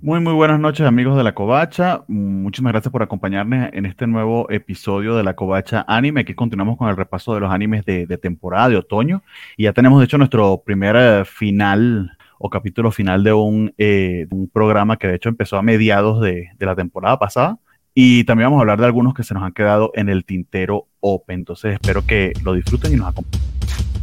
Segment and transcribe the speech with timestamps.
[0.00, 2.04] Muy, muy buenas noches amigos de la Covacha.
[2.06, 6.20] Muchísimas gracias por acompañarnos en este nuevo episodio de la Covacha Anime.
[6.20, 9.24] Aquí continuamos con el repaso de los animes de, temporada, de otoño.
[9.56, 14.28] Y ya tenemos, de hecho, nuestro primer eh, final o capítulo final de un, eh,
[14.30, 17.58] un, programa que de hecho empezó a mediados de, de la temporada pasada.
[17.92, 20.86] Y también vamos a hablar de algunos que se nos han quedado en el tintero
[21.00, 21.40] Open.
[21.40, 23.97] Entonces espero que lo disfruten y nos acompañen.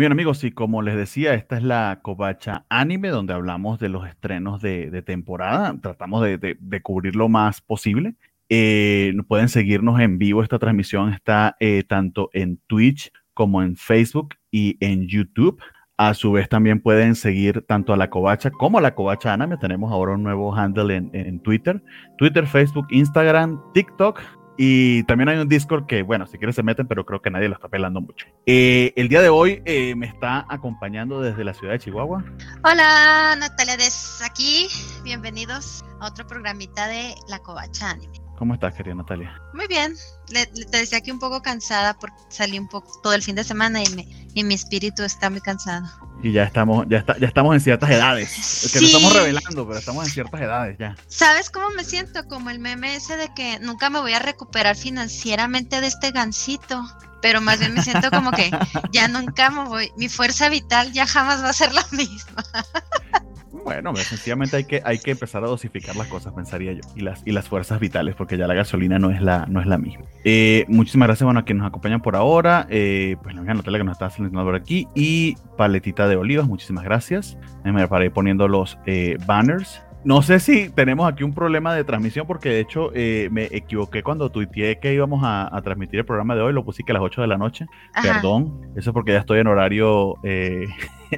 [0.00, 3.90] Muy bien amigos, y como les decía, esta es la Covacha Anime, donde hablamos de
[3.90, 5.78] los estrenos de, temporada.
[5.78, 8.14] Tratamos de, cubrir lo más posible.
[8.48, 10.42] Eh, pueden seguirnos en vivo.
[10.42, 15.62] Esta transmisión está eh, tanto en Twitch como en Facebook y en YouTube.
[15.98, 19.58] A su vez también pueden seguir tanto a la Covacha como a la Covacha Anime.
[19.58, 21.82] Tenemos ahora un nuevo handle en, en Twitter.
[22.16, 24.18] Twitter, Facebook, Instagram, TikTok
[24.62, 27.48] y también hay un Discord que, bueno, si quieren se meten, pero creo que nadie
[27.48, 28.26] lo está pelando mucho.
[28.44, 32.22] Eh, el día de hoy eh, me está acompañando desde la ciudad de Chihuahua.
[32.62, 34.66] Hola, Natalia Des aquí.
[35.02, 38.29] Bienvenidos a otro programita de La Covacha Anime.
[38.40, 39.38] ¿Cómo estás, querida Natalia?
[39.52, 39.94] Muy bien.
[40.30, 43.44] Le, te decía que un poco cansada porque salí un poco todo el fin de
[43.44, 45.86] semana y, me, y mi espíritu está muy cansado.
[46.22, 48.64] Y ya estamos, ya está, ya estamos en ciertas edades.
[48.64, 50.96] Es que no estamos revelando, pero estamos en ciertas edades ya.
[51.06, 52.26] ¿Sabes cómo me siento?
[52.28, 56.82] Como el meme ese de que nunca me voy a recuperar financieramente de este gancito.
[57.20, 58.50] Pero más bien me siento como que
[58.90, 62.42] ya nunca me voy, mi fuerza vital ya jamás va a ser la misma.
[63.64, 67.22] Bueno, sencillamente hay que, hay que empezar a dosificar las cosas, pensaría yo, y las,
[67.26, 70.04] y las fuerzas vitales, porque ya la gasolina no es la, no es la misma.
[70.24, 72.66] Eh, muchísimas gracias, bueno, a quienes nos acompañan por ahora.
[72.70, 76.84] Eh, pues la Natalia que nos está seleccionando por aquí, y Paletita de Olivas, muchísimas
[76.84, 77.36] gracias.
[77.64, 79.82] Me paré poniendo los eh, banners.
[80.02, 84.02] No sé si tenemos aquí un problema de transmisión porque de hecho eh, me equivoqué
[84.02, 87.02] cuando tuiteé que íbamos a, transmitir el programa de hoy, lo puse que a las
[87.02, 87.66] 8 de la noche.
[88.02, 90.64] Perdón, eso es porque ya estoy en horario, eh,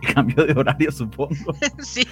[0.15, 1.55] cambio de horario supongo.
[1.83, 2.07] Sí.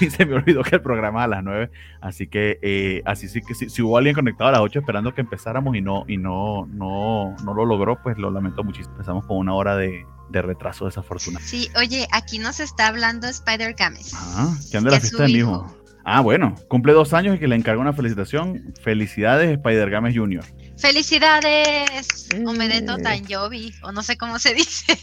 [0.00, 1.70] y se me olvidó que el programa a las 9,
[2.00, 5.20] así que eh, así sí que si, hubo alguien conectado a las 8 esperando que
[5.20, 8.92] empezáramos y no y no no no lo logró, pues lo lamento muchísimo.
[8.94, 11.44] Empezamos con una hora de, retraso desafortunado.
[11.44, 14.12] Sí, oye, aquí nos está hablando Spider Games.
[14.14, 15.76] Ah, ¿qué anda la fiesta de mi hijo?
[16.04, 18.74] Ah, bueno, cumple dos años y que le encargo una felicitación.
[18.82, 20.44] Felicidades, Spider Games Jr.
[20.76, 24.98] Felicidades, Omedeto Tanjovi, o no sé cómo se dice.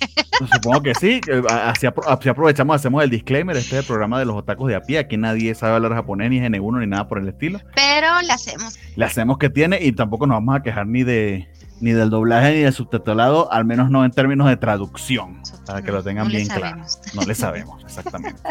[0.54, 4.68] Supongo que sí, así, aprovechamos, hacemos el disclaimer, este es el programa de los otacos
[4.68, 7.62] de a pie, aquí nadie sabe hablar japonés, ni N1, ni nada por el estilo.
[7.76, 8.78] Pero le hacemos.
[8.96, 11.50] Le hacemos que tiene y tampoco nos vamos a quejar ni de
[11.82, 15.92] ni del doblaje ni del subtitulado, al menos no en términos de traducción, para que
[15.92, 16.84] lo tengan bien claro.
[17.14, 18.42] No le sabemos, exactamente.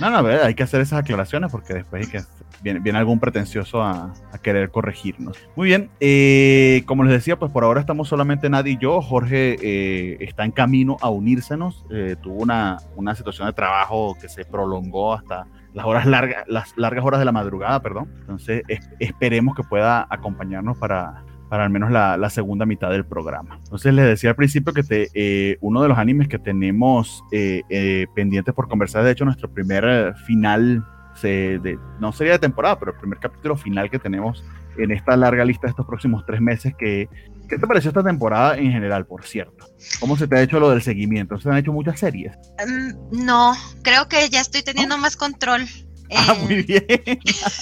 [0.00, 2.22] No, no, hay que hacer esas aclaraciones porque después que
[2.62, 4.12] viene, viene algún pretencioso a,
[4.42, 5.36] querer corregirnos.
[5.54, 9.02] Muy bien, eh, como les decía, pues por ahora estamos solamente Nadie y yo.
[9.02, 11.84] Jorge eh, está en camino a unírsenos.
[11.90, 16.76] Eh, tuvo una, una situación de trabajo que se prolongó hasta las horas largas, las
[16.76, 18.08] largas horas de la madrugada, perdón.
[18.20, 18.62] Entonces
[18.98, 23.58] esperemos que pueda acompañarnos para, para al menos la, la, segunda mitad del programa.
[23.64, 27.62] Entonces les decía al principio que te, eh, uno de los animes que tenemos eh,
[27.68, 30.86] eh, pendientes por conversar, de hecho nuestro primer final,
[31.28, 34.44] de, no sería de temporada, pero el primer capítulo final que tenemos
[34.78, 37.08] en esta larga lista de estos próximos tres meses, que,
[37.48, 39.66] ¿qué te pareció esta temporada en general, por cierto?
[39.98, 41.38] ¿Cómo se te ha hecho lo del seguimiento?
[41.38, 42.36] ¿Se han hecho muchas series?
[42.66, 45.66] Mm, no, creo que ya estoy teniendo más control.
[46.16, 47.20] Ah, muy eh, bien.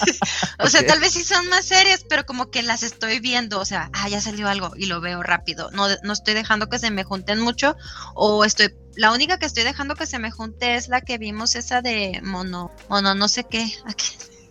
[0.58, 3.64] o sea, tal vez sí son más serias, pero como que las estoy viendo, o
[3.64, 5.70] sea, ah, ya salió algo y lo veo rápido.
[5.72, 7.76] No, no estoy dejando que se me junten mucho
[8.14, 11.54] o estoy la única que estoy dejando que se me junte es la que vimos
[11.54, 13.70] esa de mono mono no sé qué.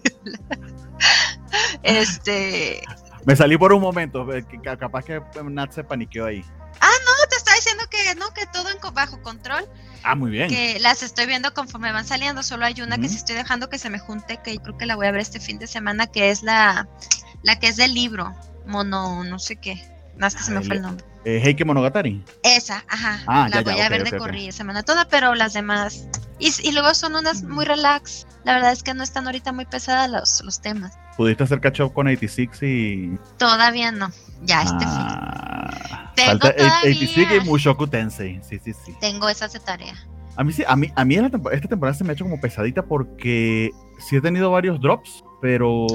[1.83, 2.81] este
[3.27, 4.45] me salí por un momento, eh,
[4.79, 6.45] capaz que Nat se paniqueó ahí.
[6.79, 7.35] Ah, no, te
[8.03, 9.65] que no, que todo en, bajo control.
[10.03, 10.49] Ah, muy bien.
[10.49, 12.43] Que las estoy viendo conforme van saliendo.
[12.43, 14.95] Solo hay una que sí estoy dejando que se me junte, que creo que la
[14.95, 16.87] voy a ver este fin de semana, que es la,
[17.43, 18.33] la que es del libro.
[18.65, 19.81] Mono, no sé qué.
[20.17, 21.05] Más que se me fue el nombre.
[21.25, 22.23] Eh, Heike Monogatari.
[22.43, 23.19] Esa, ajá.
[23.27, 26.07] Ah, la voy a ver de corrida semana toda, pero las demás.
[26.39, 28.25] Y, y, luego son unas muy relax.
[28.45, 30.97] La verdad es que no están ahorita muy pesadas los, los temas.
[31.17, 33.17] ¿Pudiste hacer catch up con 86 y.?
[33.37, 34.11] Todavía no.
[34.43, 36.13] Ya, este ah.
[36.15, 36.53] Falta
[36.83, 38.39] 86 y Mushoku Tensei.
[38.43, 38.95] Sí, sí, sí.
[39.01, 39.95] Tengo esa tarea.
[40.35, 42.83] A mí sí, a mí, a mí esta temporada se me ha hecho como pesadita
[42.83, 45.23] porque sí he tenido varios drops.
[45.41, 45.85] Pero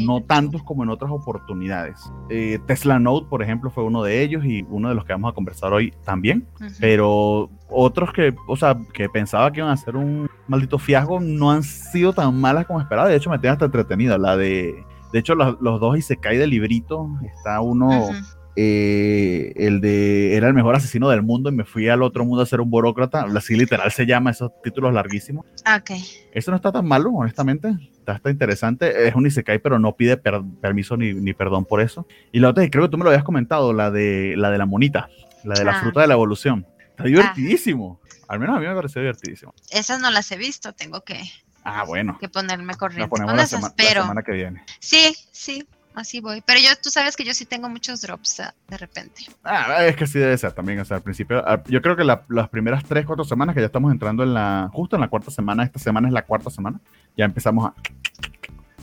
[0.00, 2.00] no tantos como en otras oportunidades.
[2.28, 5.32] Eh, Tesla Note, por ejemplo, fue uno de ellos y uno de los que vamos
[5.32, 6.46] a conversar hoy también,
[6.80, 11.50] pero otros que, o sea, que pensaba que iban a ser un maldito fiasco no
[11.50, 13.08] han sido tan malas como esperaba.
[13.08, 14.18] De hecho, me tiene hasta entretenida.
[14.18, 17.08] La de, de hecho, los, los dos y se cae del librito.
[17.24, 18.10] Está uno
[18.54, 22.42] eh, el de era el mejor asesino del mundo y me fui al otro mundo
[22.42, 23.26] a ser un burócrata.
[23.36, 25.46] Así literal se llama, esos títulos larguísimos.
[25.76, 25.90] Ok.
[26.32, 27.74] Eso no está tan malo, honestamente.
[27.98, 29.08] Está, está interesante.
[29.08, 32.06] Es un Isekai, pero no pide permiso ni, ni, perdón por eso.
[32.32, 34.66] Y la otra, creo que tú me lo habías comentado, la de la de la
[34.66, 35.08] monita,
[35.44, 35.80] la de la ah.
[35.80, 36.66] fruta de la evolución.
[36.90, 38.00] Está divertidísimo.
[38.28, 39.54] Al menos a mí me pareció divertidísimo.
[39.70, 41.20] Esas no las he visto, tengo que.
[41.64, 42.18] Ah, bueno.
[42.18, 43.02] Que ponerme corriente.
[43.02, 44.64] La ponemos la, la semana que viene.
[44.80, 46.42] Sí, sí, así voy.
[46.46, 49.26] Pero yo, tú sabes que yo sí tengo muchos drops ah, de repente.
[49.44, 50.80] Ah, es que sí debe ser también.
[50.80, 53.66] O sea, al principio, ah, yo creo que las primeras tres, cuatro semanas que ya
[53.66, 56.80] estamos entrando en la, justo en la cuarta semana, esta semana es la cuarta semana,
[57.16, 57.74] ya empezamos a,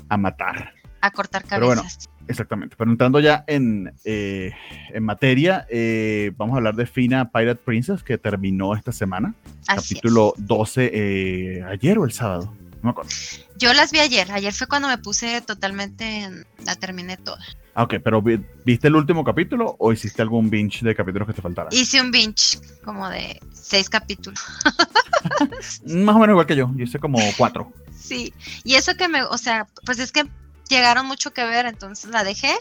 [0.09, 0.73] a matar.
[1.01, 1.59] A cortar cabezas.
[1.59, 1.83] Pero bueno,
[2.27, 2.75] exactamente.
[2.77, 4.51] Pero entrando ya en, eh,
[4.89, 9.33] en materia, eh, vamos a hablar de Fina Pirate Princess, que terminó esta semana.
[9.65, 12.53] capítulo 12, eh, ayer o el sábado.
[12.81, 13.11] No me acuerdo.
[13.57, 14.31] Yo las vi ayer.
[14.31, 16.29] Ayer fue cuando me puse totalmente.
[16.65, 17.43] La terminé toda.
[17.73, 18.21] Ah, ok, pero
[18.65, 21.71] ¿viste el último capítulo o hiciste algún binge de capítulos que te faltaran?
[21.71, 24.39] Hice un binge como de seis capítulos.
[25.85, 26.71] Más o menos igual que yo.
[26.75, 27.71] Yo hice como cuatro.
[27.97, 28.33] Sí,
[28.63, 29.23] y eso que me.
[29.23, 30.27] O sea, pues es que
[30.69, 32.53] llegaron mucho que ver, entonces la dejé.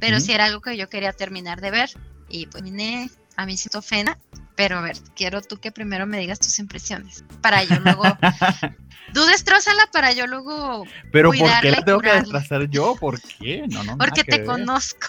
[0.00, 1.90] Pero sí era algo que yo quería terminar de ver.
[2.28, 4.18] Y pues terminé a mí siento pena,
[4.54, 7.24] pero a ver, quiero tú que primero me digas tus impresiones.
[7.40, 8.04] Para yo luego
[9.14, 10.84] Tú destrózala para yo luego.
[11.12, 12.96] Pero ¿por qué la tengo que destrozar yo?
[12.98, 13.64] ¿Por qué?
[13.70, 13.96] No, no.
[13.96, 15.06] Porque te conozco.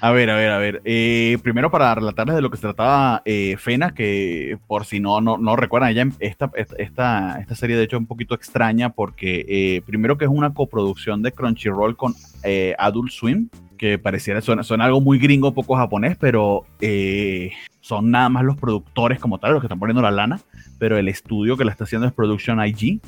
[0.00, 0.82] a ver, a ver, a ver.
[0.84, 5.20] Eh, primero para relatarles de lo que se trataba eh, Fena, que por si no,
[5.20, 9.44] no, no recuerdan, ella esta, esta, esta serie de hecho es un poquito extraña porque
[9.48, 12.14] eh, primero que es una coproducción de Crunchyroll con
[12.78, 13.48] Adult Swim,
[13.78, 16.64] que pareciera, suena, suena, algo muy gringo, poco japonés, pero
[17.80, 20.40] son nada más los productores como tal, los que están poniendo la lana
[20.80, 23.00] pero el estudio que la está haciendo es Production IG,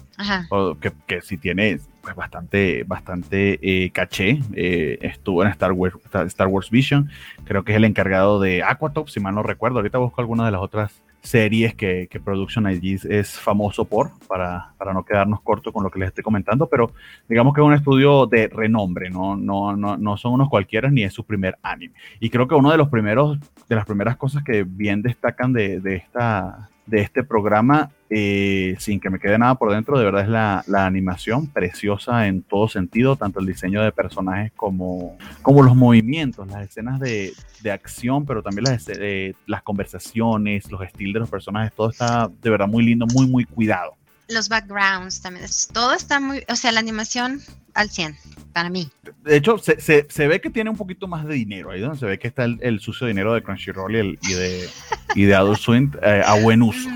[0.78, 4.40] que, que sí tiene pues, bastante, bastante eh, caché.
[4.52, 5.96] Eh, estuvo en Star Wars,
[6.26, 7.08] Star Wars Vision,
[7.44, 9.78] creo que es el encargado de Aquatop, si mal no recuerdo.
[9.78, 10.92] Ahorita busco alguna de las otras
[11.22, 15.90] series que, que Production IG es famoso por, para, para, no quedarnos cortos con lo
[15.90, 16.92] que les estoy comentando, pero
[17.26, 21.04] digamos que es un estudio de renombre, no, no, no, no son unos cualquiera ni
[21.04, 21.94] es su primer anime.
[22.20, 25.80] Y creo que uno de los primeros, de las primeras cosas que bien destacan de,
[25.80, 30.24] de esta de este programa, eh, sin que me quede nada por dentro, de verdad
[30.24, 35.62] es la, la, animación preciosa en todo sentido, tanto el diseño de personajes como, como
[35.62, 41.14] los movimientos, las escenas de, de acción, pero también las, eh, las conversaciones, los estilos
[41.14, 43.94] de los personajes, todo está de verdad muy lindo, muy, muy cuidado.
[44.32, 47.40] Los backgrounds también, todo está muy, o sea, la animación
[47.74, 48.16] al 100,
[48.52, 48.90] para mí.
[49.22, 51.98] De hecho, se, se, se, ve que tiene un poquito más de dinero, ahí donde
[51.98, 54.68] se ve que está el, el sucio dinero de Crunchyroll y, el, y de,
[55.14, 56.88] y de Adult Swim eh, a buen uso.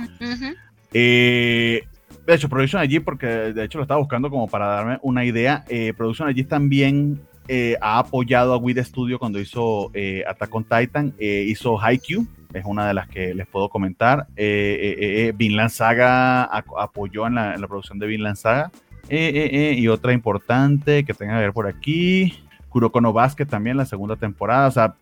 [0.93, 1.83] eh,
[2.27, 5.65] de hecho, Production allí, porque de hecho lo estaba buscando como para darme una idea,
[5.69, 9.93] eh, Production allí también eh, ha apoyado a Wii Studio cuando hizo
[10.27, 14.27] Attack on Titan, hizo Haikyuu, es una de las que les puedo comentar.
[14.37, 18.71] Eh, Vinland Saga apoyó en la, producción de Vinland Saga.
[19.09, 24.17] y otra importante que tenga que ver por aquí, Kuroko no Basket también, la segunda
[24.17, 24.69] temporada.
[24.69, 24.95] O sea,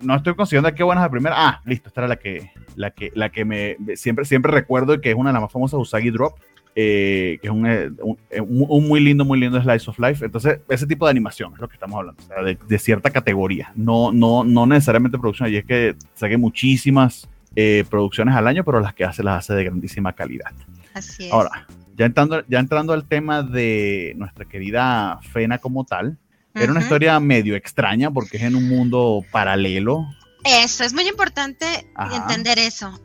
[0.00, 1.34] no estoy considerando qué buenas la primera.
[1.38, 5.10] Ah, listo, esta era la que, la que, la que me siempre, siempre recuerdo que
[5.10, 6.38] es una de las más famosas, Usagi Drop.
[6.76, 7.90] Eh, que es un, eh,
[8.30, 10.24] eh, un, un, muy lindo, muy lindo slice of life.
[10.24, 13.10] Entonces, ese tipo de animación es lo que estamos hablando, o sea, de, de, cierta
[13.10, 13.72] categoría.
[13.74, 18.78] No, no, no necesariamente producción, y es que saque muchísimas eh, producciones al año, pero
[18.80, 20.52] las que hace las hace de grandísima calidad.
[20.94, 21.32] Así es.
[21.32, 26.16] Ahora, ya entrando, ya entrando al tema de nuestra querida Fena como tal,
[26.54, 26.70] era uh -huh.
[26.70, 30.06] una historia medio extraña porque es en un mundo paralelo.
[30.44, 32.16] Eso, es muy importante Ajá.
[32.16, 32.98] entender eso.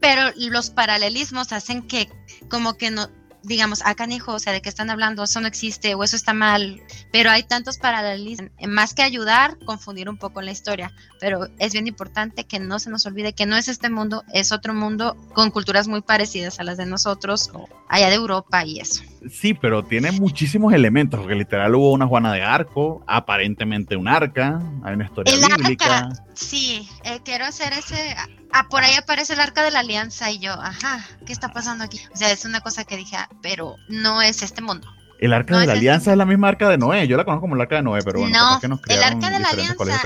[0.00, 2.08] Pero los paralelismos hacen que
[2.48, 3.08] como que no,
[3.42, 6.32] digamos, acá canijo, o sea, de qué están hablando, eso no existe o eso está
[6.32, 6.80] mal,
[7.12, 11.86] pero hay tantos paralelismos, más que ayudar, confundir un poco la historia, pero es bien
[11.86, 15.50] importante que no se nos olvide que no es este mundo, es otro mundo con
[15.50, 17.50] culturas muy parecidas a las de nosotros,
[17.88, 19.02] allá de Europa y eso.
[19.30, 24.62] Sí, pero tiene muchísimos elementos, porque literal hubo una Juana de Arco, aparentemente un arca,
[24.84, 25.98] hay una historia el bíblica.
[25.98, 28.14] Arca, sí, eh, quiero hacer ese
[28.52, 31.84] ah, por ahí aparece el arca de la alianza y yo, ajá, ¿qué está pasando
[31.84, 32.00] aquí?
[32.12, 34.88] O sea, es una cosa que dije, ah, pero no es este mundo.
[35.20, 36.10] El arca no de la es alianza este...
[36.12, 38.20] es la misma arca de Noé, yo la conozco como el arca de Noé, pero
[38.20, 40.00] bueno, no, que nos el arca de la alianza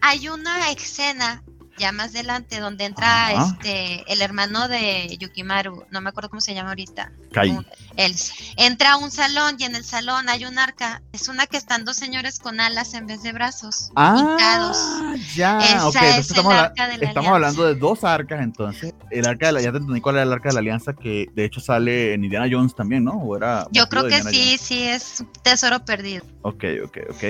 [0.00, 1.42] hay una escena
[1.78, 6.54] ya más adelante, donde entra este el hermano de Yukimaru, no me acuerdo cómo se
[6.54, 7.12] llama ahorita.
[7.32, 7.56] Kai.
[7.96, 8.14] Él
[8.56, 11.02] entra a un salón y en el salón hay un arca.
[11.12, 13.90] Es una que están dos señores con alas en vez de brazos.
[13.96, 15.58] Ah, ya.
[15.58, 16.54] Esa es estamos,
[17.00, 18.94] estamos hablando de dos arcas, entonces.
[19.10, 21.26] El arca de la, ya te entendí cuál era el arca de la alianza que
[21.34, 23.12] de hecho sale en Indiana Jones también, ¿no?
[23.12, 26.24] ¿O era Yo creo que sí, sí, es un tesoro perdido.
[26.42, 27.24] Ok, ok, ok.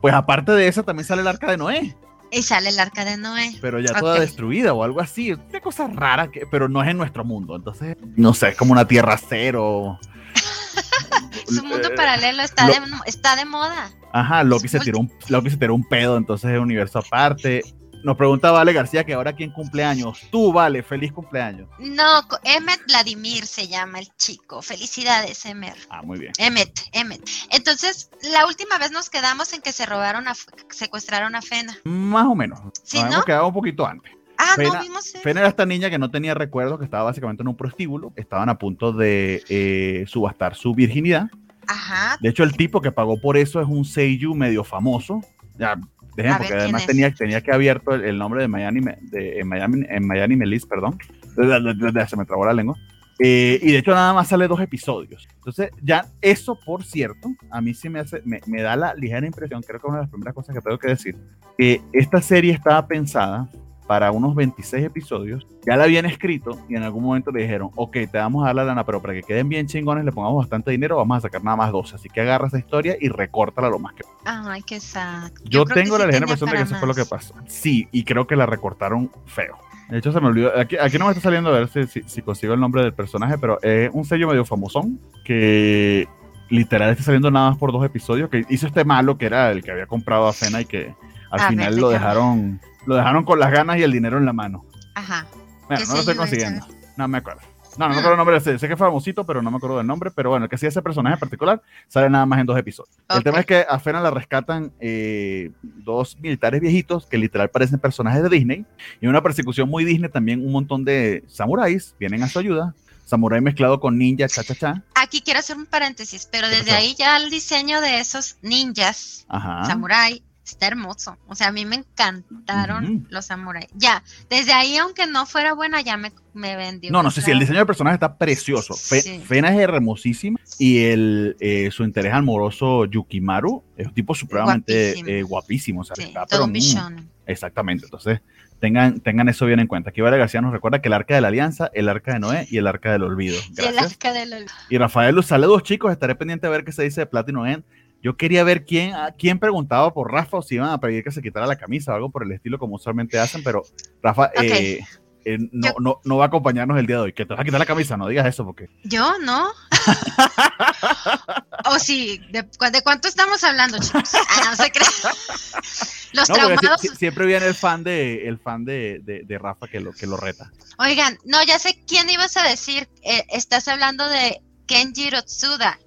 [0.00, 1.96] Pues aparte de esa también sale el arca de Noé.
[2.32, 3.56] Y sale el arca de Noé.
[3.60, 5.32] Pero ya toda destruida o algo así.
[5.32, 7.56] Una cosa rara, que, pero no es en nuestro mundo.
[7.56, 9.98] Entonces, no sé, es como una tierra cero.
[11.48, 13.90] Su mundo eh, paralelo está, de, está de moda.
[14.12, 17.62] Ajá, Loki se, tiró un, Loki se tiró un pedo, entonces es un universo aparte.
[18.02, 20.20] Nos pregunta Vale García que ahora quién cumpleaños.
[20.30, 21.68] Tú, Vale, feliz cumpleaños.
[21.78, 24.62] No, Emmet Vladimir se llama el chico.
[24.62, 25.76] Felicidades, Emmet.
[25.90, 26.32] Ah, muy bien.
[26.38, 27.20] Emmet, Emmet.
[27.50, 30.34] Entonces, la última vez nos quedamos en que se robaron, a,
[30.70, 31.76] secuestraron a Fena.
[31.84, 32.60] Más o menos.
[32.82, 34.12] ¿Sí, nos hemos quedado un poquito antes.
[34.38, 35.12] Ah, Fena, no vimos.
[35.22, 38.12] Fena era esta niña que no tenía recuerdos, que estaba básicamente en un prostíbulo.
[38.16, 41.28] Estaban a punto de eh, subastar su virginidad.
[41.66, 42.16] Ajá.
[42.20, 45.20] De hecho, el tipo que pagó por eso es un Seiyu medio famoso.
[45.58, 45.78] Ya,
[46.14, 50.36] porque además tenía, tenía que abierto el, nombre de Miami, de, en Miami, en Miami
[50.36, 50.98] Melis, perdón.
[51.34, 52.76] Se me trabó la lengua.
[53.22, 55.28] Eh, y de hecho nada más sale dos episodios.
[55.36, 59.26] Entonces, ya eso, por cierto, a mí sí me, hace, me, me, da la ligera
[59.26, 61.16] impresión, creo que una de las primeras cosas que tengo que decir,
[61.58, 63.50] que esta serie estaba pensada
[63.90, 67.92] para unos 26 episodios, ya la habían escrito y en algún momento le dijeron, ok,
[68.08, 70.70] te vamos a dar la lana, pero para que queden bien chingones le pongamos bastante
[70.70, 71.96] dinero, vamos a sacar nada más 12.
[71.96, 75.32] Así que agarra esa historia y recórtala lo más que Ay, qué sad.
[75.42, 77.34] Yo, tengo la ligera impresión de que eso fue lo que pasó.
[77.48, 79.58] Sí, y creo que la recortaron feo.
[79.88, 80.56] De hecho, se me olvidó.
[80.56, 83.38] Aquí, aquí no me está saliendo a ver si, si, consigo el nombre del personaje,
[83.38, 86.06] pero es un sello medio famosón que
[86.48, 88.30] literal está saliendo nada más por dos episodios.
[88.30, 90.94] Que hizo este malo que era el que había comprado a Cena y que
[91.32, 94.64] al final lo dejaron lo dejaron con las ganas y el dinero en la mano.
[94.94, 95.26] Ajá.
[95.68, 96.66] Bueno, no lo estoy consiguiendo.
[96.96, 97.40] No me acuerdo.
[97.78, 98.40] No, no me acuerdo el nombre.
[98.40, 100.10] Sé, sé que es famosito, pero no me acuerdo del nombre.
[100.10, 102.96] Pero bueno, el que sí ese personaje en particular sale nada más en dos episodios.
[103.08, 107.78] El tema es que a Fena la rescatan eh, dos militares viejitos que literal parecen
[107.78, 108.66] personajes de Disney.
[109.00, 112.74] Y en una persecución muy Disney también un montón de samuráis vienen a su ayuda.
[113.04, 114.82] Samurai mezclado con ninja, cha, cha, cha.
[114.94, 119.26] Aquí quiero hacer un paréntesis, pero desde ahí ya el diseño de esos ninjas,
[119.66, 121.16] samurai, está hermoso.
[121.26, 123.68] O sea, a mí me encantaron los samuráis.
[123.74, 126.90] Ya, desde ahí, aunque no fuera buena, ya me, me vendió.
[126.90, 128.74] No, no sé si el diseño del personaje está precioso.
[128.74, 135.82] Fena es hermosísima y el, eh, su interés amoroso Yukimaru es un tipo supremamente guapísimo.
[135.82, 137.08] Eh, o sea, todo un bichón.
[137.26, 137.84] Exactamente.
[137.84, 138.20] Entonces,
[138.58, 139.90] tengan, tengan eso bien en cuenta.
[139.90, 142.46] Aquí Vale García nos recuerda que el arca de la alianza, el arca de Noé
[142.50, 143.38] y el arca del olvido.
[143.56, 144.52] Y el arca del olvido.
[144.68, 147.64] Y Rafael Luz, saludos chicos, estaré pendiente a ver qué se dice de Platinum End
[148.02, 151.22] yo quería ver quién, quién preguntaba por Rafa o si iban a pedir que se
[151.22, 153.62] quitara la camisa o algo por el estilo como usualmente hacen, pero
[154.02, 154.80] Rafa eh,
[155.24, 157.12] eh, no, no, no, va a acompañarnos el día de hoy.
[157.12, 158.70] Que te vas a quitar la camisa, no digas eso porque.
[158.84, 159.50] Yo no.
[161.66, 162.46] o sí, ¿de,
[162.82, 164.12] cuánto estamos hablando, chicos?
[164.14, 164.72] Ah, no se
[166.12, 166.80] Los traumados.
[166.80, 170.50] siempre viene el fan de el fan de, de, Rafa que lo, que lo reta.
[170.78, 172.88] Oigan, no, ya sé quién ibas a decir.
[173.02, 175.78] Eh, estás hablando de Kenji Rotsuda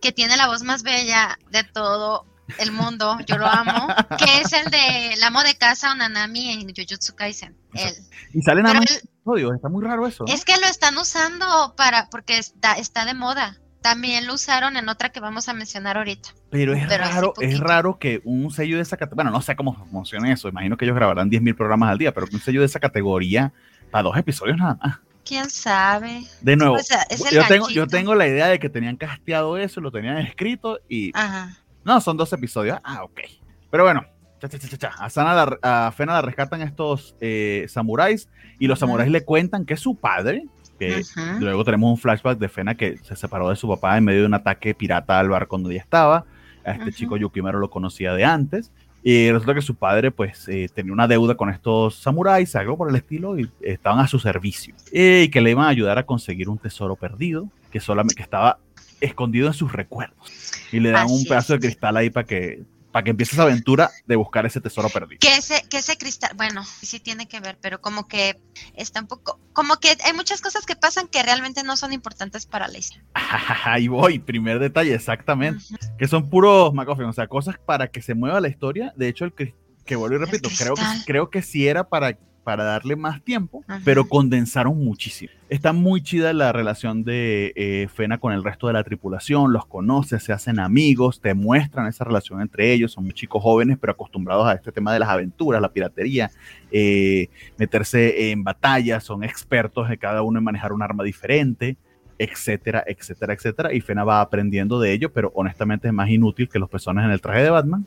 [0.00, 2.26] que tiene la voz más bella de todo
[2.58, 3.88] el mundo, yo lo amo,
[4.18, 7.56] que es el de el amo de casa Onanami en Jujutsu Kaisen.
[7.74, 7.94] Él.
[8.34, 9.02] Y sale nada más
[9.54, 10.24] está muy raro eso.
[10.26, 13.58] Es que lo están usando para, porque está, está de moda.
[13.80, 16.30] También lo usaron en otra que vamos a mencionar ahorita.
[16.50, 19.74] Pero es raro, es raro que un sello de esa categoría, bueno, no sé cómo
[19.90, 22.78] funciona eso, imagino que ellos grabarán 10.000 programas al día, pero un sello de esa
[22.78, 23.52] categoría
[23.90, 24.98] para dos episodios nada más.
[25.30, 26.24] ¿Quién sabe?
[26.40, 26.76] De nuevo,
[27.30, 31.12] yo, tengo, yo tengo la idea de que tenían casteado eso, lo tenían escrito y...
[31.14, 31.56] Ajá.
[31.84, 32.80] No, son dos episodios.
[32.82, 33.20] Ah, ok.
[33.70, 34.04] Pero bueno,
[34.40, 34.88] cha, cha, cha, cha.
[34.98, 39.74] A, Sana a Fena la rescatan estos eh, samuráis y los samuráis le cuentan que
[39.74, 40.46] es su padre,
[40.80, 41.04] que
[41.38, 44.26] luego tenemos un flashback de Fena que se separó de su papá en medio de
[44.26, 46.24] un ataque pirata al barco donde ella estaba.
[46.64, 48.72] A este chico Yukimaro lo conocía de antes.
[49.02, 52.90] Y resulta que su padre, pues, eh, tenía una deuda con estos samuráis, algo por
[52.90, 54.74] el estilo, y estaban a su servicio.
[54.92, 58.58] y que le iban a ayudar a conseguir un tesoro perdido, que solamente que estaba
[59.00, 60.52] escondido en sus recuerdos.
[60.72, 63.90] Y le dan un pedazo de cristal ahí para que para que empiece esa aventura
[64.06, 65.18] de buscar ese tesoro perdido.
[65.20, 68.40] Que ese, que ese cristal, bueno, sí tiene que ver, pero como que
[68.74, 72.46] está un poco, como que hay muchas cosas que pasan que realmente no son importantes
[72.46, 73.04] para la historia.
[73.64, 75.64] Ahí voy, primer detalle, exactamente.
[75.98, 78.92] Que son puros McGuffin, o sea, cosas para que se mueva la historia.
[78.96, 79.54] De hecho, el que
[79.96, 84.08] vuelvo y repito, creo que, creo que sí era para para darle más tiempo, pero
[84.08, 85.32] condensaron muchísimo.
[85.48, 89.66] Está muy chida la relación de eh, Fena con el resto de la tripulación, los
[89.66, 93.92] conoce, se hacen amigos, te muestran esa relación entre ellos, son muy chicos jóvenes, pero
[93.92, 96.30] acostumbrados a este tema de las aventuras, la piratería,
[96.70, 97.28] eh,
[97.58, 101.76] meterse en batallas, son expertos de cada uno en manejar un arma diferente
[102.20, 103.72] etcétera, etcétera, etcétera.
[103.72, 107.12] Y Fena va aprendiendo de ello, pero honestamente es más inútil que los personajes en
[107.12, 107.86] el traje de Batman.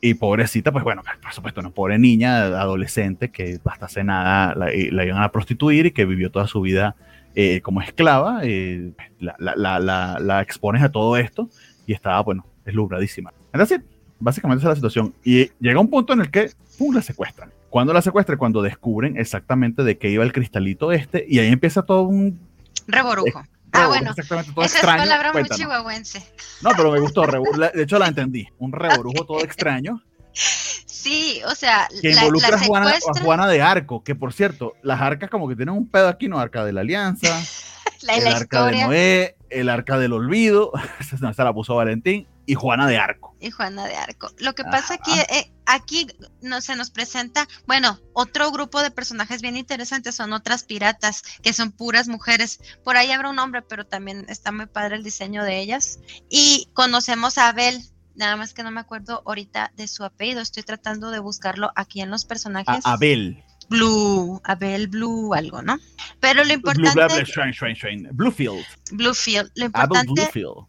[0.00, 4.66] Y pobrecita, pues bueno, por supuesto, una pobre niña, adolescente, que hasta hace nada la,
[4.66, 6.94] la, iban a prostituir y que vivió toda su vida
[7.34, 11.48] eh, como esclava, eh, la, la, la, expones a todo esto
[11.86, 13.32] y estaba, bueno, deslumbradísima.
[13.52, 13.80] Entonces,
[14.18, 15.14] básicamente esa es la situación.
[15.24, 17.50] Y llega un punto en el que, ¡pum!, la secuestran.
[17.70, 18.38] Cuando la secuestran?
[18.38, 22.40] Cuando descubren exactamente de qué iba el cristalito este y ahí empieza todo un...
[22.86, 23.42] Reborujo.
[23.72, 24.10] Ah, bueno.
[24.10, 25.02] Exactamente, todo Esa extraño.
[25.02, 26.32] es palabra muy chihuahuense.
[26.62, 27.26] No, pero me gustó.
[27.26, 28.48] De hecho, la entendí.
[28.58, 30.02] Un reborujo todo extraño.
[30.32, 35.00] Sí, o sea, que involucra a, Juana, a, Juana, de Arco, que por cierto, las
[35.00, 36.38] arcas como que tienen un pedo aquí, ¿no?
[36.38, 37.40] Arca de la Alianza,
[38.08, 42.96] el arca de Noé, el arca del olvido, esa la puso Valentín, y Juana de
[42.96, 43.36] Arco.
[43.40, 44.30] Y Juana de Arco.
[44.38, 46.06] Lo que pasa aquí, eh, aquí
[46.40, 51.52] no, se nos presenta, bueno, otro grupo de personajes bien interesantes son otras piratas, que
[51.52, 52.58] son puras mujeres.
[52.82, 56.00] Por ahí habrá un hombre, pero también está muy padre el diseño de ellas.
[56.30, 57.82] Y conocemos a Abel,
[58.14, 62.00] nada más que no me acuerdo ahorita de su apellido, estoy tratando de buscarlo aquí
[62.00, 62.80] en los personajes.
[62.86, 63.44] Abel.
[63.68, 65.76] Blue, Abel Blue, algo, ¿no?
[66.18, 66.92] Pero lo importante.
[66.94, 68.64] Blue, Bluefield.
[68.92, 69.50] Bluefield.
[69.54, 70.10] Lo importante.
[70.14, 70.66] Bluefield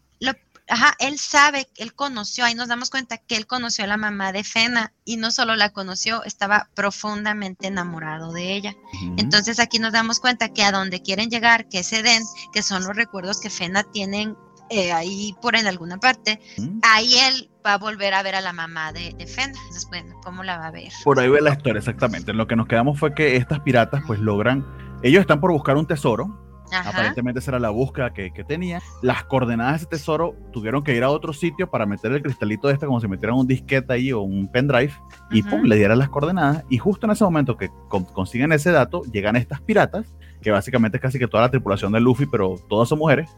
[0.70, 4.32] ajá, él sabe, él conoció, ahí nos damos cuenta que él conoció a la mamá
[4.32, 8.74] de Fena y no solo la conoció, estaba profundamente enamorado de ella.
[9.16, 12.22] Entonces aquí nos damos cuenta que a donde quieren llegar, que se den,
[12.52, 14.36] que son los recuerdos que Fena tienen
[14.70, 16.40] eh, ahí por en alguna parte,
[16.82, 19.58] ahí él va a volver a ver a la mamá de, Fena.
[19.58, 20.92] Entonces, bueno, ¿cómo la va a ver?
[21.02, 22.32] Por ahí ve la historia, exactamente.
[22.32, 24.64] Lo que nos quedamos fue que estas piratas pues logran,
[25.02, 28.80] ellos están por buscar un tesoro, Aparentemente esa era la búsqueda que, tenía.
[29.02, 32.68] Las coordenadas de ese tesoro tuvieron que ir a otro sitio para meter el cristalito
[32.68, 34.92] de este como si metieran un disquete ahí o un pendrive
[35.30, 36.64] y pum, le dieran las coordenadas.
[36.70, 41.02] Y justo en ese momento que consiguen ese dato, llegan estas piratas, que básicamente es
[41.02, 43.30] casi que toda la tripulación de Luffy, pero todas son mujeres.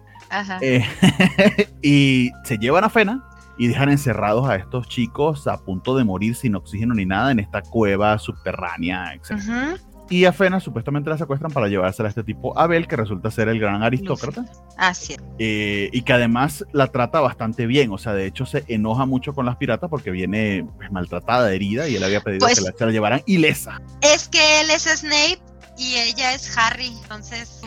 [0.61, 0.85] Eh,
[1.83, 3.25] y se llevan a Fena
[3.59, 7.41] y dejan encerrados a estos chicos a punto de morir sin oxígeno ni nada en
[7.41, 9.81] esta cueva subterránea, etc.
[10.13, 13.49] Y a Fena supuestamente la secuestran para llevársela a este tipo Abel, que resulta ser
[13.49, 14.45] el gran aristócrata.
[14.77, 17.91] Así eh, y que además la trata bastante bien.
[17.93, 21.89] O sea, de hecho se enoja mucho con las piratas porque viene pues, maltratada, herida,
[21.89, 23.81] y él había pedido pues que la, se la llevaran ilesa.
[24.03, 25.41] Es que él es Snape
[25.79, 26.93] y ella es Harry.
[27.05, 27.63] Entonces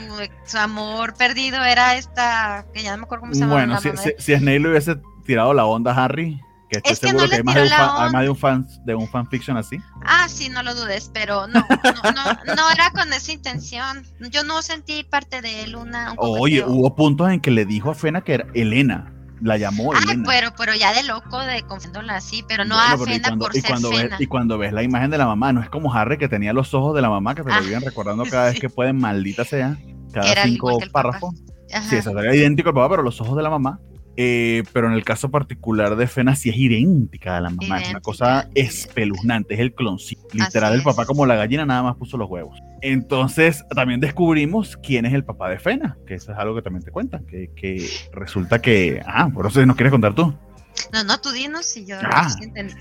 [0.45, 3.53] su, amor perdido era esta, que ya no me acuerdo cómo se llama.
[3.55, 6.39] Bueno, si, si, Snape le hubiese tirado la onda a Harry,
[6.81, 9.57] que estoy seguro que, hay, más de, un fan, de un fan de un fanfiction
[9.57, 9.77] así.
[10.03, 14.03] Ah, sí, no lo dudes, pero no, no, no, era con esa intención.
[14.31, 16.13] Yo no sentí parte de él una.
[16.17, 19.11] Oye, hubo puntos en que le dijo a Fena que era Elena.
[19.41, 20.23] La llamó ah, Elena.
[20.25, 24.15] pero, pero ya de loco de confundirla así, pero no a Fena por ser Fena.
[24.17, 26.73] y cuando ves la imagen de la mamá, no es como Harry que tenía los
[26.73, 29.43] ojos de la mamá que te lo viven ah, recordando cada vez que pueden, maldita
[29.43, 29.77] sea,
[30.13, 31.35] cada cinco párrafos.
[31.89, 33.79] Sí, eso era idéntico al papá, pero los ojos de la mamá
[34.17, 37.89] eh, pero en el caso particular de Fena sí es idéntica a la mamá, es
[37.89, 42.17] una cosa espeluznante, es el cloncito, literal el papá como la gallina nada más puso
[42.17, 42.57] los huevos.
[42.81, 46.83] Entonces también descubrimos quién es el papá de Fena, que eso es algo que también
[46.83, 50.33] te cuentan, que, resulta que, ah, por eso nos quieres contar tú.
[50.93, 52.29] No, no, tú dinos y yo ah.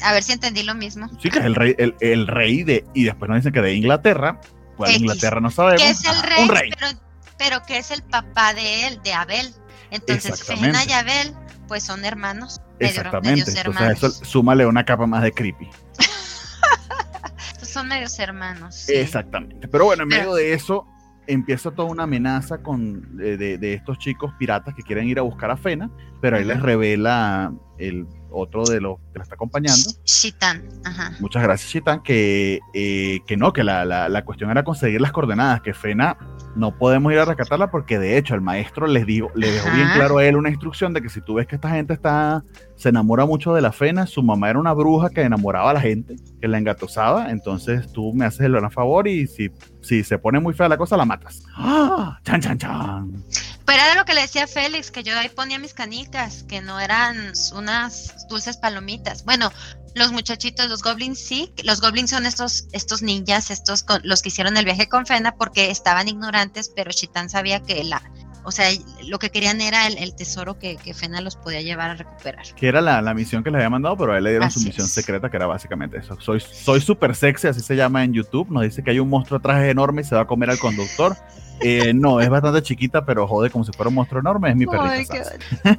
[0.03, 1.09] a ver si entendí lo mismo.
[1.21, 4.41] Sí, que es el rey, el, rey de, y después nos dicen que de Inglaterra,
[4.77, 5.83] pues Inglaterra no sabemos.
[5.83, 6.71] Que es el rey, rey.
[6.79, 6.99] Pero,
[7.39, 9.55] pero que es el papá de él, de Abel.
[9.95, 11.35] Entonces, Fena y Abel,
[11.69, 12.61] pues son hermanos.
[12.79, 13.51] Exactamente.
[13.57, 15.69] Entonces, eso súmale una capa más de creepy.
[17.63, 18.89] son medios hermanos.
[18.89, 19.69] Exactamente.
[19.69, 20.87] Pero bueno, en medio de eso
[21.27, 25.57] empieza toda una amenaza con, de, estos chicos piratas que quieren ir a buscar a
[25.57, 29.91] Fena, pero ahí les revela el otro de los que la está acompañando.
[30.05, 31.13] Shitan, ajá.
[31.21, 35.61] Muchas gracias, Shitan, que, eh, que no, que la, la, cuestión era conseguir las coordenadas,
[35.61, 36.17] que Fena
[36.57, 39.89] no podemos ir a rescatarla porque de hecho el maestro les dijo, le dejó bien
[39.95, 42.45] claro a él una instrucción de que si tú ves que esta gente está,
[42.77, 45.81] se enamora mucho de la Fena, su mamá era una bruja que enamoraba a la
[45.81, 50.19] gente, que la engatosaba, entonces tú me haces el gran favor y si, si se
[50.19, 51.43] pone muy fea la cosa, la matas.
[51.57, 52.19] ¡Ah!
[52.25, 53.25] ¡Chan, chan, chan!
[53.67, 56.81] Pero era lo que le decía Félix, que yo ahí ponía mis canicas, que no
[56.81, 59.25] eran unas dulces palomitas.
[59.25, 59.51] Bueno,
[59.95, 64.57] los muchachitos, los goblins sí, los goblins son estos, estos ninjas, estos los que hicieron
[64.57, 68.03] el viaje con Fena porque estaban ignorantes, pero Chitan sabía que la,
[68.45, 68.69] o sea,
[69.07, 72.45] lo que querían era el, tesoro que, que, Fena los podía llevar a recuperar.
[72.55, 74.61] Que era la, la misión que les había mandado, pero a él le dieron su
[74.61, 76.21] misión secreta, que era básicamente eso.
[76.21, 78.51] Soy soy súper sexy, así se llama en YouTube.
[78.51, 81.17] Nos dice que hay un monstruo atrás enorme y se va a comer al conductor.
[81.61, 84.51] Eh, no, es bastante chiquita, pero jode como si fuera un monstruo enorme.
[84.51, 85.23] Es mi perrita.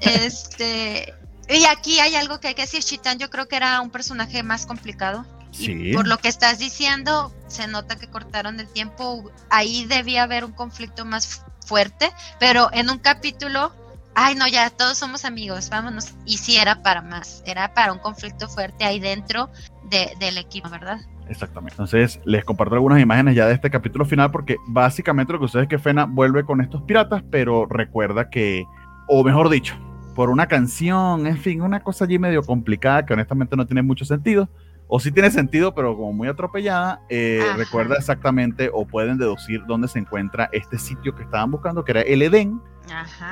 [0.02, 1.14] este,
[1.50, 2.84] y aquí hay algo que hay que decir.
[2.84, 5.26] Chitán, yo creo que era un personaje más complicado.
[5.52, 5.94] Sí.
[5.94, 9.32] por lo que estás diciendo, se nota que cortaron el tiempo.
[9.50, 13.74] Ahí debía haber un conflicto más fuerte, pero en un capítulo,
[14.16, 16.14] ay no, ya todos somos amigos, vámonos.
[16.26, 19.50] Y sí era para más, era para un conflicto fuerte ahí dentro
[19.90, 21.00] del equipo, ¿verdad?
[21.30, 21.74] Exactamente.
[21.74, 25.64] Entonces, les comparto algunas imágenes ya de este capítulo final porque básicamente lo que sucede
[25.64, 28.66] es que Fena vuelve con estos piratas, pero recuerda que,
[29.08, 29.76] o mejor dicho,
[30.16, 34.06] por una canción, en fin, una cosa allí medio complicada que honestamente no tiene mucho
[34.06, 34.50] sentido,
[34.88, 39.88] o sí tiene sentido, pero como muy atropellada, eh, recuerda exactamente o pueden deducir dónde
[39.88, 42.62] se encuentra este sitio que estaban buscando, que era el Edén,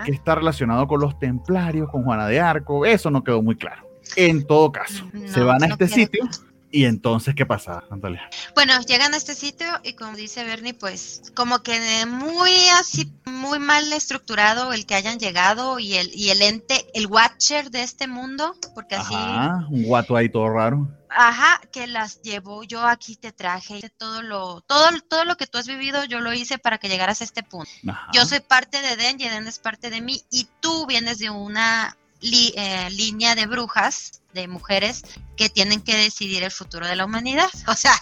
[0.03, 3.87] que está relacionado con los templarios, con Juana de Arco, eso no quedó muy claro.
[4.15, 6.27] En todo caso, se van a este sitio
[6.73, 8.27] y entonces, ¿qué pasa, Natalia?
[8.55, 13.59] Bueno, llegan a este sitio y como dice Bernie, pues como que muy así, muy
[13.59, 18.07] mal estructurado el que hayan llegado y el, y el ente, el watcher de este
[18.07, 19.13] mundo, porque así...
[19.13, 20.89] Ajá, un guato ahí todo raro.
[21.09, 25.59] Ajá, que las llevo, yo aquí te traje todo lo, todo, todo lo que tú
[25.59, 27.69] has vivido, yo lo hice para que llegaras a este punto.
[28.13, 31.29] Yo soy parte de Den y Den es parte de mí y tú vienes de
[31.29, 35.03] una eh, línea de brujas, de mujeres,
[35.35, 37.49] que tienen que decidir el futuro de la humanidad.
[37.67, 37.93] O sea,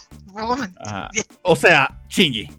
[1.44, 2.50] o sea, Shinji.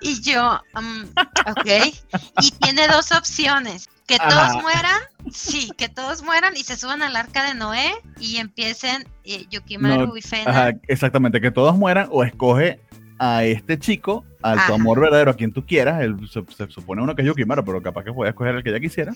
[0.00, 1.02] Y yo, um,
[1.46, 1.94] ok,
[2.40, 7.14] y tiene dos opciones, que todos mueran, sí, que todos mueran y se suban al
[7.14, 10.72] arca de Noé y empiecen eh, Yukimaru y Fena.
[10.88, 12.80] exactamente, que todos mueran o escoge
[13.18, 17.22] a este chico, al tu amor verdadero, a quien tú quieras, se, supone uno que
[17.22, 19.14] es Yukimaru, pero capaz que pueda escoger el que ella quisiera,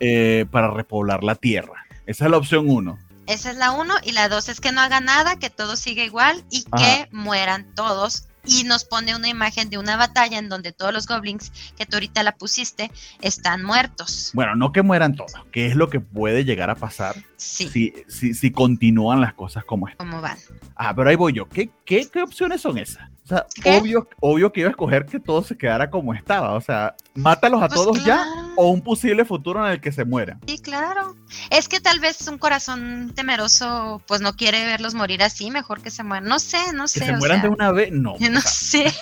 [0.00, 1.86] eh, para repoblar la tierra.
[2.06, 2.98] Esa es la opción uno.
[3.26, 6.04] Esa es la uno, y la dos es que no haga nada, que todo siga
[6.04, 10.72] igual y que mueran todos y nos pone una imagen de una batalla en donde
[10.72, 14.30] todos los goblins que tú ahorita la pusiste están muertos.
[14.34, 18.34] Bueno, no que mueran todos, que es lo que puede llegar a pasar si, si,
[18.34, 20.08] si, continúan las cosas como están.
[20.08, 20.38] Como van.
[20.74, 21.48] Ah, pero ahí voy yo.
[21.48, 23.08] ¿Qué, qué, qué opciones son esas?
[23.24, 26.52] O sea, obvio, obvio que iba a escoger que todo se quedara como estaba.
[26.52, 28.24] O sea, mátalos a pues todos ya
[28.56, 30.40] o un posible futuro en el que se mueran.
[30.46, 31.16] Sí, claro.
[31.50, 35.90] Es que tal vez un corazón temeroso pues no quiere verlos morir así, mejor que
[35.90, 36.28] se mueran.
[36.28, 37.00] No sé, no sé.
[37.00, 38.14] Que se mueran de una vez, no.
[38.30, 38.92] No sé.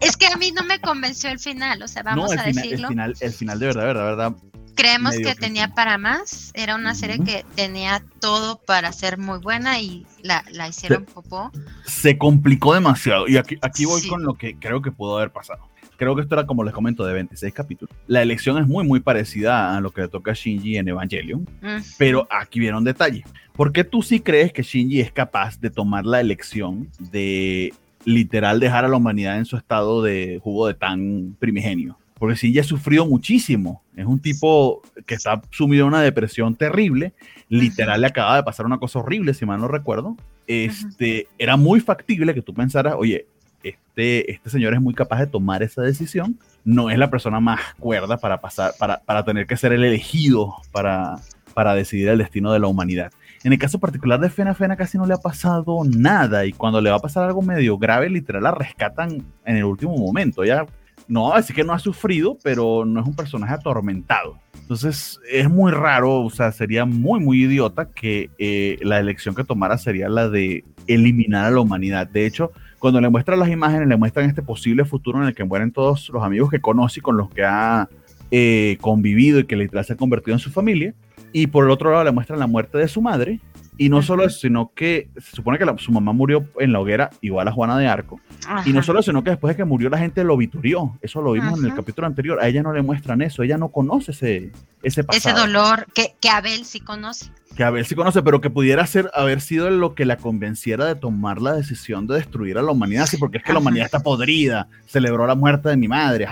[0.00, 2.88] es que a mí no me convenció el final, o sea, vamos a decirlo.
[2.88, 4.32] El final, el final de verdad, verdad, verdad.
[4.74, 9.80] Creemos que tenía para más, era una serie que tenía todo para ser muy buena
[9.80, 11.50] y la, la hicieron popó.
[11.84, 15.68] Se complicó demasiado y aquí, aquí voy con lo que creo que pudo haber pasado.
[15.96, 17.94] Creo que esto era, como les comento, de 26 capítulos.
[18.08, 21.48] La elección es muy, muy parecida a lo que le toca a Shinji en Evangelion,
[21.96, 23.24] pero aquí viene un detalle.
[23.52, 27.72] ¿Por qué tú sí crees que Shinji es capaz de tomar la elección de
[28.04, 31.98] literal dejar a la humanidad en su estado de jugo de tan primigenio.
[32.22, 33.82] Porque sí, ya ha sufrido muchísimo.
[33.96, 37.14] Es un tipo que está sumido en una depresión terrible.
[37.48, 40.16] Literal le acaba de pasar una cosa horrible, si mal no recuerdo.
[40.46, 43.26] Este, Era muy factible que tú pensaras, oye,
[43.64, 46.38] este, este señor es muy capaz de tomar esa decisión.
[46.64, 50.54] No es la persona más cuerda para, pasar, para, para tener que ser el elegido
[50.70, 51.16] para,
[51.54, 53.10] para decidir el destino de la humanidad.
[53.42, 56.80] En el caso particular de Fena, Fena casi no le ha pasado nada y cuando
[56.80, 60.44] le va a pasar algo medio grave, literal la rescatan en el último momento.
[60.44, 60.64] Ya
[61.12, 64.38] no, así que no ha sufrido, pero no es un personaje atormentado.
[64.62, 69.44] Entonces es muy raro, o sea, sería muy, muy idiota que eh, la elección que
[69.44, 72.08] tomara sería la de eliminar a la humanidad.
[72.08, 75.44] De hecho, cuando le muestran las imágenes, le muestran este posible futuro en el que
[75.44, 77.90] mueren todos los amigos que conoce y con los que ha
[78.30, 80.94] eh, convivido y que literal se ha convertido en su familia.
[81.30, 83.38] Y por el otro lado le muestran la muerte de su madre.
[83.78, 87.10] Y no solo eso, sino que se supone que su mamá murió en la hoguera,
[87.22, 88.20] igual a Juana de Arco.
[88.66, 90.98] Y no solo eso, sino que después de que murió la gente lo viturió.
[91.00, 92.38] Eso lo vimos en el capítulo anterior.
[92.40, 93.42] A ella no le muestran eso.
[93.42, 95.36] Ella no conoce ese, ese pasado.
[95.36, 97.30] Ese dolor que, que Abel sí conoce.
[97.56, 100.94] Que Abel sí conoce, pero que pudiera ser, haber sido lo que la convenciera de
[100.94, 103.06] tomar la decisión de destruir a la humanidad.
[103.06, 104.68] Sí, porque es que la humanidad está podrida.
[104.86, 106.26] Celebró la muerte de mi madre.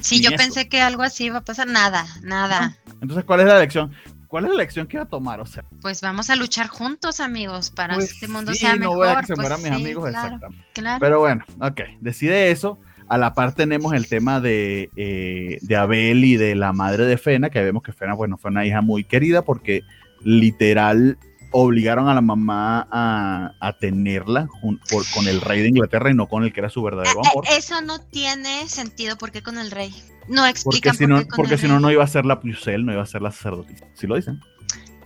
[0.00, 1.68] sí, yo pensé que algo así iba a pasar.
[1.68, 2.76] Nada, nada.
[3.00, 3.92] Entonces, ¿cuál es la lección?
[4.30, 5.40] ¿Cuál es la lección que iba a tomar?
[5.40, 8.94] O sea, pues vamos a luchar juntos, amigos, para que este mundo sea mejor.
[8.94, 10.68] no voy a que se pues mueran mis amigos, exactamente.
[11.00, 12.78] Pero bueno, ok, decide eso.
[13.08, 17.18] A la par tenemos el tema de, eh, de Abel y de la madre de
[17.18, 19.82] Fena, que vemos que Fena, bueno, fue una hija muy querida porque
[20.22, 21.18] literal
[21.50, 26.52] obligaron a la mamá a, tenerla con el rey de Inglaterra y no con el
[26.52, 27.44] que era su verdadero eh, eh, amor.
[27.50, 29.92] Eso no tiene sentido porque con el rey.
[30.30, 32.92] No explican porque si no, porque si no, no iba a ser la Pucel, no
[32.92, 33.86] iba a ser la sacerdotisa.
[33.94, 34.40] Si lo dicen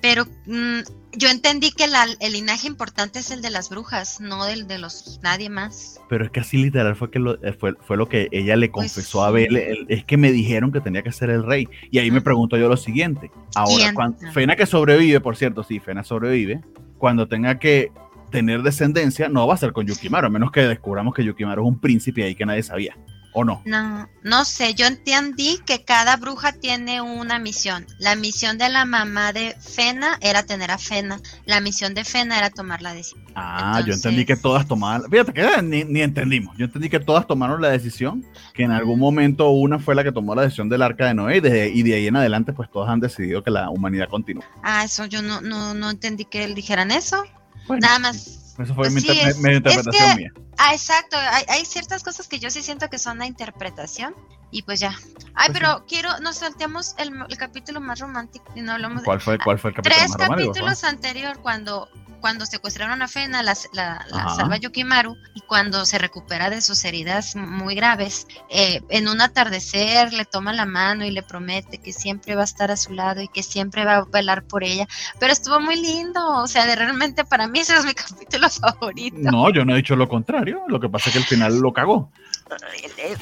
[0.05, 0.81] pero mm,
[1.17, 5.19] yo entendí que el linaje importante es el de las brujas, no del de los
[5.23, 5.99] nadie más.
[6.11, 8.69] Pero es que así literal fue que lo, eh, fue, fue lo que ella le
[8.69, 11.71] pues confesó a Abel, es que me dijeron que tenía que ser el rey.
[11.91, 13.31] Y ahí me pregunto yo lo siguiente.
[13.55, 16.61] Ahora, cuando, Fena que sobrevive, por cierto, sí, Fena sobrevive,
[16.99, 17.91] cuando tenga que
[18.31, 21.69] tener descendencia, no va a ser con Yukimaru, a menos que descubramos que Yukimaru es
[21.69, 22.95] un príncipe ahí que nadie sabía.
[23.37, 23.62] ¿O no?
[23.64, 27.85] No, no sé, yo entendí que cada bruja tiene una misión.
[27.99, 31.20] La misión de la mamá de Fena era tener a Fena.
[31.44, 33.25] La misión de Fena era tomar la decisión.
[33.35, 35.11] Ah, yo entendí que todas tomaban.
[35.11, 36.57] Fíjate que ni, entendimos.
[36.57, 40.12] Yo entendí que todas tomaron la decisión, que en algún momento una fue la que
[40.12, 42.70] tomó la decisión del arca de Noé y de, y de ahí en adelante, pues
[42.70, 44.44] todas han decidido que la humanidad continúe.
[44.62, 47.25] Ah, eso yo no, no, no entendí que dijeran eso.
[47.68, 50.33] Nada más eso fue pues mi, interpretación mía.
[50.59, 51.17] Ah, exacto.
[51.49, 54.14] Hay, ciertas cosas que yo sí siento que son la interpretación.
[54.51, 54.97] Y pues ya.
[55.35, 59.37] Ay, pues pero quiero, nos salteamos el, capítulo más romántico y no hablamos ¿Cuál fue,
[59.38, 60.53] ¿Cuál fue el capítulo Tres más romántico?
[60.53, 61.88] Tres capítulos anterior, cuando
[62.25, 67.75] cuando secuestraron a Fena, la, salva Yukimaru, y cuando se recupera de sus heridas muy
[67.75, 72.41] graves, eh, en un atardecer le toma la mano y le promete que siempre va
[72.41, 74.89] a estar a su lado y que siempre va a velar por ella.
[75.21, 79.19] Pero estuvo muy lindo, o sea, de realmente para mí ese es mi capítulo favorito.
[79.19, 81.75] No, yo no he dicho lo contrario, lo que pasa es que al final lo
[81.75, 82.11] cagó.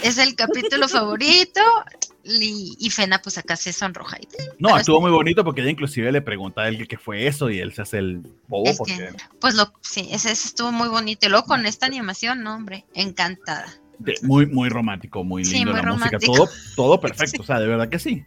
[0.04, 1.60] Es el capítulo favorito
[2.24, 4.16] y, Fena pues acá se sonroja.
[4.58, 7.58] no, estuvo muy bonito porque ella inclusive le pregunta a él qué fue eso y
[7.58, 8.70] él se hace el bobo.
[9.40, 11.26] pues lo, sí, ese, estuvo muy bonito.
[11.26, 13.66] Y luego con esta animación, no, hombre, encantada.
[14.22, 17.98] muy, muy romántico, muy lindo la música, todo, todo perfecto, o sea, de verdad que
[17.98, 18.24] sí.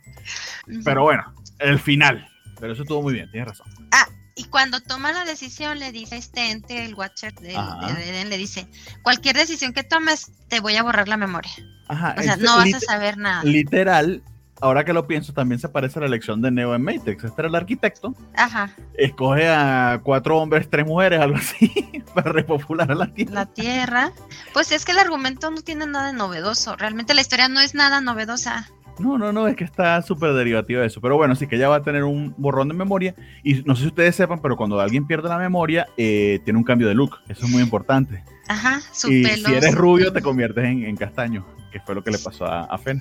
[0.84, 2.28] Pero bueno, el final,
[2.60, 3.68] pero eso estuvo muy bien, tienes razón.
[3.92, 8.38] Ah, y cuando toma la decisión, le dice este ente, el Watcher de, Eden, le
[8.38, 8.68] dice,
[9.02, 11.54] cualquier decisión que tomes, te voy a borrar la memoria.
[11.88, 13.44] Ajá, o sea, no vas a saber nada.
[13.46, 14.22] Literal,
[14.60, 17.24] ahora que lo pienso, también se parece a la elección de Neo en Matrix.
[17.24, 18.14] Este era el arquitecto.
[18.36, 18.76] Ajá.
[18.96, 23.34] Escoge a cuatro hombres, tres mujeres, algo así, para repopular a la Tierra.
[23.34, 24.12] La Tierra.
[24.52, 26.76] Pues es que el argumento no tiene nada de novedoso.
[26.76, 28.70] Realmente la historia no es nada novedosa.
[29.00, 31.02] No, no, no, es que está súper derivativo de eso.
[31.02, 33.16] Pero bueno, sí que ella va a tener un borrón de memoria.
[33.44, 36.64] Y no sé si ustedes sepan, pero cuando alguien pierde la memoria, eh, tiene un
[36.64, 37.18] cambio de look.
[37.28, 38.24] Eso es muy importante.
[38.48, 42.20] Ajá, su y Si eres rubio, te conviertes en, castaño, que fue lo que le
[42.20, 43.00] pasó a, a Fen.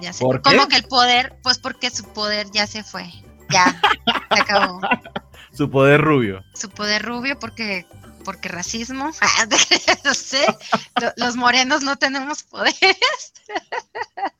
[0.00, 0.24] ya sé.
[0.24, 1.36] ¿Cómo que el poder?
[1.42, 3.04] Pues porque su poder ya se fue.
[3.50, 3.66] Ya,
[4.34, 4.80] se acabó.
[5.52, 6.42] su poder rubio.
[6.54, 7.86] Su poder rubio porque
[8.24, 9.10] porque racismo,
[10.04, 10.44] no sé,
[11.16, 12.76] los morenos no tenemos poderes.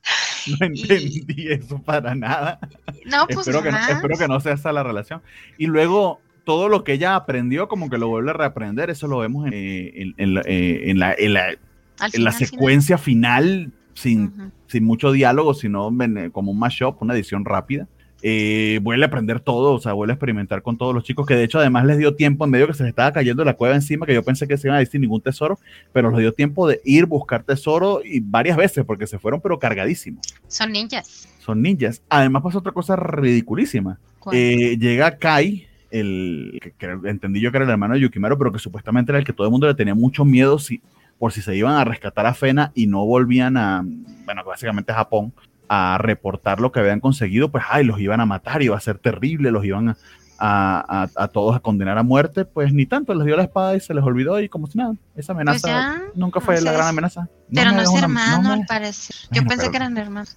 [0.59, 2.59] No entendí eso para nada.
[3.05, 5.21] No, pues espero, que no, espero que no sea esa la relación.
[5.57, 9.19] Y luego todo lo que ella aprendió, como que lo vuelve a reaprender, eso lo
[9.19, 15.89] vemos en, eh, la, en la, secuencia final, sin, sin mucho diálogo, sino
[16.33, 17.87] como un mashup, una edición rápida
[18.25, 21.35] eh, vuelve a aprender todo, o sea, vuelve a experimentar con todos los chicos, que
[21.35, 23.75] de hecho además les dio tiempo en medio que se les estaba cayendo la cueva
[23.75, 25.59] encima, que yo pensé que se iban a decir ningún tesoro,
[25.91, 29.59] pero les dio tiempo de ir, buscar tesoro y varias veces, porque se fueron pero
[29.59, 30.25] cargadísimos.
[30.47, 31.27] Son ninjas.
[31.39, 32.01] Son ninjas.
[32.07, 33.99] Además pasa otra cosa ridiculísima.
[34.31, 38.59] Eh, llega Kai, el que, entendí yo que era el hermano de Yukimaru, pero que
[38.59, 40.81] supuestamente era el que todo el mundo le tenía mucho miedo si,
[41.19, 43.85] por si se iban a rescatar a Fena y no volvían a,
[44.23, 45.33] bueno, básicamente a Japón
[45.69, 48.99] a reportar lo que habían conseguido, pues, ay, los iban a matar, iba a ser
[48.99, 53.37] terrible, los iban a, a, todos a condenar a muerte, pues ni tanto, les dio
[53.37, 56.59] la espada y se les olvidó y como si nada, esa pues amenaza nunca fue
[56.61, 57.29] la gran amenaza.
[57.53, 59.15] pero no es hermano, al parecer.
[59.31, 60.35] Yo pensé que eran hermanos.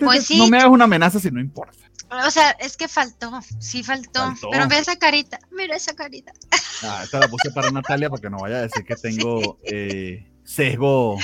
[0.00, 0.38] Pues sí.
[0.38, 1.78] No me hagas una amenaza si no importa.
[2.26, 4.34] O sea, es que faltó, sí faltó.
[4.50, 6.32] Pero ve esa carita, mira esa carita.
[6.82, 10.31] Ah, esta la puse para Natalia para que no vaya a decir que tengo eh,
[10.44, 11.18] sesgo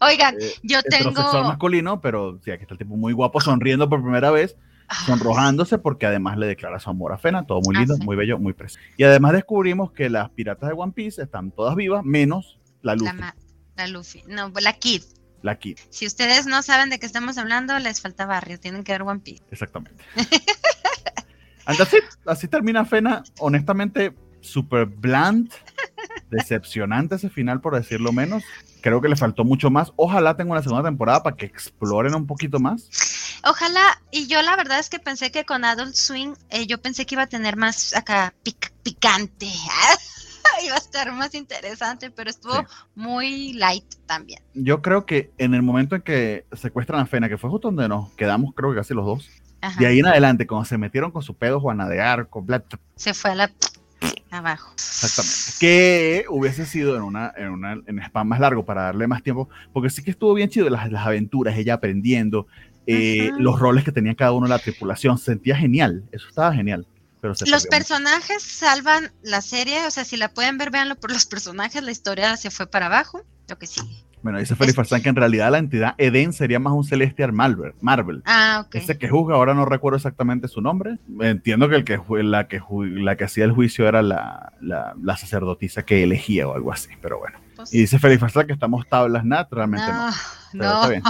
[0.00, 1.12] Oigan, eh, yo tengo.
[1.44, 4.56] masculino, pero sí, aquí está el tipo muy guapo, sonriendo por primera vez,
[4.88, 4.94] ah.
[5.06, 8.38] sonrojándose porque además le declara su amor a Fena, todo muy ah, lindo, muy bello,
[8.38, 8.84] muy precioso.
[8.96, 13.16] Y además descubrimos que las piratas de One Piece están todas vivas, menos la Luffy.
[13.76, 15.02] La, Luffy, no, la Kid.
[15.42, 15.78] La Kid.
[15.90, 19.20] Si ustedes no saben de qué estamos hablando, les falta barrio, tienen que ver One
[19.20, 19.42] Piece.
[19.50, 20.02] Exactamente.
[21.66, 25.52] así, así termina Fena, honestamente, super bland,
[26.30, 28.42] decepcionante ese final, por decirlo menos
[28.86, 29.92] creo que le faltó mucho más.
[29.96, 32.88] Ojalá tenga una segunda temporada para que exploren un poquito más.
[33.42, 37.04] Ojalá, y yo la verdad es que pensé que con Adult Swing, eh, yo pensé
[37.04, 38.32] que iba a tener más acá
[38.84, 39.46] picante.
[40.64, 44.40] iba a estar más interesante, pero estuvo muy light también.
[44.54, 47.88] Yo creo que en el momento en que secuestran a Fena, que fue justo donde
[47.88, 49.28] nos quedamos, creo que casi los dos,
[49.80, 52.46] de ahí en adelante, cuando se metieron con su pedo Juana de Arco,
[52.94, 53.50] se fue a la
[54.30, 54.72] abajo.
[54.74, 55.52] Exactamente.
[55.60, 59.48] Que hubiese sido en una, en una en spam más largo para darle más tiempo,
[59.72, 62.46] porque sí que estuvo bien chido las, las aventuras, ella aprendiendo,
[62.86, 66.86] eh, los roles que tenía cada uno en la tripulación, sentía genial, eso estaba genial.
[67.20, 71.26] Pero los personajes salvan la serie, o sea, si la pueden ver, véanlo por los
[71.26, 74.05] personajes, la historia se fue para abajo, lo que sigue.
[74.26, 77.74] Bueno, dice Felipe Farsán que en realidad la entidad Eden sería más un Celestial Marvel.
[77.80, 78.22] Marvel.
[78.24, 78.74] Ah, ok.
[78.74, 80.98] Ese que juzga, ahora no recuerdo exactamente su nombre.
[81.20, 85.84] Entiendo que, el que la, que la que hacía el juicio era la, la, sacerdotisa
[85.84, 87.38] que elegía o algo así, pero bueno.
[87.54, 90.10] Pues y dice Felipe Farsán que estamos tablas, naturalmente no.
[90.54, 90.74] no.
[90.74, 91.02] Está bien.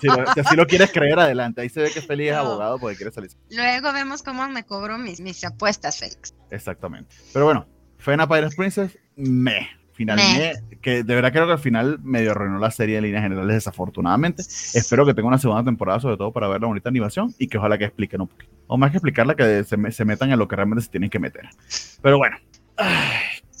[0.00, 1.60] Si, así lo quieres creer, adelante.
[1.60, 3.30] Ahí se ve que Félix es abogado porque quiere salir.
[3.50, 6.34] Luego vemos cómo me cobro mis, mis apuestas, Félix.
[6.50, 7.14] Exactamente.
[7.34, 7.66] Pero bueno,
[7.98, 10.18] Fena Pirates Princess, me final
[10.80, 14.42] que de verdad creo que al final medio arruinó la serie en líneas generales desafortunadamente.
[14.42, 17.58] Espero que tenga una segunda temporada sobre todo para ver la bonita animación y que
[17.58, 18.52] ojalá que expliquen un poquito.
[18.68, 21.18] O más que explicarla que se, se metan en lo que realmente se tienen que
[21.18, 21.48] meter.
[22.00, 22.36] Pero bueno.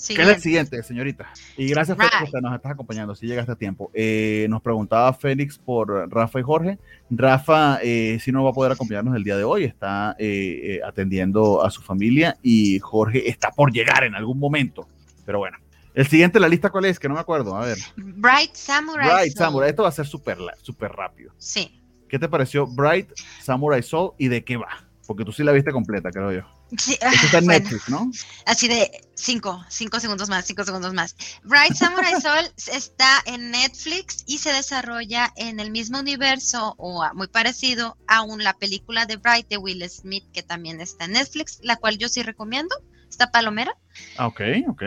[0.06, 1.28] ¿Qué es el siguiente, señorita?
[1.56, 3.90] Y gracias por que nos estás acompañando, si llegaste a tiempo.
[3.92, 6.78] Eh, nos preguntaba Félix por Rafa y Jorge.
[7.10, 11.64] Rafa eh, si no va a poder acompañarnos el día de hoy, está eh, atendiendo
[11.64, 14.86] a su familia y Jorge está por llegar en algún momento.
[15.26, 15.58] Pero bueno,
[15.94, 16.98] el siguiente en la lista, ¿cuál es?
[16.98, 17.56] Que no me acuerdo.
[17.56, 17.78] A ver.
[17.96, 19.70] Bright Samurai Bright Samurai.
[19.70, 21.32] Esto va a ser súper super rápido.
[21.38, 21.80] Sí.
[22.08, 23.10] ¿Qué te pareció Bright
[23.42, 24.88] Samurai Soul y de qué va?
[25.06, 26.42] Porque tú sí la viste completa, creo yo.
[26.76, 28.10] Sí, está en Netflix, ¿no?
[28.44, 31.16] Así de cinco, cinco segundos más, cinco segundos más.
[31.44, 37.28] Bright Samurai Soul está en Netflix y se desarrolla en el mismo universo o muy
[37.28, 41.76] parecido a la película de Bright de Will Smith que también está en Netflix, la
[41.76, 42.76] cual yo sí recomiendo
[43.08, 43.74] esta palomera.
[44.16, 44.82] Ah, ok, ok.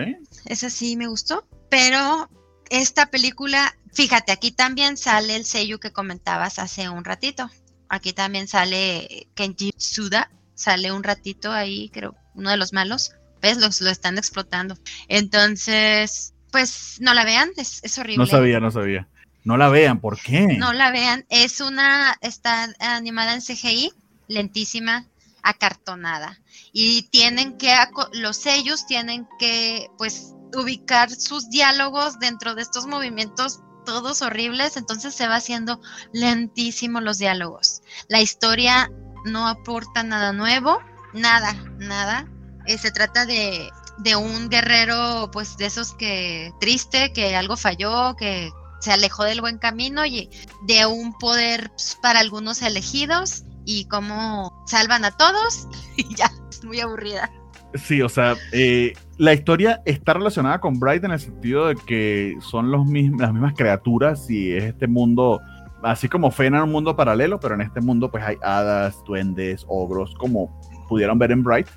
[0.45, 2.29] Esa sí me gustó, pero
[2.69, 7.49] esta película, fíjate, aquí también sale el sello que comentabas hace un ratito.
[7.89, 13.13] Aquí también sale Kenji Suda, sale un ratito ahí, creo, uno de los malos.
[13.41, 13.57] ¿Ves?
[13.57, 14.77] Los, lo están explotando.
[15.07, 18.17] Entonces, pues no la vean, es, es horrible.
[18.17, 19.07] No sabía, no sabía.
[19.43, 20.55] No la vean, ¿por qué?
[20.57, 23.91] No la vean, es una, está animada en CGI,
[24.27, 25.07] lentísima,
[25.43, 26.39] acartonada
[26.71, 27.73] y tienen que,
[28.13, 35.13] los sellos tienen que, pues, ubicar sus diálogos dentro de estos movimientos todos horribles, entonces
[35.13, 35.81] se va haciendo
[36.13, 37.81] lentísimo los diálogos.
[38.07, 38.91] La historia
[39.25, 40.79] no aporta nada nuevo,
[41.13, 42.27] nada, nada.
[42.67, 48.15] Eh, se trata de, de un guerrero, pues, de esos que triste, que algo falló,
[48.15, 48.51] que
[48.81, 50.29] se alejó del buen camino y
[50.67, 56.63] de un poder pues, para algunos elegidos y cómo salvan a todos y ya, es
[56.63, 57.29] muy aburrida.
[57.75, 62.35] Sí, o sea, eh, la historia está relacionada con Bright en el sentido de que
[62.41, 65.39] son los las mismas criaturas y es este mundo,
[65.81, 69.65] así como Fena en un mundo paralelo, pero en este mundo pues hay hadas, duendes,
[69.69, 71.67] ogros, como pudieron ver en Bright.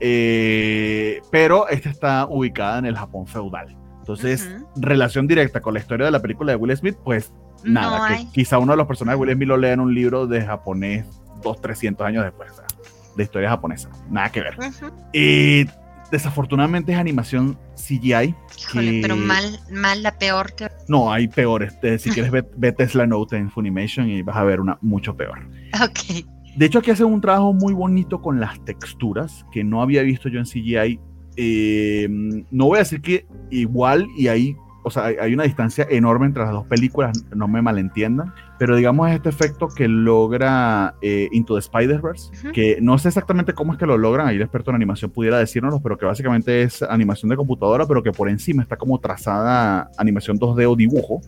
[0.00, 3.77] Eh, pero esta está ubicada en el Japón feudal.
[4.08, 7.30] Entonces, relación directa con la historia de la película de Will Smith, pues
[7.62, 10.26] nada, que quizá uno de los personajes de Will Smith lo lea en un libro
[10.26, 11.04] de japonés
[11.42, 12.50] dos, trescientos años después,
[13.16, 14.56] de historia japonesa, nada que ver.
[15.12, 15.66] Y
[16.10, 18.34] desafortunadamente es animación CGI.
[19.02, 20.70] pero mal, mal la peor que...
[20.88, 21.74] No, hay peores.
[22.00, 25.46] Si quieres, ve, Tesla Note en Funimation y vas a ver una mucho peor.
[25.82, 26.24] Ok.
[26.56, 30.28] De hecho, aquí hace un trabajo muy bonito con las texturas que no había visto
[30.28, 30.98] yo en CGI.
[31.40, 32.08] Eh,
[32.50, 34.56] no voy a decir que igual y ahí
[34.88, 39.10] o sea, hay, una distancia enorme entre las dos películas, no me malentiendan, pero digamos
[39.10, 43.86] este efecto que logra eh, Into the Spider-Verse, que no sé exactamente cómo es que
[43.86, 47.36] lo logran, ahí el experto en animación pudiera decírnoslo, pero que básicamente es animación de
[47.36, 51.20] computadora, pero que por encima está como trazada animación 2D o dibujo,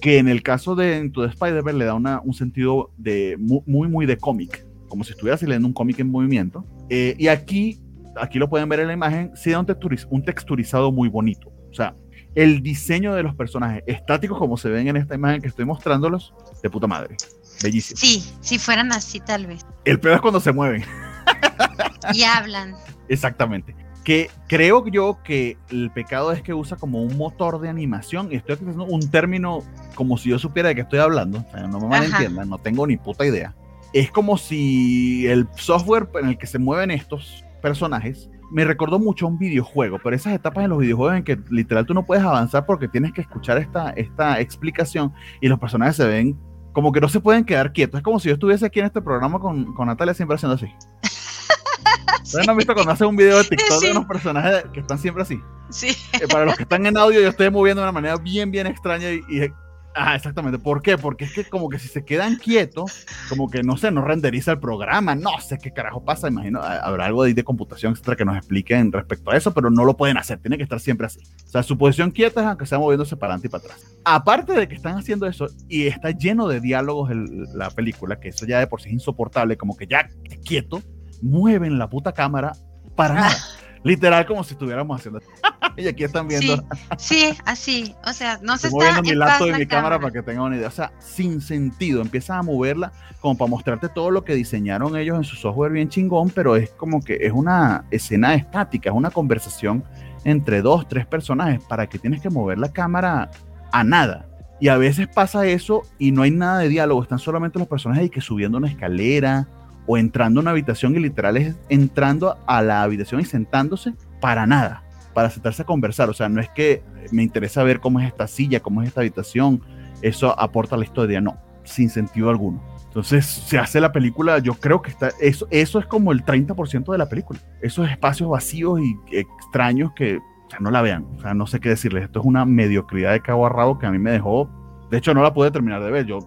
[0.00, 3.88] que en el caso de Into the Spider-Verse le da una, un sentido de muy,
[3.88, 7.80] muy, de cómic, como si estuvieras leyendo un cómic en movimiento, eh, y aquí,
[8.20, 9.66] aquí lo pueden ver en la imagen, sí da un,
[10.10, 11.94] un texturizado muy bonito, o sea,
[12.34, 16.34] el diseño de los personajes estáticos como se ven en esta imagen que estoy mostrándolos,
[16.62, 17.16] de puta madre.
[17.62, 17.98] Bellísimo.
[17.98, 19.66] Sí, si fueran así tal vez.
[19.84, 20.84] El peor es cuando se mueven.
[22.14, 22.74] Y hablan.
[23.08, 23.74] Exactamente.
[24.04, 28.36] Que creo yo que el pecado es que usa como un motor de animación, y
[28.36, 29.62] estoy utilizando un término
[29.94, 33.26] como si yo supiera de qué estoy hablando, no me malentiendan, no tengo ni puta
[33.26, 33.54] idea.
[33.92, 39.26] Es como si el software en el que se mueven estos personajes me recordó mucho
[39.26, 42.24] a un videojuego, pero esas etapas en los videojuegos en que literal tú no puedes
[42.24, 46.38] avanzar porque tienes que escuchar esta, esta explicación y los personajes se ven
[46.72, 47.98] como que no se pueden quedar quietos.
[47.98, 50.66] Es como si yo estuviese aquí en este programa con, con Natalia siempre haciendo así.
[52.22, 54.98] ¿Ustedes no han visto cuando hace un video de TikTok de unos personajes que están
[54.98, 55.40] siempre así?
[55.70, 55.88] Sí.
[56.12, 58.66] Eh, para los que están en audio, yo estoy moviendo de una manera bien, bien
[58.66, 59.50] extraña y,
[60.00, 60.60] Ah, exactamente.
[60.60, 60.96] ¿Por qué?
[60.96, 64.52] Porque es que como que si se quedan quietos, como que no sé, no renderiza
[64.52, 68.24] el programa, no sé qué carajo pasa, imagino, habrá algo de, de computación, etcétera, que
[68.24, 71.20] nos expliquen respecto a eso, pero no lo pueden hacer, tiene que estar siempre así.
[71.46, 73.96] O sea, su posición quieta es aunque sea moviéndose para adelante y para atrás.
[74.04, 77.10] Aparte de que están haciendo eso, y está lleno de diálogos
[77.54, 80.08] la película, que eso ya de por sí es insoportable, como que ya
[80.44, 80.80] quieto,
[81.22, 82.52] mueven la puta cámara
[82.94, 83.36] para nada.
[83.82, 85.20] Literal, como si estuviéramos haciendo.
[85.76, 86.62] y aquí están viendo.
[86.98, 87.94] Sí, así.
[88.04, 88.96] O sea, no se Estoy está.
[88.98, 89.98] moviendo mi laptop y mi cámara.
[89.98, 90.68] para que tengan una idea.
[90.68, 92.02] O sea, sin sentido.
[92.02, 95.88] Empiezas a moverla como para mostrarte todo lo que diseñaron ellos en su software bien
[95.88, 99.84] chingón, pero es como que es una escena estática, es una conversación
[100.24, 103.30] entre dos, tres personajes para que tienes que mover la cámara
[103.72, 104.26] a nada.
[104.60, 108.06] Y a veces pasa eso y no hay nada de diálogo, están solamente los personajes
[108.06, 109.46] y que subiendo una escalera
[109.88, 114.46] o entrando a una habitación y literal es entrando a la habitación y sentándose para
[114.46, 114.84] nada,
[115.14, 116.10] para sentarse a conversar.
[116.10, 119.00] O sea, no es que me interesa ver cómo es esta silla, cómo es esta
[119.00, 119.62] habitación,
[120.02, 122.62] eso aporta a la historia, no, sin sentido alguno.
[122.84, 126.92] Entonces se hace la película, yo creo que está, eso, eso es como el 30%
[126.92, 127.40] de la película.
[127.62, 130.20] Esos espacios vacíos y extraños que
[130.60, 131.06] no la vean.
[131.16, 132.04] O sea, no sé qué decirles.
[132.04, 134.50] Esto es una mediocridad de cabo a rabo que a mí me dejó.
[134.90, 136.06] De hecho, no la pude terminar de ver.
[136.06, 136.18] Yo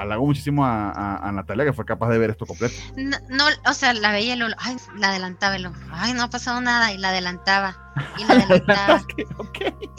[0.00, 2.74] halago muchísimo a, Natalia que fue capaz de ver esto completo.
[2.96, 6.30] No, o sea, la veía y lo, ay, la adelantaba y lo, ay, no ha
[6.30, 9.02] pasado nada y la adelantaba y la adelantaba.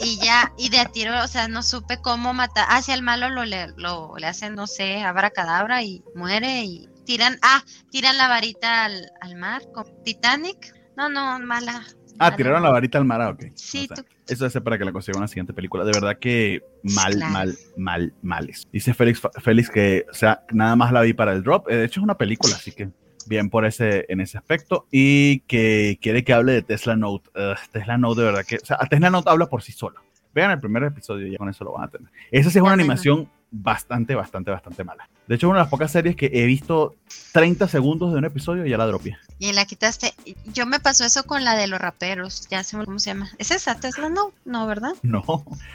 [0.02, 2.66] Y ya, y de a tiro, o sea, no supe cómo matar.
[2.70, 6.88] Ah, si al malo lo le, lo, le hacen, no sé, abracadabra y muere y
[7.04, 10.74] tiran, ah, tiran la varita al, al mar con Titanic.
[10.96, 11.84] No, no, mala,
[12.18, 13.44] Ah, tiraron la varita al mar, ah, ok.
[13.54, 13.88] Sí,
[14.26, 15.84] Eso es para que la consiga una siguiente película.
[15.84, 18.66] De verdad que mal, mal, mal, males.
[18.72, 21.70] Dice Félix, Félix que, o sea, nada más la vi para el drop.
[21.70, 22.90] Eh, de hecho, es una película, así que
[23.26, 24.86] bien por ese, en ese aspecto.
[24.90, 27.30] Y que quiere que hable de Tesla Note.
[27.72, 30.00] Tesla Note, de verdad que, o sea, Tesla Note habla por sí solo.
[30.34, 32.10] Vean el primer episodio y ya con eso lo van a tener.
[32.30, 35.08] Esa sí es una animación bastante, bastante, bastante mala.
[35.26, 36.96] De hecho, es una de las pocas series que he visto
[37.32, 39.16] 30 segundos de un episodio y ya la dropié.
[39.38, 40.12] Y la quitaste.
[40.52, 42.48] Yo me pasó eso con la de los raperos.
[42.50, 43.30] Ya sé cómo se llama.
[43.38, 44.08] ¿Es esa Tesla?
[44.08, 44.92] No, no, ¿verdad?
[45.02, 45.22] No.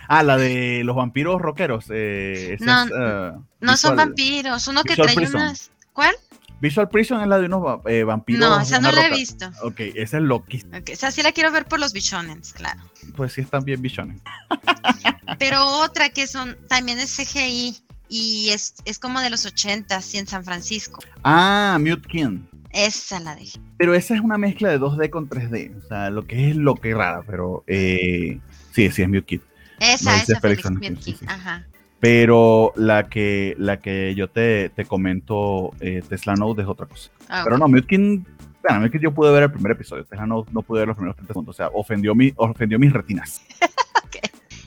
[0.08, 1.86] Ah, la de los vampiros rockeros.
[1.90, 4.68] Eh, no, eh, no son vampiros.
[4.68, 5.72] Uno que trae unas.
[5.94, 6.14] ¿Cuál?
[6.62, 8.40] Visual Prison es la de unos eh, vampiros.
[8.40, 9.50] No, esa no la he visto.
[9.62, 10.64] Ok, esa es Loki.
[10.68, 12.82] Okay, esa sí la quiero ver por los bichonens, claro.
[13.16, 14.22] Pues sí, están bien bichones.
[15.40, 17.78] Pero otra que son, también es CGI
[18.08, 21.02] y es, es como de los 80 y en San Francisco.
[21.24, 22.40] Ah, Mute King.
[22.72, 23.60] Esa la dejé.
[23.78, 25.84] Pero esa es una mezcla de 2D con 3D.
[25.84, 28.40] O sea, lo que es lo que rara, pero eh,
[28.74, 29.40] sí, sí es Mute King.
[29.80, 31.16] Esa, es Mute King.
[31.28, 31.66] Ajá.
[32.00, 37.10] Pero la que, la que yo te, te comento, eh, Tesla Note, es otra cosa.
[37.30, 38.24] Ah, pero no, Mute King,
[38.62, 40.06] bueno, que yo pude ver el primer episodio.
[40.06, 41.56] Tesla Note no pude ver los primeros 30 segundos.
[41.56, 43.42] O sea, ofendió, mi, ofendió mis retinas.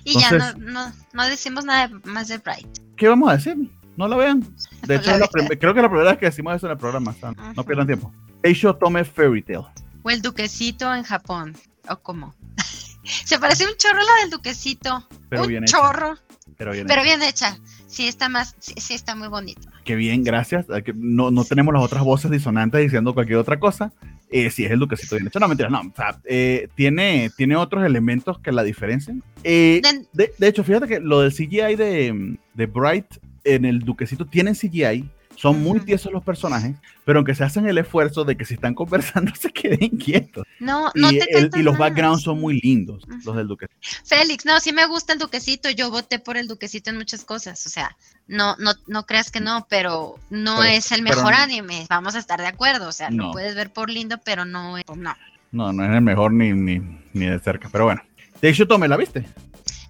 [0.08, 2.78] Y ya no, no, decimos nada más de Bright.
[2.96, 3.70] ¿Qué vamos a decir?
[3.98, 4.42] No la vean.
[4.86, 5.10] De hecho,
[5.60, 7.14] creo que la primera vez que decimos eso en el programa.
[7.54, 8.10] no pierdan tiempo.
[8.42, 9.66] Eisho Tome Fairy Tale.
[10.02, 11.54] O el Duquecito en Japón.
[11.90, 12.34] ¿O cómo?
[13.02, 15.06] Se parece un chorro la del Duquecito.
[15.28, 16.16] Pero un chorro.
[16.58, 17.56] Pero bien, pero bien hecha.
[17.86, 19.70] Sí está más, sí, está muy bonito.
[19.84, 20.66] Qué bien, gracias.
[20.94, 23.92] No, no tenemos las otras voces disonantes diciendo cualquier otra cosa.
[24.30, 25.38] Eh, si es el duquecito bien hecho.
[25.38, 25.80] No, mentira, no.
[25.80, 29.22] O sea, eh, tiene, tiene otros elementos que la diferencian.
[29.44, 29.80] Eh,
[30.12, 33.06] de, de, hecho, fíjate que lo del CGI de, de Bright
[33.44, 35.08] en el duquecito tienen CGI,
[35.38, 36.74] son muy tiesos los personajes,
[37.04, 40.44] pero aunque se hacen el esfuerzo de que si están conversando se queden quietos.
[40.58, 43.78] No, no y, te y los backgrounds son muy lindos, los del duquecito.
[44.04, 47.64] Félix, no, sí me gusta el duquecito, yo voté por el duquecito en muchas cosas,
[47.66, 52.16] o sea, no, no, no creas que no, pero no es el mejor anime, vamos
[52.16, 53.26] a estar de acuerdo, o sea, no.
[53.26, 55.14] lo puedes ver por lindo, pero no, no.
[55.52, 56.80] No, no es el mejor ni, ni,
[57.12, 58.02] ni de cerca, pero bueno.
[58.42, 59.24] De hecho, ¿me la viste?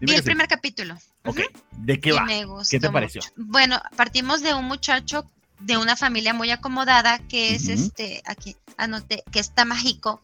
[0.01, 0.97] Vi el primer capítulo.
[1.25, 1.41] Ok.
[1.73, 2.27] ¿De qué va?
[2.71, 3.21] ¿Qué te pareció?
[3.37, 5.29] Bueno, partimos de un muchacho
[5.61, 10.23] de una familia muy acomodada que es este, aquí anoté, que está mágico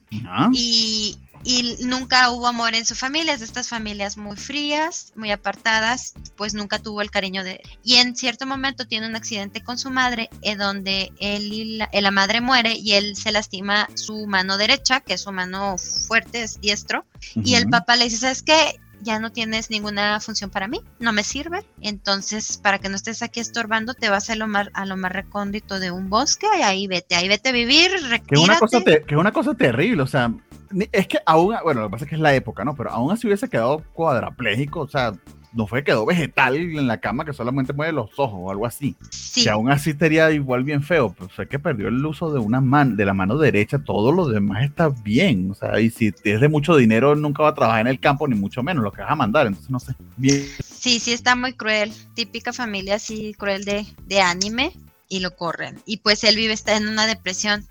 [0.53, 5.33] y, y, nunca hubo amor en su familia, es de estas familias muy frías, muy
[5.33, 7.61] apartadas, pues nunca tuvo el cariño de...
[7.83, 11.91] Y en cierto momento tiene un accidente con su madre, en donde él y la,
[11.93, 16.45] la, madre muere y él se lastima su mano derecha, que es su mano fuerte,
[16.45, 17.05] es diestro,
[17.35, 18.79] y el papá le dice, ¿sabes qué?
[19.05, 21.65] Ya no tienes ninguna función para mí, no me sirve.
[21.81, 25.13] Entonces, para que no estés aquí estorbando, te vas a lo más, a lo más
[25.13, 27.91] recóndito de un bosque y ahí vete, ahí vete a vivir,
[28.27, 30.33] Que una cosa, que es una cosa terrible, o sea,
[30.91, 32.75] es que aún, bueno, lo que pasa es que es la época, ¿no?
[32.75, 35.13] Pero aún así hubiese quedado cuadrapléjico, o sea,
[35.55, 38.67] no fue que quedó vegetal en la cama que solamente mueve los ojos o algo
[38.67, 38.97] así.
[39.11, 39.45] Sí.
[39.45, 42.61] Que aún así estaría igual bien feo, pues fue que perdió el uso de una
[42.61, 45.51] mano, de la mano derecha, todo lo demás está bien.
[45.51, 48.27] O sea, y si es de mucho dinero, nunca va a trabajar en el campo,
[48.27, 49.47] ni mucho menos lo que vas a mandar.
[49.47, 49.95] Entonces, no sé.
[50.17, 50.45] Bien.
[50.65, 51.93] Sí, sí está muy cruel.
[52.15, 54.73] Típica familia así cruel de, de anime
[55.09, 55.81] y lo corren.
[55.87, 57.67] Y pues él vive, está en una depresión,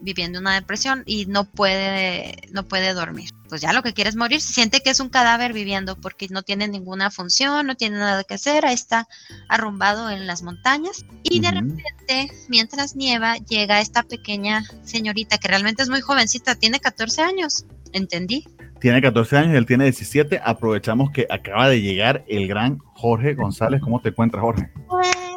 [0.00, 3.30] viviendo una depresión y no puede, no puede dormir.
[3.48, 6.28] Pues ya lo que quiere es morir, se siente que es un cadáver viviendo porque
[6.28, 9.08] no tiene ninguna función, no tiene nada que hacer, ahí está
[9.48, 11.04] arrumbado en las montañas.
[11.22, 16.80] Y de repente, mientras nieva, llega esta pequeña señorita que realmente es muy jovencita, tiene
[16.80, 18.44] 14 años, entendí.
[18.80, 20.40] Tiene 14 años, él tiene 17.
[20.44, 23.80] Aprovechamos que acaba de llegar el gran Jorge González.
[23.80, 24.70] ¿Cómo te encuentras, Jorge?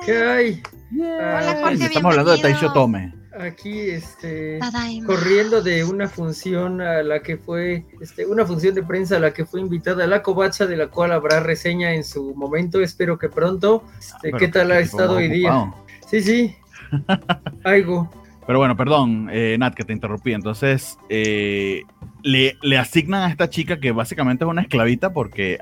[0.06, 0.64] ¿Qué hay?
[0.94, 3.14] Hola, Jorge, Estamos hablando de Taisho Tome.
[3.40, 4.60] Aquí, este,
[5.06, 9.34] corriendo de una función a la que fue, este, una función de prensa a la
[9.34, 12.82] que fue invitada la covacha, de la cual habrá reseña en su momento.
[12.82, 13.86] Espero que pronto.
[14.00, 15.74] Este, ¿Qué tal ha estado hoy día?
[16.08, 16.56] Sí, sí.
[17.64, 18.21] Algo.
[18.46, 20.34] Pero bueno, perdón, eh, Nat, que te interrumpí.
[20.34, 21.84] Entonces, eh,
[22.24, 25.60] le, asignan a esta chica que básicamente es una esclavita porque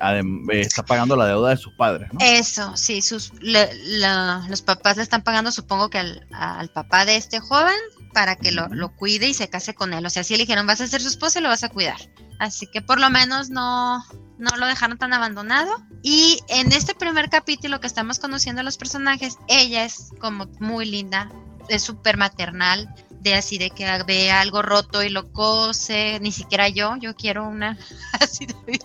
[0.51, 2.09] está pagando la deuda de sus padres.
[2.13, 2.19] ¿no?
[2.21, 7.75] Eso, sí, sus, los papás le están pagando, supongo que al, papá de este joven
[8.13, 10.05] para que lo, cuide y se case con él.
[10.05, 11.99] O sea, si eligieron vas a ser su esposa y lo vas a cuidar.
[12.39, 14.03] Así que por lo menos no,
[14.37, 15.71] no lo dejaron tan abandonado.
[16.01, 20.85] Y en este primer capítulo que estamos conociendo a los personajes, ella es como muy
[20.85, 21.29] linda,
[21.69, 26.69] es súper maternal, de así de que ve algo roto y lo cose, ni siquiera
[26.69, 27.77] yo, yo quiero una
[28.19, 28.79] así de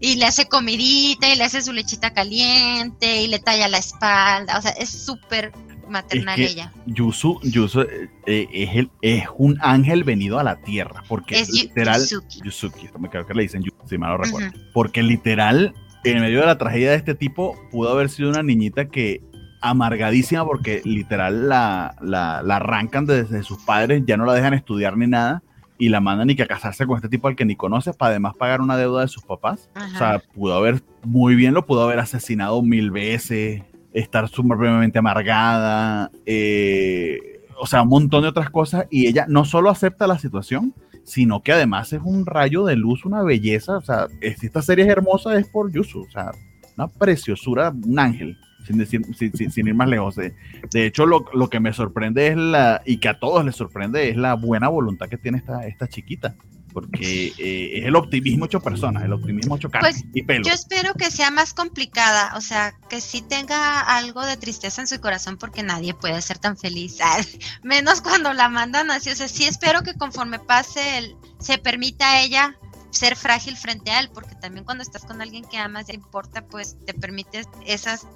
[0.00, 4.58] y le hace comidita y le hace su lechita caliente y le talla la espalda,
[4.58, 5.52] o sea, es súper
[5.88, 6.72] maternal ella.
[6.86, 11.50] Yusu, Yusu eh, eh, es, el, es un ángel venido a la tierra, porque es
[11.50, 15.74] literal, Yusuki, Yusuki me creo que le dicen Yusuki, si mal no recuerdo, porque literal,
[16.04, 19.20] en medio de la tragedia de este tipo, pudo haber sido una niñita que
[19.62, 25.06] amargadísima porque literal la, la, arrancan desde sus padres, ya no la dejan estudiar ni
[25.06, 25.42] nada
[25.78, 28.10] y la mandan ni que a casarse con este tipo al que ni conoce para
[28.10, 29.70] además pagar una deuda de sus papás.
[29.74, 36.10] O sea, pudo haber, muy bien lo pudo haber asesinado mil veces, estar supremamente amargada,
[36.26, 40.74] eh, o sea, un montón de otras cosas y ella no solo acepta la situación,
[41.04, 44.90] sino que además es un rayo de luz, una belleza, o sea, esta serie es
[44.90, 46.32] hermosa es por Yusu, o sea,
[46.76, 48.36] una preciosura, un ángel
[48.66, 50.16] sin, decir, sin, ir más lejos.
[50.16, 50.34] De,
[50.86, 54.34] hecho, lo, que me sorprende es la, y que a todos les sorprende, es la
[54.34, 56.34] buena voluntad que tiene esta, esta chiquita.
[56.72, 60.46] Porque eh, es el optimismo hecho persona, el optimismo hecho carne pues, y pelo.
[60.46, 64.86] Yo espero que sea más complicada, o sea, que sí tenga algo de tristeza en
[64.86, 66.96] su corazón, porque nadie puede ser tan feliz,
[67.62, 69.10] menos cuando la mandan así.
[69.10, 72.56] O sea, sí espero que conforme pase, el, se permita a ella
[72.92, 76.44] ser frágil frente a él, porque también cuando estás con alguien que amas, te importa,
[76.46, 78.06] pues te permite esas,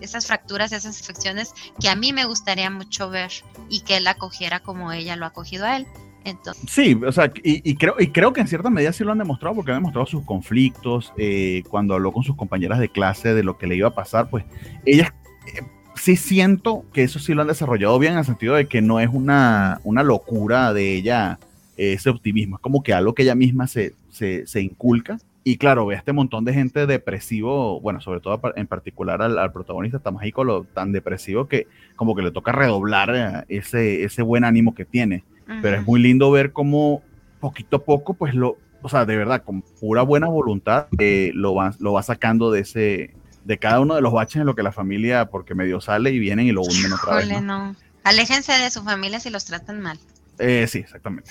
[0.00, 3.30] esas fracturas, esas infecciones que a mí me gustaría mucho ver
[3.68, 5.86] y que él acogiera como ella lo ha acogido a él.
[6.24, 6.64] Entonces.
[6.70, 9.56] Sí, o sea, y, creo, y creo que en cierta medida sí lo han demostrado
[9.56, 13.58] porque han demostrado sus conflictos, eh, cuando habló con sus compañeras de clase de lo
[13.58, 14.44] que le iba a pasar, pues
[14.86, 15.12] ella
[15.54, 15.60] eh,
[15.96, 19.00] sí siento que eso sí lo han desarrollado bien en el sentido de que no
[19.00, 21.38] es una, una locura de ella
[21.76, 25.18] ese optimismo, es como que algo que ella misma se, se, inculca.
[25.42, 29.52] Y claro, ve a este montón de gente depresivo, bueno, sobre todo en particular al,
[29.52, 34.44] protagonista Tamajico, lo tan depresivo que como que le toca redoblar eh, ese, ese buen
[34.44, 35.24] ánimo que tiene.
[35.60, 37.02] Pero es muy lindo ver cómo
[37.38, 41.54] poquito a poco, pues lo, o sea, de verdad, con pura buena voluntad, eh, lo,
[41.54, 44.62] va, lo va sacando de ese, de cada uno de los baches en lo que
[44.62, 47.42] la familia, porque medio sale y vienen y lo hunden otra vez.
[47.42, 47.76] ¿no?
[48.02, 49.98] Aléjense de su familia si los tratan mal.
[50.38, 51.30] Eh, sí, exactamente.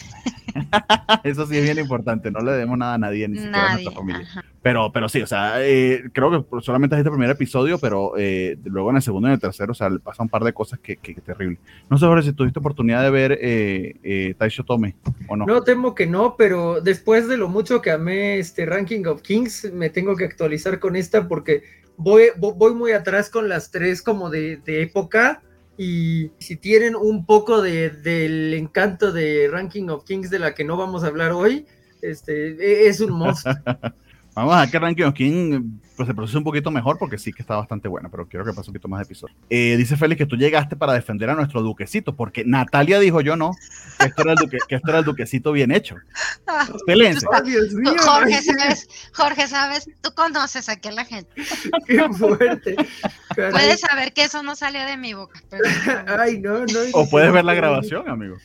[1.24, 3.92] Eso sí es bien importante, no le demos nada a nadie, ni siquiera a nuestra
[3.92, 4.28] familia.
[4.62, 8.58] Pero, pero sí, o sea, eh, creo que solamente es este primer episodio, pero eh,
[8.64, 10.54] luego en el segundo y en el tercero, o sea, le pasa un par de
[10.54, 11.58] cosas que, que, terrible.
[11.90, 14.96] No sé, Jorge, si tuviste oportunidad de ver eh, eh, Taisho Tome
[15.28, 15.46] o no.
[15.46, 19.72] No, temo que no, pero después de lo mucho que amé este Ranking of Kings,
[19.74, 21.64] me tengo que actualizar con esta porque
[21.98, 25.42] voy, voy muy atrás con las tres como de, de época
[25.78, 30.64] y si tienen un poco de, del encanto de Ranking of Kings de la que
[30.64, 31.66] no vamos a hablar hoy,
[32.02, 33.56] este, e, es un monstruo.
[34.36, 37.44] Vamos a que Ranking of King pues, se procese un poquito mejor porque sí que
[37.44, 39.36] está bastante buena, pero quiero que pase un poquito más de episodio.
[39.50, 43.36] Eh, dice Félix que tú llegaste para defender a nuestro duquecito, porque Natalia dijo yo
[43.36, 43.52] no,
[44.00, 45.96] que esto era el, duque, que esto era el duquecito bien hecho.
[46.88, 47.28] Pelense.
[47.28, 51.30] Jorge, sabes, Jorge, sabes, tú conoces aquí a la gente.
[51.88, 52.76] Qué fuerte.
[53.36, 55.40] Puedes saber que eso no salió de mi boca.
[56.08, 56.80] Ay, no, no.
[56.94, 58.38] O puedes ver la grabación, amigo.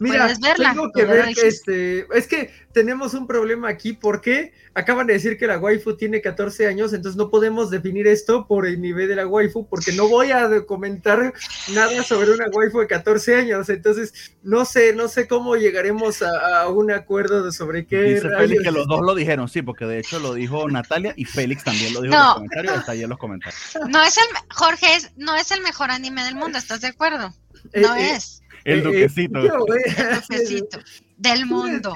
[0.00, 5.12] Mira, tengo que ver que este, es que tenemos un problema aquí porque acaban de
[5.12, 9.08] decir que la waifu tiene 14 años, entonces no podemos definir esto por el nivel
[9.08, 11.34] de la waifu, porque no voy a comentar
[11.74, 16.66] nada sobre una waifu de 14 años, entonces no sé, no sé cómo llegaremos a,
[16.68, 18.02] un acuerdo sobre qué.
[18.02, 21.26] Dice Félix que los dos lo dijeron, sí, porque de hecho lo dijo Natalia y
[21.26, 23.60] Félix también lo dijo en los comentarios, está ahí en los comentarios.
[23.86, 24.86] No es el, Jorge,
[25.18, 27.34] no es el mejor anime del mundo, ¿estás de acuerdo?
[27.74, 28.39] Eh, no eh, es.
[28.64, 29.38] El duquecito.
[29.38, 29.48] el
[30.28, 30.78] duquecito
[31.20, 31.94] del mundo.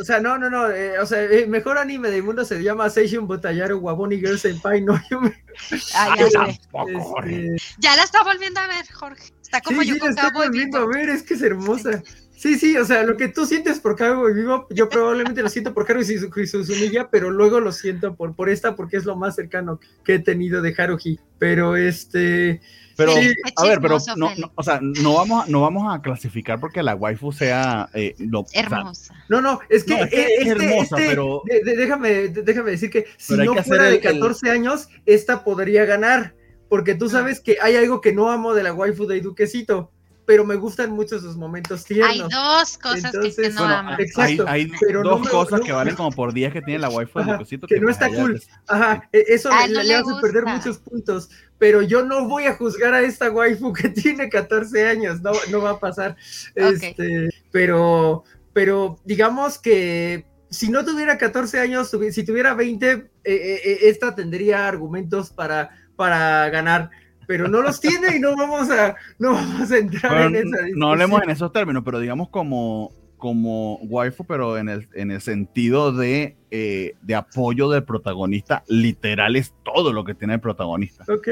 [0.00, 0.70] O sea, no, no, no.
[0.70, 4.82] Eh, o sea, el mejor anime del mundo se llama Seishun Botayaru Waboni Girl Senpai.
[4.82, 5.30] No, yo me...
[5.70, 7.56] ya, este...
[7.78, 9.32] ya la está volviendo a ver, Jorge.
[9.42, 12.02] Está como yo con Cabo volviendo a ver, es que es hermosa.
[12.36, 15.74] Sí, sí, o sea, lo que tú sientes por Cabo Vivo, yo probablemente lo siento
[15.74, 19.34] por Haruhi y Suzumiya, pero luego lo siento por, por esta porque es lo más
[19.34, 21.18] cercano que he tenido de Haruhi.
[21.38, 22.62] Pero este,
[23.00, 23.12] pero,
[23.56, 27.32] a ver, pero no, o sea, no vamos, no vamos a clasificar porque la waifu
[27.32, 28.14] sea eh,
[28.52, 29.14] hermosa.
[29.28, 31.42] no, no, es que, es, este, hermosa, este, pero.
[31.64, 36.34] déjame, déjame decir que si no fuera de 14 años, esta podría ganar.
[36.68, 39.90] Porque tú sabes que hay algo que no amo de la waifu de Duquecito
[40.30, 42.12] pero me gustan mucho sus momentos tiernos.
[42.12, 44.70] Hay dos cosas que, no bueno, Exacto, hay,
[45.02, 47.66] dos cosas que valen como por 10 que tiene la waifu de Duquecito.
[47.66, 48.40] Que, no está cool.
[48.68, 51.30] Ajá, e, eso le, hace perder muchos puntos
[51.60, 55.60] pero yo no voy a juzgar a esta waifu que tiene 14 años, no, no
[55.60, 56.16] va a pasar.
[56.54, 63.60] Este, pero, pero digamos que si no tuviera 14 años, si tuviera 20, eh, eh,
[63.62, 66.90] eh, esta tendría argumentos para, para ganar.
[67.26, 70.78] Pero no los tiene y no vamos a, no vamos a entrar en esa discusión.
[70.78, 72.90] No hablemos en esos términos, pero digamos como
[73.20, 79.36] como waifu, pero en el, en el sentido de, eh, de apoyo del protagonista, literal
[79.36, 81.04] es todo lo que tiene el protagonista.
[81.08, 81.28] Ok,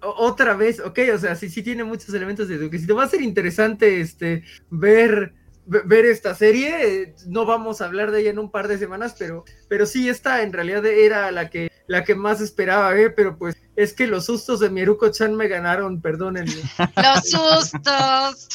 [0.00, 3.22] otra vez, ok, o sea, sí, sí tiene muchos elementos de te Va a ser
[3.22, 5.32] interesante este, ver,
[5.64, 9.44] ver esta serie, no vamos a hablar de ella en un par de semanas, pero,
[9.68, 13.56] pero sí, esta en realidad era la que, la que más esperaba ver, pero pues
[13.74, 16.52] es que los sustos de Mieruko-chan me ganaron, perdónenme.
[16.96, 18.48] Los sustos.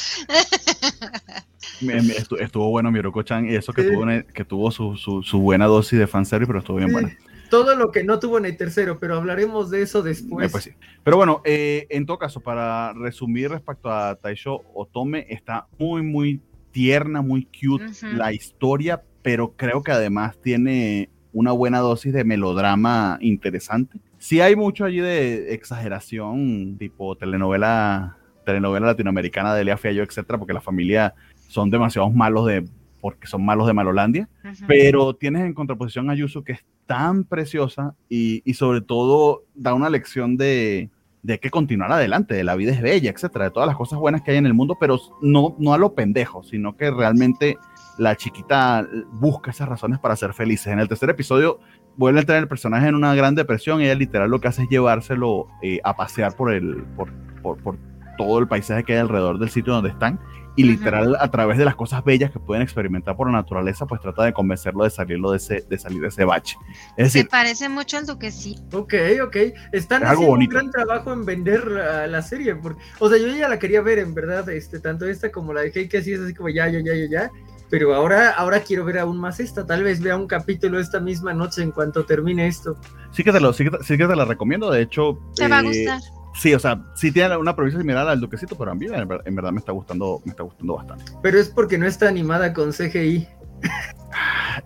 [2.39, 6.47] Estuvo bueno Miruko-chan y eso que tuvo, que tuvo su, su, buena dosis de fanservice,
[6.47, 7.17] pero estuvo bien buena.
[7.49, 10.51] Todo lo que no tuvo en el tercero, pero hablaremos de eso después.
[10.51, 10.71] Pues
[11.03, 16.41] pero bueno, eh, en todo caso, para resumir respecto a Taisho Otome, está muy, muy
[16.71, 23.17] tierna, muy cute la historia, pero creo que además tiene una buena dosis de melodrama
[23.21, 23.99] interesante.
[24.17, 30.53] Sí hay mucho allí de exageración, tipo telenovela telenovela latinoamericana de Elia Fiallo, etcétera, porque
[30.53, 31.13] la familia
[31.47, 32.65] son demasiados malos de
[33.01, 34.29] porque son malos de Malolandia,
[34.65, 39.73] pero tienes en contraposición a Yusu que es tan preciosa y, y sobre todo da
[39.73, 40.89] una lección de,
[41.23, 44.21] de que continuar adelante, de la vida es bella, etcétera, de todas las cosas buenas
[44.21, 47.57] que hay en el mundo, pero no, no a lo pendejo, sino que realmente
[47.97, 50.67] la chiquita busca esas razones para ser felices.
[50.67, 51.59] En el tercer episodio
[51.95, 54.63] vuelve a entrar el personaje en una gran depresión y ella literal lo que hace
[54.63, 57.77] es llevárselo eh, a pasear por, el, por, por, por
[58.17, 60.19] todo el paisaje que hay alrededor del sitio donde están
[60.55, 64.01] y literal a través de las cosas bellas que pueden experimentar por la naturaleza, pues
[64.01, 66.57] trata de convencerlo de salirlo de ese, de salir de ese bache.
[66.95, 69.37] Es decir, Se parece mucho al sí Ok, ok.
[69.71, 72.55] Están haciendo un gran trabajo en vender la, serie.
[72.55, 75.61] Porque, o sea, yo ya la quería ver, en verdad, este, tanto esta como la
[75.61, 77.31] de que así es así como ya, ya, ya, ya, ya.
[77.73, 79.65] Pero ahora, ahora quiero ver aún más esta.
[79.65, 82.77] Tal vez vea un capítulo esta misma noche en cuanto termine esto.
[83.09, 84.69] Sí que te lo, sí que, sí que te la recomiendo.
[84.69, 85.99] De hecho, te va a eh, gustar
[86.35, 89.51] sí, o sea, sí tiene una provincia similar al Duquecito, pero a mí en, verdad
[89.51, 91.05] me está gustando, me está gustando bastante.
[91.23, 93.27] Pero es porque no está animada con CGI.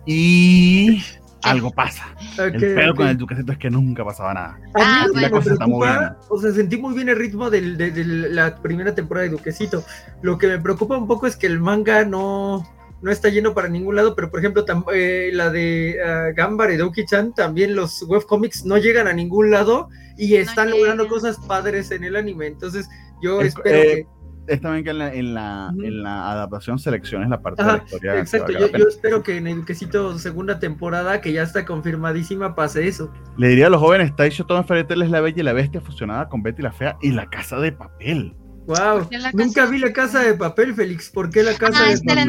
[0.04, 1.02] Y
[1.44, 2.14] algo pasa.
[2.36, 4.60] el pedo con el Duquecito es que nunca pasaba nada.
[4.74, 6.10] Ah, cosa está muy bien.
[6.28, 9.82] O sea, sentí muy bien el ritmo de, la primera temporada de Duquecito.
[10.20, 12.66] Lo que me preocupa un poco es que el manga no,
[13.00, 16.76] no está lleno para ningún lado, pero por ejemplo, eh, la de uh, Gambar y
[16.76, 22.04] Doki-chan, también los webcomics no llegan a ningún lado y están logrando cosas padres en
[22.04, 22.46] el anime.
[22.46, 22.88] Entonces,
[23.22, 24.18] yo espero eh, que.
[24.48, 27.84] Es también que en la, en la, en la adaptación selecciones la parte de la
[27.84, 28.18] historia.
[28.18, 32.88] Exacto, yo, yo, espero que en el quesito segunda temporada, que ya está confirmadísima, pase
[32.88, 33.12] eso.
[33.36, 36.30] Le diría a los jóvenes: Taisho Toma Fairytale es la bella y la bestia fusionada
[36.30, 38.34] con Betty la Fea y la casa de papel.
[38.68, 41.08] Wow, nunca vi la casa de papel, Félix.
[41.08, 42.28] ¿Por qué la casa ah, de papel?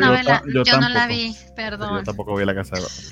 [0.54, 1.98] Yo, yo, no la vi, perdón.
[1.98, 3.04] Yo tampoco vi la casa de papel.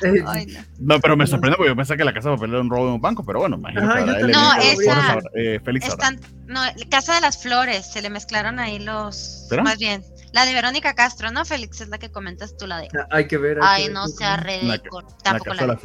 [0.80, 1.00] no.
[1.00, 2.92] pero me sorprende porque yo pensé que la casa de papel era un robo de
[2.94, 3.82] un banco, pero bueno, imagino
[4.26, 5.20] No, esa.
[5.36, 5.86] Eh, Félix
[6.46, 6.60] no,
[6.90, 9.46] Casa de las Flores, se le mezclaron ahí los.
[9.62, 10.02] Más bien.
[10.32, 11.80] La de Verónica Castro, ¿no, Félix?
[11.80, 12.88] Es la que comentas tú, la de.
[12.98, 13.58] Ah, hay que ver.
[13.62, 15.06] Ay, no sea ridículo.
[15.22, 15.76] Tampoco la, la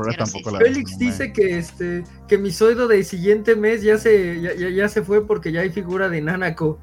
[0.58, 5.04] Félix dice que este que mi sueldo del siguiente mes ya se ya, ya, se
[5.04, 6.80] fue porque ya hay figura de Nanako.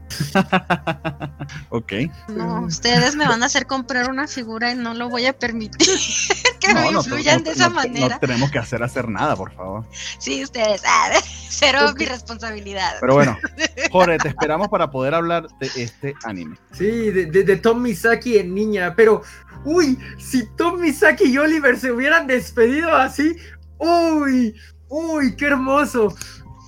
[1.71, 1.93] ok.
[2.29, 5.99] No, ustedes me van a hacer comprar una figura y no lo voy a permitir
[6.61, 8.15] que me influyan de esa manera.
[8.15, 9.87] No tenemos que hacer hacer nada, por favor.
[10.19, 10.83] Sí, ustedes.
[10.87, 11.11] Ah,
[11.49, 12.97] cero mi responsabilidad.
[13.01, 13.39] Pero bueno,
[13.93, 16.57] Jorge, te esperamos para poder hablar de este anime.
[16.73, 19.23] Sí, de, de, de Tom Misaki en niña, pero
[19.65, 23.37] uy, si Tom Misaki y Oliver se hubieran despedido así,
[23.79, 24.55] uy,
[24.89, 26.15] uy, qué hermoso.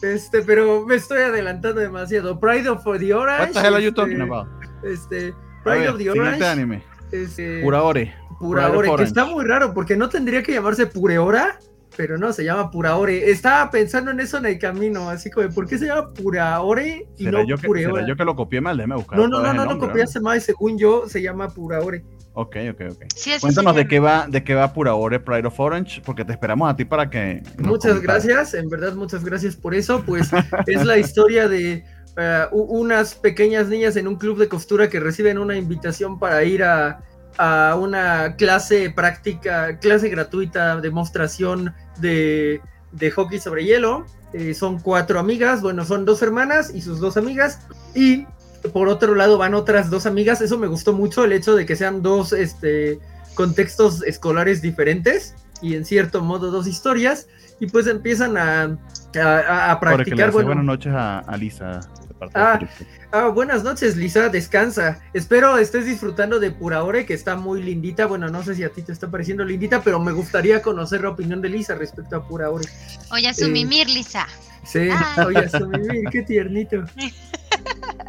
[0.02, 2.40] Este, pero me estoy adelantando demasiado.
[2.40, 3.40] Pride of the Orange.
[3.40, 4.48] What the hell are you este, talking about?
[4.82, 6.44] Este, Pride of the Orange.
[6.44, 6.82] anime.
[7.12, 8.12] Este, Puraore.
[8.40, 11.60] Puraore, que está muy raro porque no tendría que llamarse Pureora
[11.96, 13.30] pero no, se llama Puraore.
[13.30, 17.24] Estaba pensando en eso en el camino, así como, ¿por qué se llama Puraore y
[17.24, 18.06] no yo que, Pureora?
[18.06, 18.76] yo que lo copié mal?
[18.76, 19.18] Déjame buscar.
[19.18, 22.04] No, no, no, no, no copiaste mal, según yo se llama Puraore.
[22.34, 23.04] Ok, ok, ok.
[23.40, 26.76] Cuéntanos de qué va, de qué va Puraore Pride of Orange, porque te esperamos a
[26.76, 27.42] ti para que.
[27.58, 30.02] Muchas gracias, en verdad, muchas gracias por eso.
[30.06, 30.30] Pues
[30.66, 31.84] es la historia de
[32.16, 36.62] eh, unas pequeñas niñas en un club de costura que reciben una invitación para ir
[36.62, 37.02] a
[37.38, 42.60] a una clase práctica, clase gratuita, demostración de,
[42.92, 44.06] de hockey sobre hielo.
[44.32, 47.60] Eh, son cuatro amigas, bueno, son dos hermanas y sus dos amigas.
[47.94, 48.26] Y
[48.72, 50.40] por otro lado van otras dos amigas.
[50.40, 52.98] Eso me gustó mucho, el hecho de que sean dos este,
[53.34, 57.28] contextos escolares diferentes y en cierto modo dos historias.
[57.60, 58.76] Y pues empiezan a,
[59.14, 60.32] a, practicar.
[60.32, 61.80] Bueno, buenas noches a, a Lisa.
[62.34, 62.58] Ah,
[63.10, 65.00] ah, buenas noches, Lisa, descansa.
[65.12, 68.06] Espero estés disfrutando de Puraore, que está muy lindita.
[68.06, 71.10] Bueno, no sé si a ti te está pareciendo lindita, pero me gustaría conocer la
[71.10, 72.68] opinión de Lisa respecto a Puraore.
[73.10, 74.26] Oye, a Sumimir, eh, Lisa.
[74.64, 75.24] Sí, ah.
[75.26, 76.84] oye, a Sumimir, qué tiernito.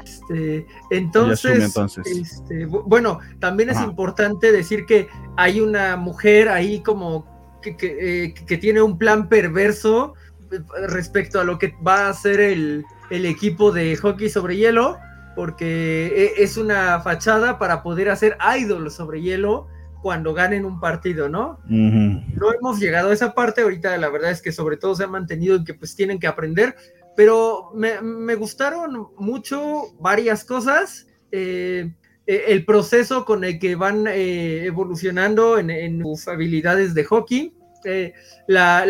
[0.03, 5.07] Este, entonces, Este, bueno, también es importante decir que
[5.37, 10.13] hay una mujer ahí como que, que, eh, que tiene un plan perverso
[10.51, 14.97] eh, respecto a lo que va a ser el, el equipo de hockey sobre hielo,
[15.35, 19.67] porque e, es una fachada para poder hacer idol sobre hielo
[20.01, 21.59] cuando ganen un partido, ¿no?
[21.69, 25.07] No hemos llegado a esa parte, ahorita la verdad es que sobre todo se ha
[25.07, 26.75] mantenido en que pues tienen que aprender,
[27.15, 31.07] pero me, gustaron mucho varias cosas.
[31.31, 31.93] Eh,
[32.25, 37.53] e, el proceso con el que van eh, evolucionando en, en, sus habilidades de hockey,
[37.83, 38.13] este,
[38.47, 38.85] la,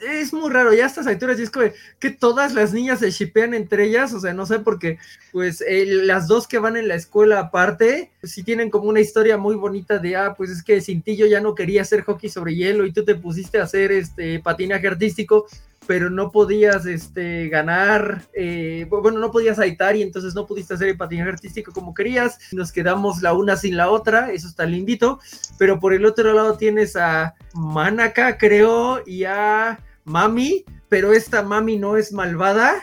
[0.00, 3.84] es muy raro, ya a estas alturas es que, todas las niñas se shipean entre
[3.84, 4.98] ellas, o sea, no sé, porque
[5.32, 9.00] pues eh, las dos que van en la escuela aparte, pues, sí tienen como una
[9.00, 12.02] historia muy bonita de, ah, pues es que sin ti yo ya no quería hacer
[12.02, 15.46] hockey sobre hielo y tú te pusiste a hacer este patinaje artístico,
[15.86, 20.88] pero no podías este, ganar, eh, bueno, no podías aitar y entonces no pudiste hacer
[20.88, 25.20] el patinaje artístico como querías, nos quedamos la una sin la otra, eso está lindito,
[25.58, 31.78] pero por el otro lado tienes a Manaka, creo, y a Mami, pero esta Mami
[31.78, 32.74] no es malvada.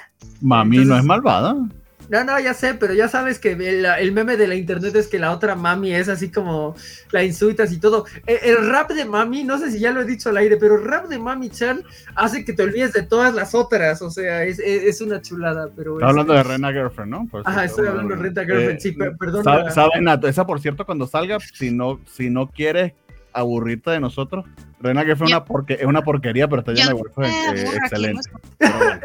[0.41, 1.56] Mami no es malvada.
[2.10, 5.20] No, no, ya sé, pero ya sabes que el, meme de la internet es que
[5.20, 6.76] la otra mami es así como
[7.12, 8.05] la insultas y todo.
[8.26, 10.76] E, el, rap de mami, no sé si ya lo he dicho al aire, pero
[10.76, 11.84] el rap de mami Chan
[12.16, 14.01] hace que te olvides de todas las otras.
[14.01, 15.70] O sea, es, una chulada.
[15.76, 17.30] pero Estás hablando de Rena Girlfriend, ¿no?
[17.45, 19.43] Ajá, estoy hablando de Rena Girlfriend, sí, eh, perdón.
[19.43, 22.93] Saben, esa por cierto, cuando salga, si no, si no quieres
[23.34, 24.46] aburrirte de nosotros.
[24.80, 28.30] Rena que fue una porque es una porquería, pero está llena de eh, excelente.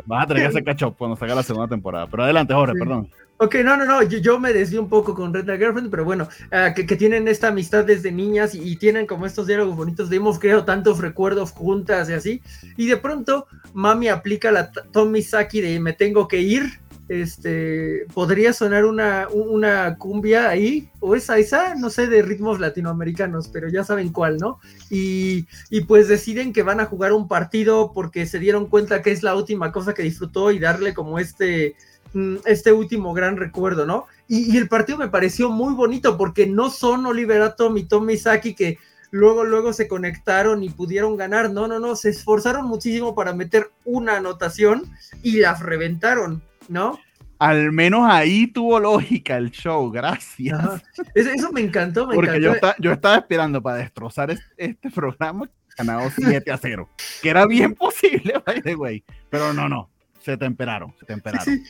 [0.06, 2.06] vas a tener que hacer cacho cuando salga la segunda temporada.
[2.06, 3.08] Pero adelante, Jorge, perdón.
[3.38, 6.72] Ok, no, no, no, yo, me desvío un poco con Red Girlfriend, pero bueno, ah,
[6.72, 10.64] que, tienen esta amistad desde niñas y, tienen como estos diálogos bonitos de hemos creado
[10.64, 12.42] tantos recuerdos juntas y así,
[12.76, 18.52] y de pronto Mami aplica la Tommy Saki de me tengo que ir, este, podría
[18.52, 23.84] sonar una, una cumbia ahí, o esa, esa, no sé, de ritmos latinoamericanos, pero ya
[23.84, 24.58] saben cuál, ¿no?
[24.90, 29.10] Y, y, pues deciden que van a jugar un partido porque se dieron cuenta que
[29.10, 31.76] es la última cosa que disfrutó y darle como este,
[32.14, 34.06] mm, este último gran recuerdo, ¿no?
[34.26, 38.78] Y, el partido me pareció muy bonito porque no son Oliver Atom y Saki que
[39.10, 41.50] luego, luego se conectaron y pudieron ganar.
[41.50, 44.90] No, no, no, se esforzaron muchísimo para meter una anotación
[45.22, 46.42] y las reventaron.
[46.68, 46.98] ¿No?
[47.38, 50.82] Al menos ahí tuvo lógica el show, gracias.
[51.14, 56.50] Eso, me encantó, me Porque Yo, yo estaba esperando para destrozar este, programa ganado 7
[56.50, 56.88] a 0,
[57.20, 59.90] que era bien posible, by the way, pero no, no,
[60.20, 61.62] se temperaron, se temperaron.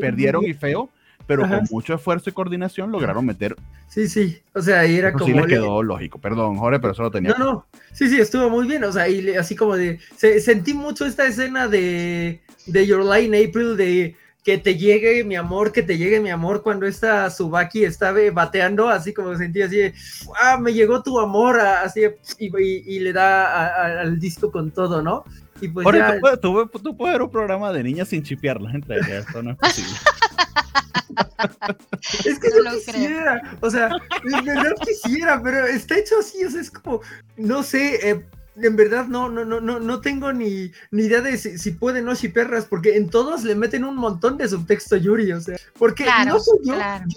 [0.00, 0.88] perdieron y feo,
[1.30, 3.54] pero con mucho esfuerzo y coordinación lograron meter.
[3.88, 5.26] Sí, sí, o sea, ahí era como.
[5.26, 7.36] Sí, les quedó lógico, perdón, Jorge, pero eso lo tenía.
[7.38, 10.00] No, no, sí, sí, estuvo muy bien, o sea, y así como de.
[10.16, 15.70] sentí mucho esta escena de de Your Line April de que te llegue mi amor,
[15.70, 19.92] que te llegue mi amor cuando esta Subaki estaba bateando, así como sentía así,
[20.42, 22.02] ah, me llegó tu amor, así,
[22.40, 25.24] y, le da al disco con todo, ¿no?
[25.60, 26.14] Y pues ya...
[26.14, 26.40] tú, puedes,
[26.82, 29.92] tú, puedes ver un programa de niñas sin chipearlas entre ellas, esto no es posible.
[32.24, 36.50] es que no yo quisiera, o sea, de verdad quisiera, pero está hecho así, o
[36.50, 37.00] sea, es como,
[37.36, 41.36] no sé, eh, en verdad no, no, no, no, no tengo ni, ni idea de
[41.38, 44.96] si, si pueden o si perras, porque en todos le meten un montón de subtexto
[44.96, 46.74] Yuri, o sea, porque no soy yo,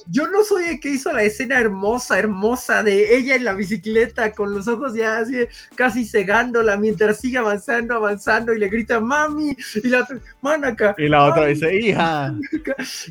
[0.08, 4.32] yo no soy el que hizo la escena hermosa, hermosa de ella en la bicicleta
[4.34, 9.56] con los ojos ya así casi cegándola mientras sigue avanzando, avanzando y le grita mami
[9.76, 10.08] y la
[10.42, 10.96] manaca.
[10.98, 12.34] Y la otra dice hija.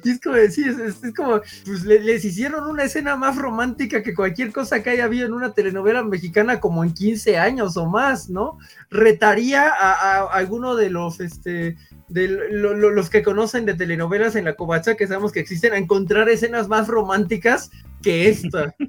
[0.05, 4.53] Y es como decir, es, como, pues les hicieron una escena más romántica que cualquier
[4.53, 8.12] cosa que haya habido en una telenovela mexicana como en 15 años o más.
[8.29, 8.59] ¿No?
[8.91, 11.77] Retaría a, alguno de los, este,
[12.09, 16.29] de los que conocen de telenovelas en la covacha, que sabemos que existen, a encontrar
[16.29, 17.71] escenas más románticas
[18.03, 18.75] que esta.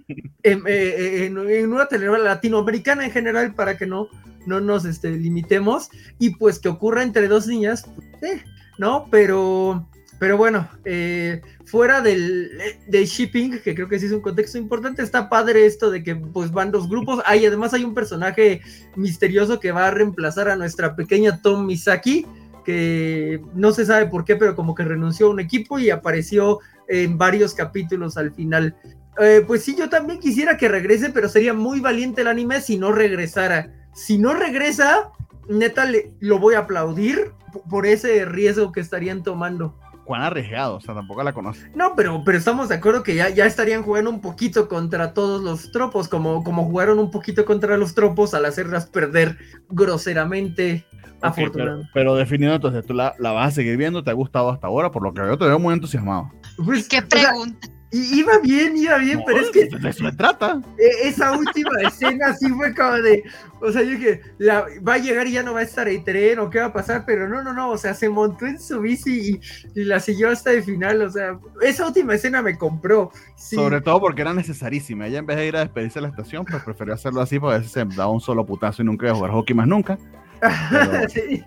[0.46, 1.38] Eh, eh, en,
[1.72, 4.10] una telenovela latinoamericana en general, para que no,
[4.46, 7.86] no nos este, limitemos, y pues que ocurra entre dos niñas,
[8.20, 8.44] pues, eh,
[8.78, 9.08] ¿no?
[9.10, 9.88] Pero
[10.24, 12.50] pero bueno, eh, fuera del,
[12.88, 16.50] shipping, que creo que sí es un contexto importante, está padre esto de que pues
[16.50, 17.22] van dos grupos.
[17.26, 18.62] Hay, además hay un personaje
[18.96, 22.26] misterioso que va a reemplazar a nuestra pequeña Tom Misaki,
[22.64, 26.60] que no se sabe por qué, pero como que renunció a un equipo y apareció
[26.88, 28.78] en varios capítulos al final.
[29.20, 32.78] Eh, pues sí, yo también quisiera que regrese, pero sería muy valiente el anime si
[32.78, 33.74] no regresara.
[33.94, 35.12] Si no regresa,
[35.50, 37.34] neta, le, lo voy a aplaudir
[37.70, 41.72] por ese riesgo que estarían tomando cuán arriesgado, o sea, tampoco la conoce.
[41.76, 45.42] No, pero, pero estamos de acuerdo que ya, ya estarían jugando un poquito contra todos
[45.42, 49.38] los tropos, como, como jugaron un poquito contra los tropos al hacerlas perder
[49.70, 50.86] groseramente.
[51.22, 51.90] afortunadamente.
[51.94, 55.04] Pero, definido, entonces tú la, vas a seguir viendo, te ha gustado hasta ahora, por
[55.04, 56.32] lo que veo te veo muy entusiasmado.
[56.64, 57.68] Pues, ¿Qué pregunta?
[57.94, 59.66] Iba bien, iba bien, pero es que.
[59.66, 60.62] De eso trata.
[60.78, 63.24] E, esa última escena sí fue como de.
[63.62, 66.04] O sea, yo dije, la, va a llegar y ya no va a estar el
[66.04, 67.70] tren o qué va a pasar, pero no, no, no.
[67.70, 69.42] O sea, se montó en su bici
[69.76, 71.02] y, y la siguió hasta el final.
[71.02, 73.12] O sea, esa última escena me compró.
[73.38, 75.08] Sobre todo porque era necesarísima.
[75.08, 77.56] Ella en vez de ir a despedirse de la estación, pues prefirió hacerlo así, porque
[77.56, 79.98] a veces se daba un solo putazo y nunca iba a jugar hockey más nunca.
[81.10, 81.44] sí,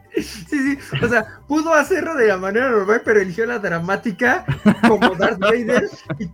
[0.46, 4.44] sí, O sea, pudo hacerlo de la manera normal, pero eligió la dramática
[4.86, 5.88] como Darth Vader.
[6.18, 6.28] Y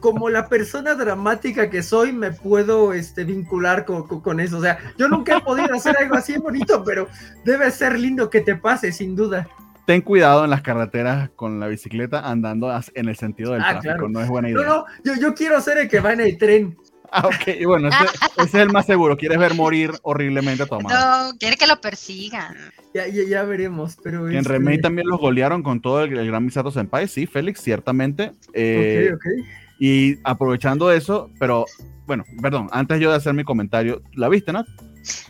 [0.00, 4.58] como la persona dramática que soy, me puedo este, vincular con, eso.
[4.58, 7.08] O sea, yo nunca he podido hacer algo así bonito, pero
[7.44, 9.48] debe ser lindo que te pase, sin duda.
[9.86, 14.08] Ten cuidado en las carreteras con la bicicleta andando en el sentido del ah, tráfico,
[14.08, 14.66] no es buena idea.
[14.66, 16.76] No, no, yo, yo quiero ser el que va en el tren.
[17.10, 18.04] Ah, ok, y bueno, ese,
[18.44, 19.16] es el más seguro.
[19.16, 22.56] ¿Quieres ver morir horriblemente a tu No, quiere que lo persigan.
[22.94, 24.28] Ya, ya, veremos, pero...
[24.28, 24.52] En este...
[24.52, 28.32] Remake también los golearon con todo el, gran Misato Senpai, sí, Félix, ciertamente.
[28.52, 29.46] Eh, ok, ok.
[29.78, 31.64] Y aprovechando eso, pero
[32.06, 34.64] bueno, perdón, antes yo de hacer mi comentario, ¿la viste, no?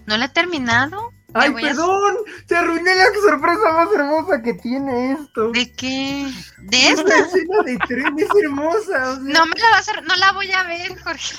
[0.07, 1.13] No la he terminado.
[1.35, 2.17] Ay, perdón,
[2.47, 5.51] te arruiné la sorpresa más hermosa que tiene esto.
[5.51, 6.27] ¿De qué?
[6.57, 7.03] ¿De esta?
[7.03, 9.19] La escena de tren es hermosa.
[9.21, 11.37] No me la vas a, no la voy a ver, Jorge.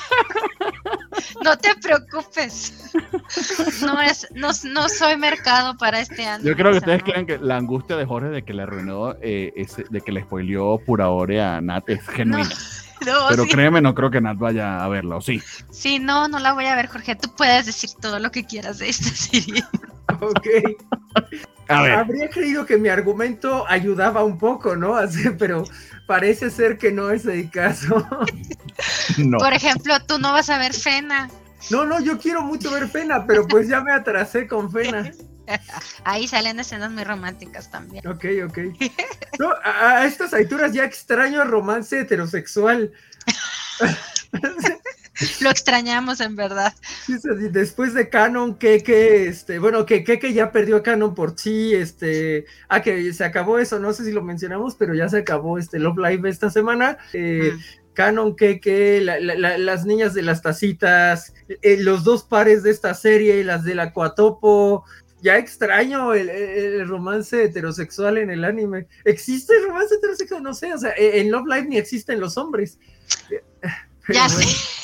[1.44, 2.94] no te preocupes.
[3.82, 6.44] No es, no, no, soy mercado para este año.
[6.44, 9.52] Yo creo que ustedes creen que la angustia de Jorge de que le arruinó, eh,
[9.56, 12.48] ese, de que le spoileó pura a Nat es genuina.
[13.00, 15.42] Pero créeme, no creo que Nat vaya a verla, ¿o sí?
[15.72, 17.16] Sí, no, no la voy a ver, Jorge.
[17.16, 19.64] Tú puedes decir todo lo que quieras de esta serie.
[20.20, 20.48] ok.
[21.70, 24.96] Habría creído que mi argumento ayudaba un poco, ¿no?
[24.98, 25.64] Así, pero
[26.08, 28.08] parece ser que no es el caso.
[29.38, 31.30] Por ejemplo, tú no vas a ver Fena.
[31.70, 35.12] No, no, yo quiero mucho ver Fena, pero pues ya me atrasé con Fena.
[36.04, 38.06] Ahí salen escenas muy románticas también.
[38.08, 38.58] Ok, ok.
[39.64, 42.92] a, estas alturas ya extraño romance heterosexual.
[45.42, 46.74] Lo extrañamos en verdad.
[47.52, 48.82] después de Canon, que,
[49.28, 53.80] este, bueno, que, que, ya perdió Canon por sí, este, ah, que se acabó eso,
[53.80, 56.98] no sé si lo mencionamos, pero ya se acabó este Love Live esta semana.
[57.12, 57.54] Eh,
[57.94, 63.44] Canon, que, que las niñas de las tacitas, eh, los dos pares de esta serie,
[63.44, 64.86] las del Acuatopo,
[65.22, 68.88] ya extraño el, romance heterosexual en el anime.
[69.06, 70.44] ¿Existe el romance heterosexual?
[70.44, 72.80] No sé, o sea, en Love Live ni existen los hombres.
[74.08, 74.46] ya sé.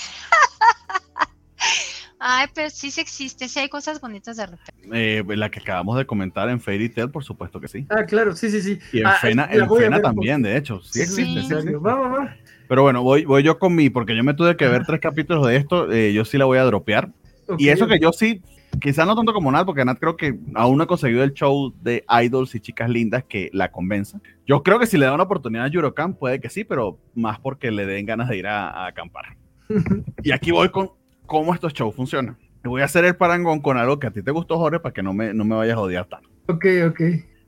[2.27, 4.89] Ay, pero sí se existe, sí hay cosas bonitas de repente.
[4.91, 7.85] Eh, la que acabamos de comentar en Fairy Tail, por supuesto que sí.
[7.89, 8.79] Ah, claro, sí, sí, sí.
[8.93, 10.81] Y en ah, Fena, en Fena también, de hecho.
[10.81, 11.75] Sí existe, sí, existe.
[11.75, 12.35] Va, va, va.
[12.67, 15.45] Pero bueno, voy, voy yo con mi, porque yo me tuve que ver tres capítulos
[15.45, 17.11] de esto, eh, yo sí la voy a dropear.
[17.59, 18.41] y eso que yo sí
[18.79, 21.73] quizás no tanto como Nat, porque Nat creo que aún no ha conseguido el show
[21.81, 24.21] de idols y chicas lindas que la convenzan.
[24.45, 27.39] Yo creo que si le da una oportunidad a Eurocamp, puede que sí, pero más
[27.39, 29.37] porque le den ganas de ir a, acampar.
[30.23, 30.91] y aquí voy con
[31.25, 32.37] cómo estos shows funcionan.
[32.63, 35.03] Voy a hacer el parangón con algo que a ti te gustó, Jorge, para que
[35.03, 36.29] no me, no me vayas a odiar tanto.
[36.47, 37.01] Ok, ok.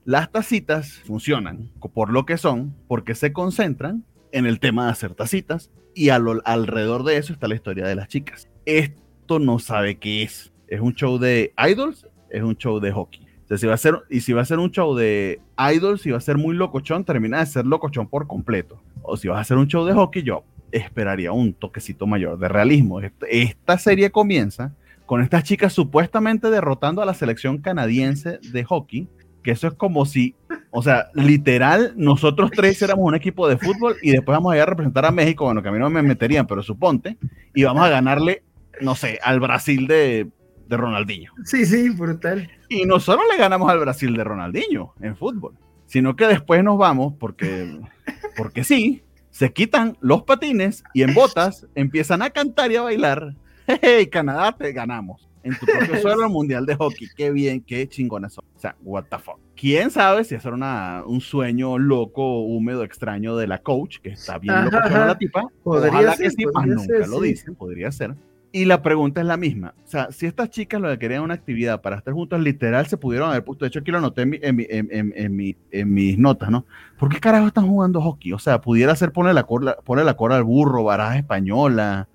[0.06, 5.16] Las tacitas funcionan por lo que son, porque se concentran en el tema de hacer
[5.16, 8.48] tacitas y alrededor de eso está la historia de las chicas.
[8.66, 10.54] Esto no sabe qué es.
[10.68, 12.08] ¿Es un show de idols?
[12.30, 13.26] ¿Es un show de hockey?
[13.56, 15.40] si va a ser, y si va a ser un show de
[15.74, 18.82] idols, si va a ser muy locochón, termina de ser locochón por completo.
[19.04, 20.44] O si vas a hacer un show de hockey, yo
[20.74, 23.00] esperaría un toquecito mayor de realismo.
[23.30, 29.08] Esta serie comienza con estas chicas supuestamente derrotando a la selección canadiense de hockey
[29.48, 30.36] que eso es como si,
[30.72, 34.62] o sea, literal, nosotros tres éramos un equipo de fútbol y después vamos a ir
[34.62, 37.16] a representar a México, bueno, que a mí no me meterían, pero suponte,
[37.56, 38.44] y vamos a ganarle,
[38.82, 40.28] no sé, al Brasil de,
[40.68, 41.32] de Ronaldinho.
[41.44, 42.50] Sí, sí, brutal.
[42.70, 45.54] Y no solo le ganamos al Brasil de Ronaldinho en fútbol,
[45.86, 47.80] sino que después nos vamos, porque,
[48.36, 53.36] porque sí, se quitan los patines y en botas empiezan a cantar y a bailar.
[53.82, 55.28] ¡Hey, Canadá, te ganamos!
[55.48, 57.08] en tu propio suelo mundial de hockey.
[57.16, 58.46] Qué bien, qué chingona son.
[58.56, 59.40] O sea, what the fuck.
[59.56, 64.38] ¿Quién sabe si eso era un sueño loco, húmedo, extraño de la coach, que está
[64.38, 65.48] bien loco la tipa?
[65.64, 68.16] Podría ser, que sí, nunca lo dicen, podría ser.
[68.58, 69.76] Y la pregunta es la misma.
[69.86, 72.98] O sea, si estas chicas lo que querían una actividad para estar juntas, literal se
[72.98, 73.66] pudieron haber puesto.
[73.66, 76.66] De hecho, aquí lo noté en, en, en, mis notas, ¿no?
[76.98, 78.34] ¿Por qué carajo están jugando hockey?
[78.34, 82.08] O sea, pudiera ser poner la, cola, poner la al burro, baraja española,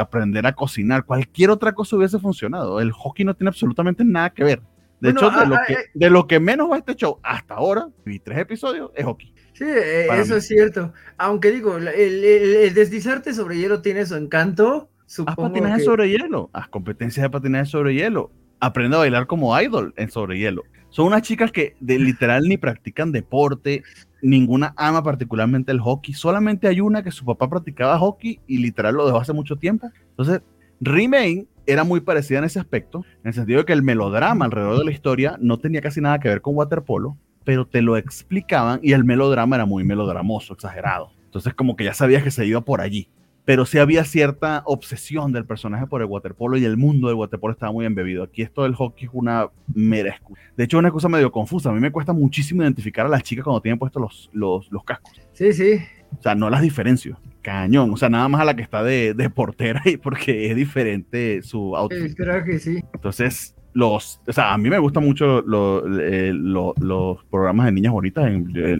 [0.00, 2.80] aprender a cocinar, cualquier otra cosa hubiese funcionado.
[2.80, 4.62] El hockey no tiene absolutamente nada que ver.
[5.00, 7.54] De hecho, de, lo ah, que, eh, de lo que menos va este show hasta
[7.54, 9.34] ahora, vi tres episodios, es hockey.
[9.52, 10.92] Sí, eh, eso es cierto.
[11.16, 14.90] Aunque digo, el, deslizarte sobre hielo tiene su encanto.
[15.26, 18.30] Haz patinaje sobre hielo, haz competencias de patinaje sobre hielo.
[18.60, 20.64] Aprende a bailar como idol en sobre hielo.
[20.90, 23.82] Son unas chicas que de literal ni practican deporte,
[24.20, 26.12] ninguna ama particularmente el hockey.
[26.12, 29.90] Solamente hay una que su papá practicaba hockey y literal lo dejó hace mucho tiempo.
[30.10, 30.42] Entonces,
[30.80, 34.78] Remain era muy parecida en ese aspecto, en el sentido de que el melodrama alrededor
[34.78, 38.80] de la historia no tenía casi nada que ver con waterpolo, pero te lo explicaban
[38.82, 41.12] y el melodrama era muy melodramoso, exagerado.
[41.24, 43.08] Entonces, como que ya sabías que se iba por allí
[43.48, 47.54] pero sí había cierta obsesión del personaje por el waterpolo y el mundo del waterpolo
[47.54, 48.22] estaba muy embebido.
[48.22, 50.38] Aquí esto del hockey es una mera excusa.
[50.54, 51.70] De hecho, es una cosa medio confusa.
[51.70, 54.84] A mí me cuesta muchísimo identificar a las chicas cuando tienen puestos los, los, los
[54.84, 55.18] cascos.
[55.32, 55.80] Sí, sí.
[56.18, 57.18] O sea, no las diferencio.
[57.40, 57.90] Cañón.
[57.90, 61.40] O sea, nada más a la que está de, de portera y porque es diferente
[61.40, 62.20] su outfit.
[62.20, 62.84] El que sí.
[62.92, 65.44] Entonces, los, o sea, a mí me gustan mucho
[66.00, 68.30] eh, los programas de niñas bonitas,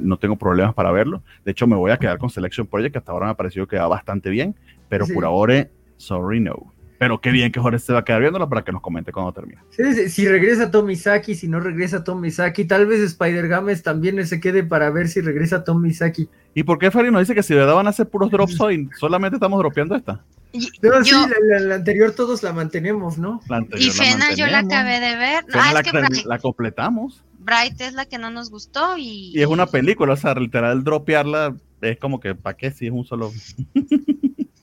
[0.00, 1.22] no tengo problemas para verlo.
[1.44, 3.66] De hecho, me voy a quedar con Selection Project, que hasta ahora me ha parecido
[3.66, 4.54] que va bastante bien,
[4.88, 6.72] pero por ahora, sorry, no.
[6.98, 9.32] Pero qué bien que Jorge se va a quedar viéndola para que nos comente cuando
[9.32, 9.60] termine.
[9.70, 14.26] Sí, si regresa Tommy Saki, si no regresa Tommy Saki, tal vez Spider Games también
[14.26, 16.28] se quede para ver si regresa Tommy Saki.
[16.54, 18.88] ¿Y por qué Fari nos dice que si verdad van a hacer puros drops hoy,
[18.98, 20.24] solamente estamos dropeando esta?
[20.52, 21.14] No, sí,
[21.60, 23.40] la, anterior todos la mantenemos, ¿no?
[23.76, 25.44] y Fena yo la acabé de ver.
[25.52, 27.22] Ah, la, completamos.
[27.38, 29.32] Bright es la que no nos gustó y...
[29.34, 32.92] Y es una película, o sea, literal dropearla es como que, ¿para qué si es
[32.92, 33.32] un solo...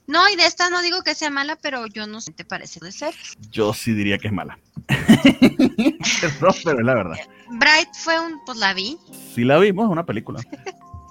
[0.07, 2.79] No, y de esta no digo que sea mala, pero yo no sé te parece
[2.79, 3.15] de ser.
[3.49, 4.59] Yo sí diría que es mala.
[4.87, 7.17] pero es la verdad.
[7.49, 8.97] Bright fue un, pues la vi.
[9.33, 10.41] Sí la vimos, es una película.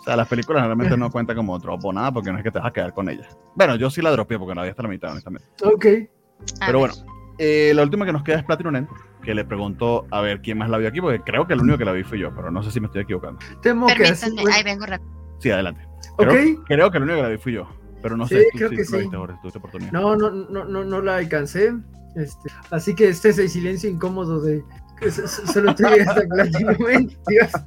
[0.05, 2.51] O sea, las películas realmente no cuentan como drop o nada porque no es que
[2.51, 3.39] te vas a quedar con ellas.
[3.55, 5.49] Bueno, yo sí la dropeé porque no había hasta la mitad, honestamente.
[5.63, 5.87] Ok.
[6.61, 6.95] Pero bueno,
[7.39, 8.89] eh, la última que nos queda es Platinum End,
[9.23, 11.79] que le preguntó a ver quién más la vio aquí, porque creo que el único
[11.79, 13.41] que la vi fui yo, pero no sé si me estoy equivocando.
[13.63, 14.15] Temo que
[14.53, 15.11] ahí vengo rápido.
[15.39, 15.89] Sí, adelante.
[16.19, 17.67] Creo, creo que el único que la vi fui yo.
[18.03, 19.09] Pero no sé, creo que sí.
[19.91, 21.73] No, no, no, no, no la alcancé.
[22.15, 24.63] Este, así que este es el silencio incómodo de
[25.11, 26.23] solo estoy hasta
[27.29, 27.51] Dios.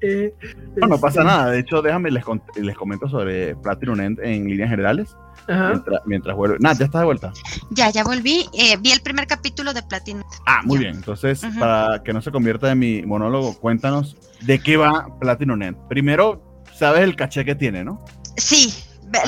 [0.00, 0.32] Eh,
[0.76, 1.50] no, no pasa este, nada.
[1.50, 2.24] De hecho, déjame les,
[2.56, 5.14] les comento sobre Platinum End en líneas generales.
[5.46, 6.56] Mientras, mientras vuelve.
[6.60, 7.32] Nada, ya estás de vuelta.
[7.70, 8.48] Ya, ya volví.
[8.54, 10.22] Eh, vi el primer capítulo de Platinum.
[10.46, 10.96] Ah, muy bien.
[10.96, 15.76] Entonces, para que no se convierta en mi monólogo, cuéntanos de qué va Platinum End.
[15.88, 18.02] Primero, sabes el caché que tiene, ¿no?
[18.36, 18.72] Sí,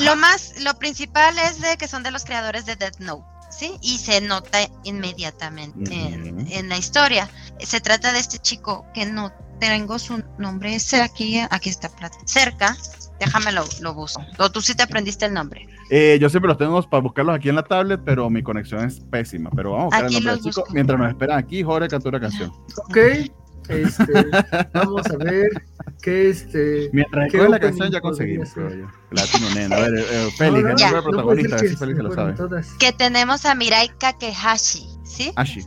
[0.03, 3.23] lo más, lo principal es de que son de los creadores de Death Note,
[3.61, 3.77] ¿sí?
[3.81, 7.29] Y se nota inmediatamente en, la historia.
[7.59, 11.91] Se trata de este chico que no tengo su nombre, es aquí, aquí está
[12.25, 12.75] cerca.
[13.19, 14.25] Déjame lo, lo busco.
[14.39, 15.67] O tú sí te aprendiste el nombre.
[15.91, 18.99] Eh, yo siempre los tengo para buscarlos aquí en la tablet, pero mi conexión es
[18.99, 19.51] pésima.
[19.55, 20.63] Pero vamos a buscar el nombre chico.
[20.71, 22.51] Mientras nos esperan aquí, Jorge captura canción.
[22.89, 22.97] Ok.
[23.69, 24.03] Este,
[24.73, 25.49] vamos a ver
[26.01, 26.89] qué este.
[26.93, 28.49] Mientras la canción ya conseguimos.
[29.11, 29.75] Latino Nena.
[29.75, 31.57] A ver, eh, eh Félix, el protagonista,
[32.79, 35.31] Que tenemos a Mirai Kakehashi, ¿sí?
[35.35, 35.65] Ashi.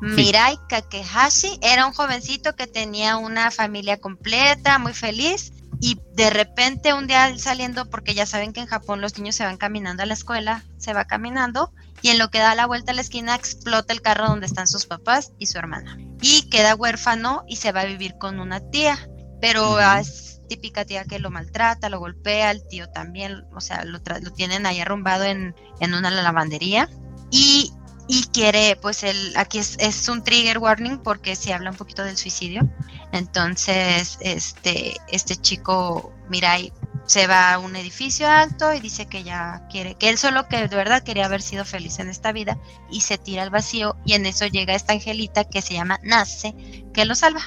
[0.00, 6.94] Mirai Kakehashi era un jovencito que tenía una familia completa, muy feliz, y de repente
[6.94, 10.06] un día saliendo, porque ya saben que en Japón los niños se van caminando a
[10.06, 11.72] la escuela, se va caminando,
[12.02, 14.68] y en lo que da la vuelta a la esquina explota el carro donde están
[14.68, 15.96] sus papás y su hermana.
[16.28, 18.98] Y queda huérfano y se va a vivir con una tía,
[19.40, 24.00] pero es típica tía que lo maltrata, lo golpea, el tío también, o sea, lo,
[24.22, 26.88] lo tienen ahí arrumbado en, en una lavandería.
[27.30, 27.72] Y
[28.08, 32.04] y quiere, pues el, aquí es, es, un trigger warning porque se habla un poquito
[32.04, 32.68] del suicidio.
[33.12, 36.72] Entonces, este, este chico, Mirai,
[37.06, 40.68] se va a un edificio alto y dice que ya quiere, que él solo que
[40.68, 42.58] de verdad quería haber sido feliz en esta vida
[42.90, 46.54] y se tira al vacío y en eso llega esta angelita que se llama Nace,
[46.92, 47.42] que lo salva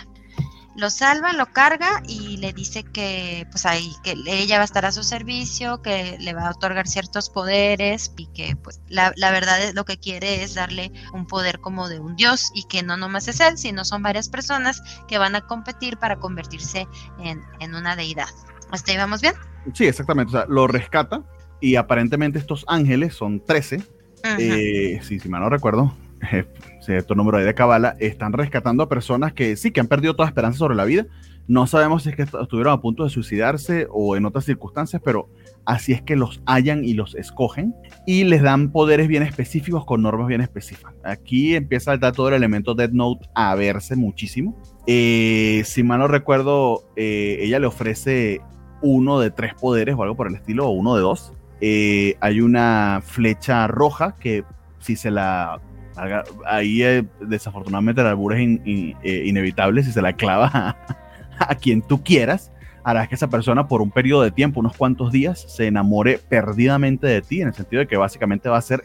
[0.80, 4.86] lo salva, lo carga y le dice que pues ahí que ella va a estar
[4.86, 9.62] a su servicio, que le va a otorgar ciertos poderes y que pues la, verdad
[9.62, 12.98] es lo que quiere es darle un poder como de un dios y que no
[12.98, 16.88] nomás es él, sino son varias personas que van a competir para convertirse
[17.20, 18.30] en, una deidad.
[18.72, 19.34] ¿Hasta ahí vamos bien?
[19.74, 20.30] Sí, exactamente.
[20.30, 21.24] O sea, lo rescata
[21.60, 23.82] y aparentemente estos ángeles son 13.
[24.38, 25.96] Eh, sí, si mal no recuerdo,
[26.82, 30.60] cierto número de cabala, están rescatando a personas que sí, que han perdido toda esperanza
[30.60, 31.06] sobre la vida.
[31.48, 35.30] No sabemos si es que estuvieron a punto de suicidarse o en otras circunstancias, pero
[35.66, 37.74] así es que los hallan y los escogen
[38.06, 40.94] y les dan poderes bien específicos con normas bien específicas.
[41.04, 44.62] Aquí empieza el dato del elemento Dead Note a verse muchísimo.
[44.86, 48.42] Eh, si mal no recuerdo, eh, ella le ofrece
[48.82, 51.34] uno de tres poderes o algo por el estilo, o uno de dos.
[51.62, 54.44] Eh, hay una flecha roja que
[54.80, 55.60] si se la
[56.46, 60.78] ahí eh, desafortunadamente el albur es eh, inevitable, si se la clava
[61.40, 62.52] a, quien tú quieras,
[62.84, 67.08] harás que esa persona por un periodo de tiempo, unos cuantos días, se enamore perdidamente
[67.08, 68.82] de ti, en el sentido de que básicamente va a ser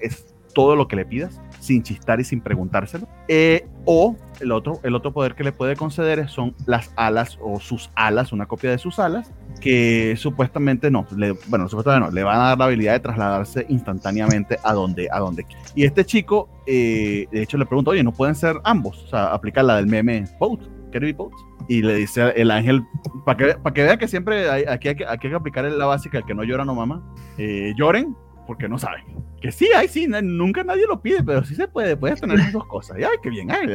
[0.55, 3.07] todo lo que le pidas, sin chistar y sin preguntárselo.
[3.29, 7.61] Eh, o el otro, el otro poder que le puede conceder son las alas o
[7.61, 12.23] sus alas, una copia de sus alas, que supuestamente no, le, bueno, supuestamente no, le
[12.23, 16.49] van a dar la habilidad de trasladarse instantáneamente a donde, a donde Y este chico,
[16.67, 19.05] eh, de hecho, le pregunta, oye, ¿no pueden ser ambos?
[19.05, 20.61] O sea, aplicar la del meme Boat,
[20.93, 21.33] Kirby Boat.
[21.67, 22.83] Y le dice el ángel,
[23.25, 25.87] para que, para que vea que siempre hay, aquí, hay que, hay que aplicar la
[25.87, 27.03] básica, el que no llora no mama,
[27.39, 28.15] eh, lloren
[28.47, 29.05] porque no saben.
[29.41, 32.53] Que sí, hay, sí, nunca nadie lo pide, pero sí se puede, puedes tener las
[32.53, 32.99] dos cosas.
[32.99, 33.69] Y ay, qué bien, ay,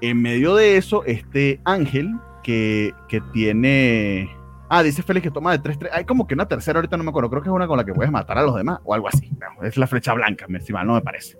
[0.00, 4.30] En medio de eso, este ángel que, que tiene
[4.72, 5.88] Ah, dice Félix que toma de 3-3.
[5.92, 7.28] Hay como que una tercera, ahorita no me acuerdo.
[7.28, 9.28] Creo que es una con la que puedes matar a los demás o algo así.
[9.62, 11.36] es la flecha blanca, si mal no me parece.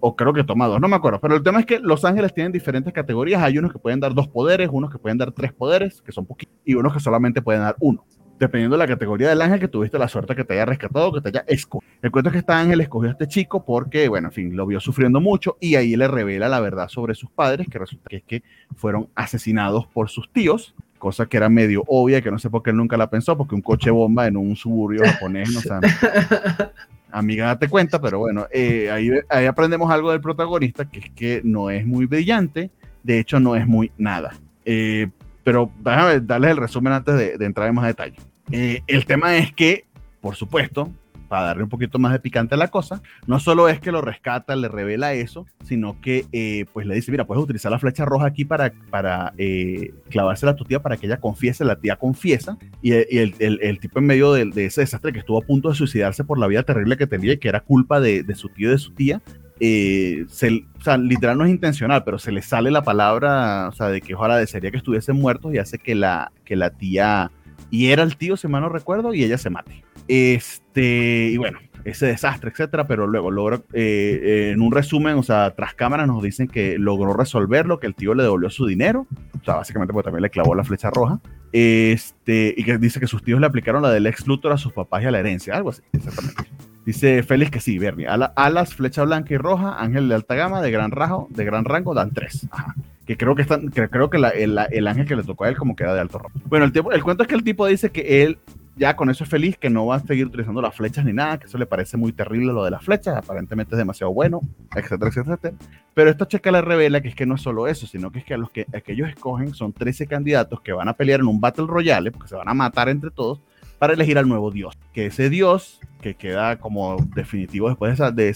[0.00, 1.18] O creo que toma dos, no me acuerdo.
[1.18, 3.42] Pero el tema es que los ángeles tienen diferentes categorías.
[3.42, 6.26] Hay unos que pueden dar dos poderes, unos que pueden dar tres poderes, que son
[6.26, 8.04] poquitos, y unos que solamente pueden dar uno.
[8.38, 11.20] Dependiendo de la categoría del ángel que tuviste la suerte que te haya rescatado, que
[11.20, 11.90] te haya escogido.
[12.02, 14.66] El cuento es que este ángel escogió a este chico porque, bueno, en fin, lo
[14.66, 18.16] vio sufriendo mucho y ahí le revela la verdad sobre sus padres, que resulta que
[18.16, 18.42] es que
[18.74, 22.70] fueron asesinados por sus tíos cosa que era medio obvia, que no sé por qué
[22.70, 25.80] él nunca la pensó, porque un coche bomba en un suburbio japonés, no sea,
[27.10, 31.40] amiga, date cuenta, pero bueno, eh, ahí, ahí aprendemos algo del protagonista, que es que
[31.44, 32.70] no es muy brillante,
[33.02, 34.34] de hecho no es muy nada.
[34.64, 35.08] Eh,
[35.46, 38.16] pero déjame darles el resumen antes de, entrar en más detalle.
[38.50, 39.84] Eh, el tema es que,
[40.20, 40.90] por supuesto,
[41.28, 44.00] para darle un poquito más de picante a la cosa, no solo es que lo
[44.00, 48.04] rescata, le revela eso, sino que eh, pues le dice, mira, puedes utilizar la flecha
[48.04, 51.94] roja aquí para, para eh, clavársela a tu tía para que ella confiese, la tía
[51.94, 55.76] confiesa, y, el, el, tipo en medio de, ese desastre que estuvo a punto de
[55.76, 58.70] suicidarse por la vida terrible que tenía y que era culpa de, de su tío
[58.70, 59.22] y de su tía,
[59.60, 63.72] eh, se, o sea, literal no es intencional, pero se le sale la palabra, o
[63.72, 67.30] sea, de que ojalá desearía que estuviesen muertos y hace que la, que la tía
[67.70, 69.84] y era el tío, si mal no recuerdo, y ella se mate.
[70.08, 75.22] Este, y bueno, ese desastre, etcétera, pero luego logra, eh, eh, en un resumen, o
[75.22, 79.06] sea, tras cámaras nos dicen que logró resolverlo, que el tío le devolvió su dinero,
[79.40, 81.20] o sea, básicamente porque también le clavó la flecha roja,
[81.52, 84.72] este, y que dice que sus tíos le aplicaron la del ex Luthor a sus
[84.72, 86.44] papás y a la herencia, algo así, exactamente.
[86.86, 90.70] Dice Félix que sí, Bernie, alas, flecha blanca y roja, ángel de alta gama, de
[90.70, 92.46] gran rango, de gran rango, dan tres.
[92.50, 92.74] Ajá
[93.06, 95.94] que creo que que creo que el, ángel que le tocó a él como queda
[95.94, 96.40] de alto rango.
[96.46, 98.38] Bueno, el, tipo, el cuento es que el tipo dice que él
[98.76, 101.38] ya con eso es feliz, que no va a seguir utilizando las flechas ni nada,
[101.38, 104.40] que eso le parece muy terrible lo de las flechas, aparentemente es demasiado bueno,
[104.74, 105.54] etcétera, etcétera,
[105.94, 108.24] Pero esta checa le revela que es que no es solo eso, sino que es
[108.26, 111.40] que a los que, ellos escogen son 13 candidatos que van a pelear en un
[111.40, 113.40] Battle Royale, porque se van a matar entre todos,
[113.78, 114.76] para elegir al nuevo dios.
[114.92, 118.28] Que ese dios, que queda como definitivo después de,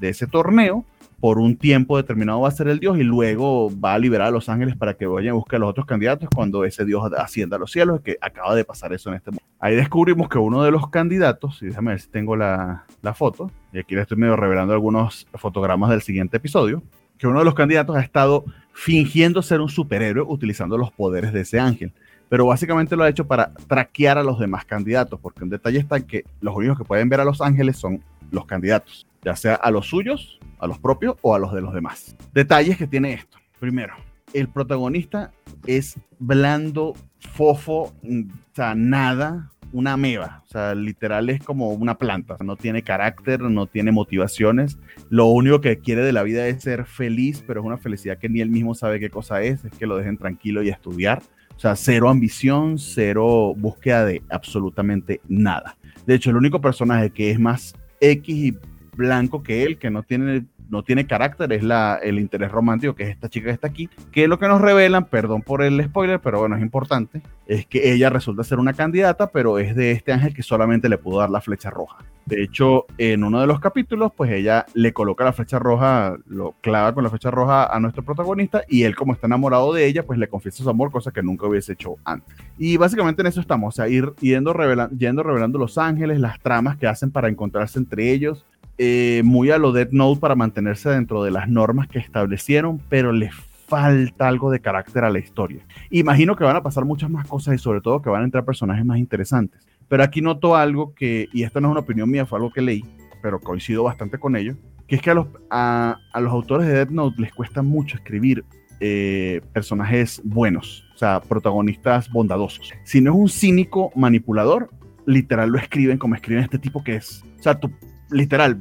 [0.00, 0.84] ese torneo,
[1.22, 4.30] por un tiempo determinado va a ser el Dios y luego va a liberar a
[4.32, 7.56] los ángeles para que vayan a buscar a los otros candidatos cuando ese Dios ascienda
[7.56, 9.46] a los cielos, que acaba de pasar eso en este momento.
[9.60, 13.52] Ahí descubrimos que uno de los candidatos, y déjame ver si tengo la, la foto,
[13.72, 16.82] y aquí le estoy medio revelando algunos fotogramas del siguiente episodio,
[17.18, 21.42] que uno de los candidatos ha estado fingiendo ser un superhéroe utilizando los poderes de
[21.42, 21.92] ese ángel.
[22.32, 26.00] Pero básicamente lo ha hecho para traquear a los demás candidatos, porque un detalle está
[26.00, 29.70] que los únicos que pueden ver a los ángeles son los candidatos, ya sea a
[29.70, 32.16] los suyos, a los propios o a los de los demás.
[32.32, 33.36] Detalles que tiene esto.
[33.60, 33.92] Primero,
[34.32, 35.30] el protagonista
[35.66, 41.98] es blando, fofo, mm, o sea, nada, una meba, o sea, literal es como una
[41.98, 44.78] planta, no tiene carácter, no tiene motivaciones,
[45.10, 48.30] lo único que quiere de la vida es ser feliz, pero es una felicidad que
[48.30, 51.22] ni él mismo sabe qué cosa es, es que lo dejen tranquilo y estudiar,
[51.62, 55.76] sea, cero ambición, cero búsqueda de absolutamente nada.
[56.06, 58.58] De hecho, el único personaje que es más X y
[58.96, 63.02] blanco que él, que no tiene no tiene carácter, es la, el interés romántico, que
[63.02, 66.18] es esta chica que está aquí, que lo que nos revelan, perdón por el spoiler,
[66.18, 70.12] pero bueno, es importante, es que ella resulta ser una candidata, pero es de este
[70.12, 71.98] ángel que solamente le pudo dar la flecha roja.
[72.24, 76.54] De hecho, en uno de los capítulos, pues ella le coloca la flecha roja, lo
[76.62, 80.06] clava con la flecha roja a nuestro protagonista y él como está enamorado de ella,
[80.06, 82.34] pues le confiesa su amor, cosa que nunca hubiese hecho antes.
[82.56, 84.54] Y básicamente en eso estamos, o sea, ir yendo,
[84.96, 88.46] yendo revelando los ángeles, las tramas que hacen para encontrarse entre ellos,
[88.78, 93.12] eh, muy a lo Dead Note para mantenerse dentro de las normas que establecieron, pero
[93.12, 93.30] le
[93.72, 95.64] falta algo de carácter a la historia.
[95.90, 98.44] Imagino que van a pasar muchas más cosas y sobre todo que van a entrar
[98.44, 99.66] personajes más interesantes.
[99.88, 102.60] Pero aquí noto algo que, y esto no es una opinión mía, fue algo que
[102.60, 102.84] leí,
[103.22, 106.90] pero coincido bastante con ello, que es que a los, a, los autores de Dead
[106.90, 108.44] Note les cuesta mucho escribir
[108.80, 112.72] eh, personajes buenos, o sea, protagonistas bondadosos.
[112.84, 114.70] Si no es un cínico manipulador,
[115.06, 117.22] literal lo escriben como escriben este tipo que es.
[117.38, 117.70] O sea, tú
[118.12, 118.58] literal,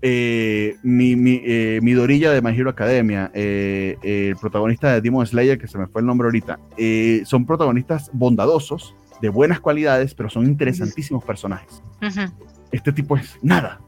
[0.00, 5.58] eh, mi, mi, eh, Dorilla de My Hero Academia, eh, el protagonista de Demon Slayer,
[5.58, 6.58] que se me fue el nombre ahorita,
[7.24, 11.82] son protagonistas bondadosos, de buenas cualidades, pero son interesantísimos personajes.
[12.72, 13.80] Este tipo es nada,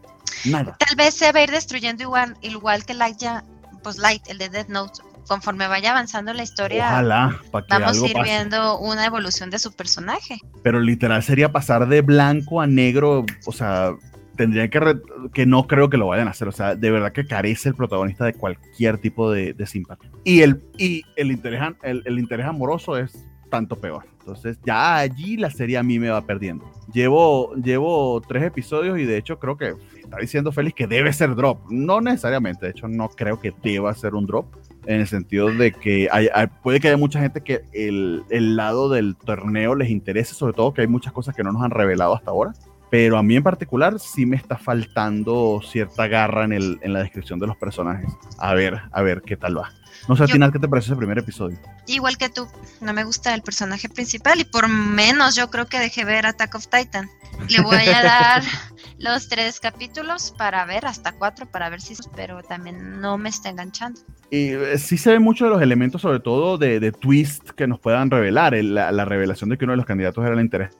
[0.45, 0.77] nada.
[0.79, 3.45] Tal vez se va a ir destruyendo igual, igual que Light, ya,
[3.83, 5.01] pues Light, el de Death Note.
[5.27, 7.41] Conforme vaya avanzando la historia, Ojalá,
[7.71, 10.39] vamos a ir viendo una evolución de su personaje.
[10.63, 13.95] Pero literal sería pasar de blanco a negro, o sea,
[14.36, 15.01] tendrían que,
[15.32, 16.48] que no creo que lo vayan a hacer.
[16.48, 20.11] O sea, de verdad que carece el protagonista de cualquier tipo de, simpatía.
[20.24, 24.05] Y el, y el, interés, el, interés amoroso es tanto peor.
[24.20, 26.70] Entonces, ya allí la serie a mí me va perdiendo.
[26.93, 31.35] Llevo, llevo tres episodios y de hecho creo que está diciendo Félix que debe ser
[31.35, 31.70] drop.
[31.70, 34.47] No necesariamente, de hecho no creo que deba ser un drop.
[34.86, 36.28] En el sentido de que hay,
[36.62, 40.74] puede que haya mucha gente que el, el lado del torneo les interese, sobre todo
[40.74, 42.52] que hay muchas cosas que no nos han revelado hasta ahora
[42.90, 47.01] pero a mí en particular sí me está faltando cierta garra en, el, en la
[47.01, 48.11] descripción de los personajes.
[48.39, 49.73] A ver, a ver qué tal va.
[50.09, 51.59] No sé, al final, ¿qué te parece ese primer episodio?
[51.87, 52.47] Igual que tú,
[52.81, 56.55] no me gusta el personaje principal y por menos yo creo que dejé ver Attack
[56.55, 57.09] of Titan.
[57.49, 58.43] Le voy a dar
[58.99, 63.49] los tres capítulos para ver, hasta cuatro, para ver si, pero también no me está
[63.49, 64.01] enganchando.
[64.31, 67.67] Y eh, sí se ven muchos de los elementos, sobre todo de, de twist que
[67.67, 68.55] nos puedan revelar.
[68.55, 70.71] La, la, revelación de que uno de los candidatos era el interés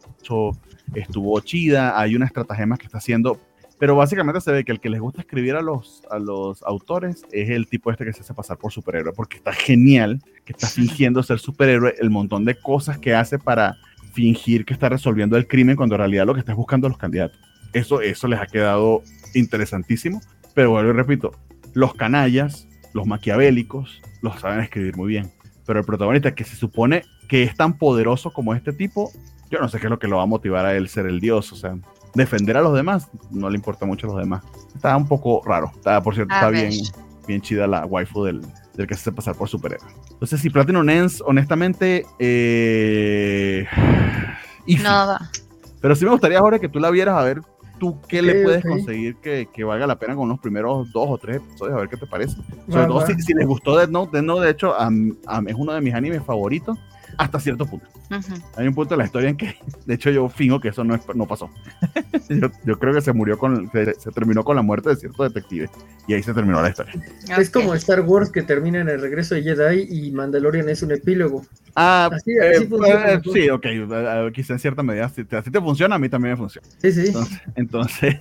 [0.95, 3.39] estuvo chida, hay una estratagema que está haciendo,
[3.79, 7.25] pero básicamente se ve que el que les gusta escribir a los, a los autores
[7.33, 10.67] es el tipo este que se hace pasar por superhéroe, porque está genial, que está
[10.69, 13.77] fingiendo ser superhéroe, el montón de cosas que hace para
[14.13, 16.91] fingir que está resolviendo el crimen cuando en realidad lo que está es buscando a
[16.91, 17.39] los candidatos.
[17.73, 19.03] Eso, eso les ha quedado
[19.35, 20.21] interesantísimo,
[20.55, 21.33] pero vuelvo y repito,
[21.73, 25.33] los canallas, los maquiavélicos, los saben escribir muy bien,
[25.67, 29.11] pero el protagonista que se supone que es tan poderoso como este tipo,
[29.51, 31.19] yo no sé qué es lo que lo va a motivar a él ser el
[31.19, 31.77] dios, o sea,
[32.15, 34.43] defender a los demás, no le importa mucho a los demás.
[34.75, 36.73] Está un poco raro, está, por cierto, está bien,
[37.27, 38.41] bien chida la waifu del,
[38.75, 39.89] del que se hace pasar por superhéroe.
[40.11, 43.67] Entonces, si Platinum Ends, honestamente, eh...
[44.83, 45.19] No
[45.83, 47.43] Pero sí me gustaría, ahora que tú la vieras, a ver
[47.79, 51.19] tú qué le puedes conseguir que, que, valga la pena con los primeros dos o
[51.19, 52.37] tres episodios, a ver qué te parece.
[52.69, 55.81] Sobre todo si, si, les gustó Death Note, Death Note de hecho es uno de
[55.81, 56.79] mis animes favoritos
[57.19, 57.87] hasta cierto punto.
[58.57, 60.99] Hay un punto de la historia en que, de hecho, yo fingo que eso no,
[61.15, 61.51] no pasó.
[62.65, 65.69] yo, creo que se murió con, se, terminó con la muerte de cierto detective
[66.07, 66.95] y ahí se terminó la historia.
[67.39, 70.93] Es como Star Wars que termina en el regreso de Jedi y Mandalorian es un
[70.93, 71.45] epílogo.
[71.75, 72.93] Ah, así, eh, pues,
[73.33, 73.67] sí, ok,
[74.33, 76.67] quizá en cierta medida, si te, así te funciona, a mí también me funciona.
[76.79, 77.13] Sí, sí.
[77.57, 78.17] Entonces,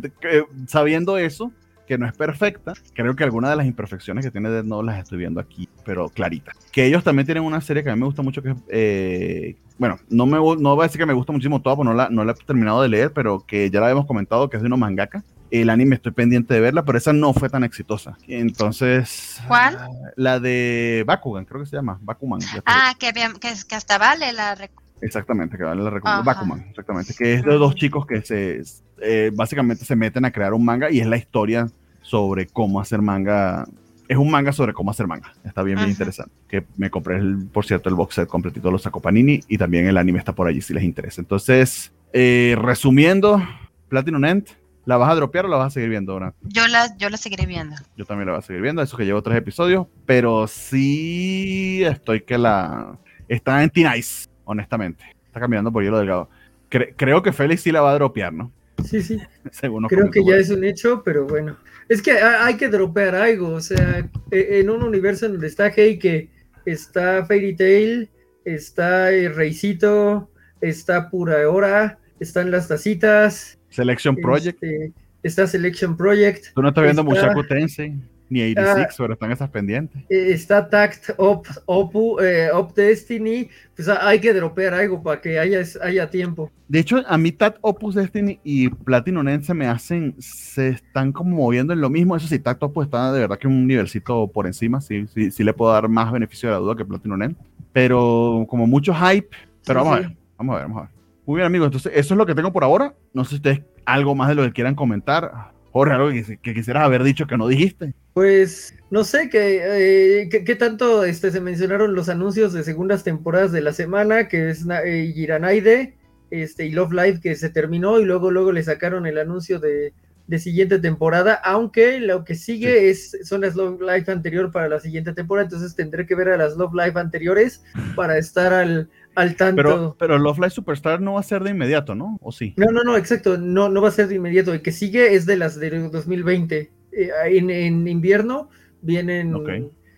[0.66, 1.52] sabiendo eso,
[1.88, 2.74] que no es perfecta.
[2.94, 6.10] Creo que algunas de las imperfecciones que tiene Dead Note las estoy viendo aquí, pero
[6.10, 6.52] clarita.
[6.70, 9.98] Que ellos también tienen una serie que a mí me gusta mucho, que eh, bueno,
[10.10, 12.24] no, me, no voy a decir que me gusta muchísimo toda, porque no la, no
[12.24, 14.76] la he terminado de leer, pero que ya la habíamos comentado, que es de uno
[14.76, 15.24] mangaka.
[15.50, 18.18] El anime estoy pendiente de verla, pero esa no fue tan exitosa.
[18.26, 19.40] Entonces.
[19.48, 19.78] ¿Cuál?
[20.14, 21.98] La de Bakugan, creo que se llama.
[22.02, 22.40] Bakuman.
[22.66, 24.68] Ah, que, que, hasta vale la.
[25.00, 27.14] Exactamente, que vale la Bakuman, exactamente.
[27.14, 28.62] Que es de dos chicos que se.
[29.00, 31.68] Eh, básicamente se meten a crear un manga y es la historia
[32.02, 33.66] sobre cómo hacer manga
[34.08, 35.34] es un manga sobre cómo hacer manga.
[35.44, 36.32] Está bien, bien interesante.
[36.48, 39.86] Que me compré, el, por cierto, el box set completito, lo sacó Panini y también
[39.86, 41.20] el anime está por allí si les interesa.
[41.20, 43.42] Entonces, eh, resumiendo,
[43.88, 44.46] Platinum End,
[44.86, 46.34] ¿la vas a dropear o la vas a seguir viendo, ahora?
[46.40, 47.76] Yo la, yo la seguiré viendo.
[47.96, 52.22] Yo también la voy a seguir viendo, eso que llevo tres episodios, pero sí estoy
[52.22, 52.98] que la...
[53.28, 55.04] Está en T-Nice, honestamente.
[55.26, 56.28] Está caminando por hielo delgado.
[56.68, 58.50] creo que Félix sí la va a dropear, ¿no?
[58.84, 59.20] Sí, sí.
[59.88, 61.56] Creo que ya es un hecho, pero bueno.
[61.88, 65.68] Es que hay que dropear algo, o sea, e, en un universo en donde está
[65.68, 66.28] Heike,
[66.64, 68.10] está Fairy Tail,
[68.44, 70.30] está el Reycito,
[70.60, 73.58] está Pura Hora, están las tacitas.
[73.70, 74.62] Selection Project.
[74.62, 74.92] Este,
[75.22, 76.52] está Selection Project.
[76.54, 77.96] Tú no estás viendo Mushaku Tensei
[78.28, 80.02] ni 86, pero están esas pendientes.
[80.08, 85.38] Eh, está Tact Op, Opu, eh, Op Destiny, pues hay que dropear algo para que
[85.38, 86.50] haya, haya tiempo.
[86.68, 91.12] De hecho, a mí Tact Opus Destiny y Platinum End se me hacen, se están
[91.12, 92.16] como moviendo en lo mismo.
[92.16, 95.44] Eso sí, Tact Opus está de verdad que un nivelcito por encima, sí, sí, sí
[95.44, 97.36] le puedo dar más beneficio de la duda que Platinum End.
[97.72, 99.28] Pero como mucho hype,
[99.64, 100.90] pero vamos a ver, vamos a ver, vamos a ver.
[101.24, 102.94] Muy bien, amigos, entonces eso es lo que tengo por ahora.
[103.12, 105.52] No sé si ustedes algo más de lo que quieran comentar.
[105.72, 107.92] Jorge, algo que, que quisieras haber dicho que no dijiste.
[108.14, 113.60] Pues no sé qué eh, tanto este, se mencionaron los anuncios de segundas temporadas de
[113.60, 115.94] la semana, que es eh, Giranaide
[116.30, 119.92] este, y Love Live que se terminó y luego luego le sacaron el anuncio de,
[120.38, 125.12] siguiente temporada, aunque lo que sigue es son las Love Live anterior para la siguiente
[125.12, 127.62] temporada, entonces tendré que ver a las Love Live anteriores
[127.94, 129.62] para estar al, al tanto.
[129.62, 132.18] Pero, pero Love Live Superstar no va a ser de inmediato, ¿no?
[132.22, 132.54] ¿O sí?
[132.56, 134.54] No, no, no, exacto, no, no va a ser de inmediato.
[134.54, 136.70] El que sigue es de las de 2020.
[136.92, 138.48] Eh, en, invierno
[138.80, 139.32] vienen.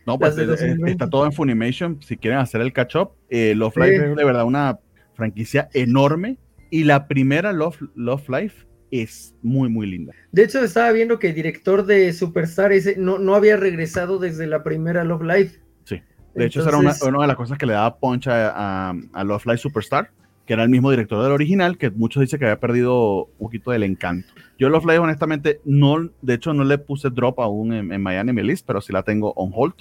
[0.07, 2.01] No, pues eh, eh, está todo en Funimation.
[2.03, 4.79] Si quieren hacer el catch up, Love Life es de verdad una
[5.13, 6.39] franquicia enorme.
[6.71, 10.15] Y la primera Love, Love Life es muy, muy linda.
[10.33, 14.47] De hecho, estaba viendo que el director de Superstar ese no, no había regresado desde
[14.47, 15.61] la primera Love Life.
[16.35, 19.47] De hecho, esa era una, de las cosas que le daba poncha a, a Love
[19.47, 20.11] Life Superstar
[20.51, 23.71] que era el mismo director del original, que muchos dicen que había perdido un poquito
[23.71, 24.27] del encanto.
[24.59, 28.33] Yo Love Live, honestamente, no, de hecho, no le puse drop aún en, en Miami
[28.43, 29.75] List, pero sí la tengo on hold.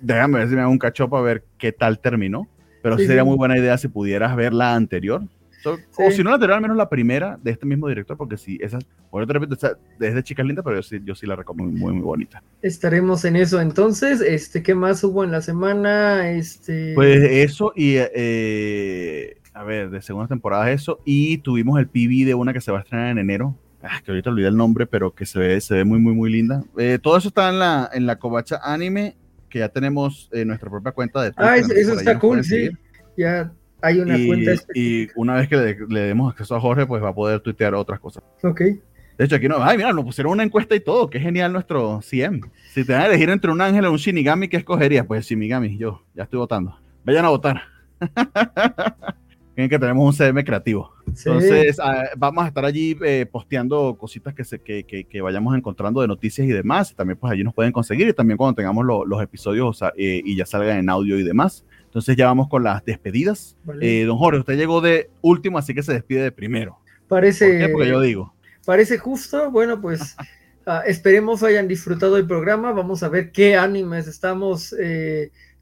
[0.00, 2.48] déjame ver si me hago un cacho para ver qué tal terminó.
[2.82, 5.22] Pero sí, sería muy buena idea si pudieras ver la anterior.
[5.64, 8.58] O si no la anterior, al menos la primera de este mismo director, porque sí,
[8.60, 8.78] esa,
[9.10, 9.56] bueno, te repito,
[9.98, 12.42] desde Chicas Lindas, pero yo sí, yo sí la recomiendo muy, muy bonita.
[12.62, 14.20] Estaremos en eso entonces.
[14.20, 16.30] Este, ¿Qué más hubo en la semana?
[16.30, 16.92] Este...
[16.94, 22.34] Pues eso y eh, a ver, de segunda temporada eso, y tuvimos el PV de
[22.34, 25.14] una que se va a estrenar en enero, ah, que ahorita olvidé el nombre, pero
[25.14, 26.64] que se ve, se ve muy, muy, muy linda.
[26.78, 29.16] Eh, todo eso está en la, en la Covacha Anime,
[29.48, 32.70] que ya tenemos eh, nuestra propia cuenta de Ah, eso, está cool, sí.
[33.16, 34.52] Ya hay una cuenta.
[34.74, 38.00] Y una vez que le, demos acceso a Jorge, pues va a poder tuitear otras
[38.00, 38.22] cosas.
[38.42, 38.60] Ok.
[38.60, 42.00] De hecho, aquí no, ay, mira, nos pusieron una encuesta y todo, qué genial nuestro
[42.00, 42.40] CM.
[42.72, 45.06] Si te van a elegir entre un ángel o un Shinigami, ¿qué escogerías?
[45.06, 46.78] Pues Shinigami, yo, ya estoy votando.
[47.04, 47.62] Vayan a votar.
[49.68, 50.92] que tenemos un CM creativo.
[51.06, 56.00] Entonces, ah, vamos a estar allí eh, posteando cositas que, se, que, que, vayamos encontrando
[56.00, 56.94] de noticias y demás.
[56.94, 60.46] También, pues allí nos pueden conseguir y también cuando tengamos los episodios eh, y ya
[60.46, 61.64] salgan en audio y demás.
[61.90, 63.56] Entonces, ya vamos con las despedidas.
[63.80, 66.78] Eh, don Jorge, usted llegó de último, así que se despide de primero.
[67.08, 67.68] Parece.
[67.68, 68.34] Porque yo digo.
[68.64, 69.50] Parece justo.
[69.50, 70.16] Bueno, pues.
[70.66, 72.70] Ah, esperemos hayan disfrutado el programa.
[72.72, 74.74] Vamos a ver qué animes estamos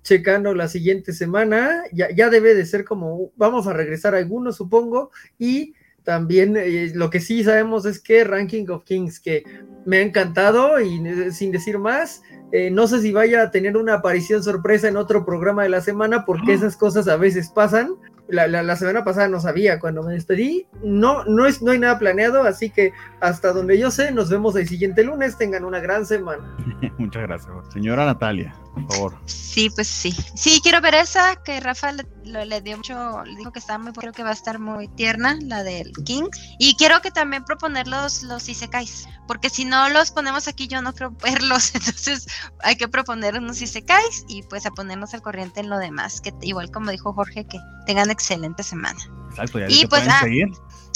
[0.03, 1.85] checando la siguiente semana.
[1.93, 5.73] Ya, ya debe de ser como, vamos a regresar a algunos, supongo, y
[6.09, 9.45] también eh, lo que sí sabemos es que Ranking of Kings, que
[9.85, 13.77] me ha encantado y eh, sin decir más, eh, no sé si vaya a tener
[13.77, 17.91] una aparición sorpresa en otro programa de la semana, porque esas cosas a veces pasan.
[18.27, 20.67] La, la, semana pasada no sabía cuando me despedí.
[20.83, 24.57] No, no, es, no hay nada planeado, así que hasta donde yo sé, nos vemos
[24.57, 25.37] el siguiente lunes.
[25.37, 26.57] Tengan una gran semana.
[26.99, 27.53] Muchas gracias.
[27.71, 28.55] Señora Natalia,
[28.87, 29.19] por favor.
[29.27, 30.15] Sí, pues sí.
[30.35, 34.13] Sí, quiero ver esa que Rafa le, dio mucho, le dijo que está muy, creo
[34.13, 36.29] que va a estar muy tierna, la del King.
[36.59, 40.83] Y quiero que también proponer los, los Isekais, porque si no los ponemos aquí, yo
[40.83, 41.75] no creo verlos.
[41.75, 42.27] Entonces
[42.61, 46.33] hay que proponer unos Isekais y pues a ponernos al corriente en lo demás, que
[46.43, 48.99] igual como dijo Jorge, que tengan excelente semana.
[49.31, 50.49] Exacto, y pues pueden ah, seguir.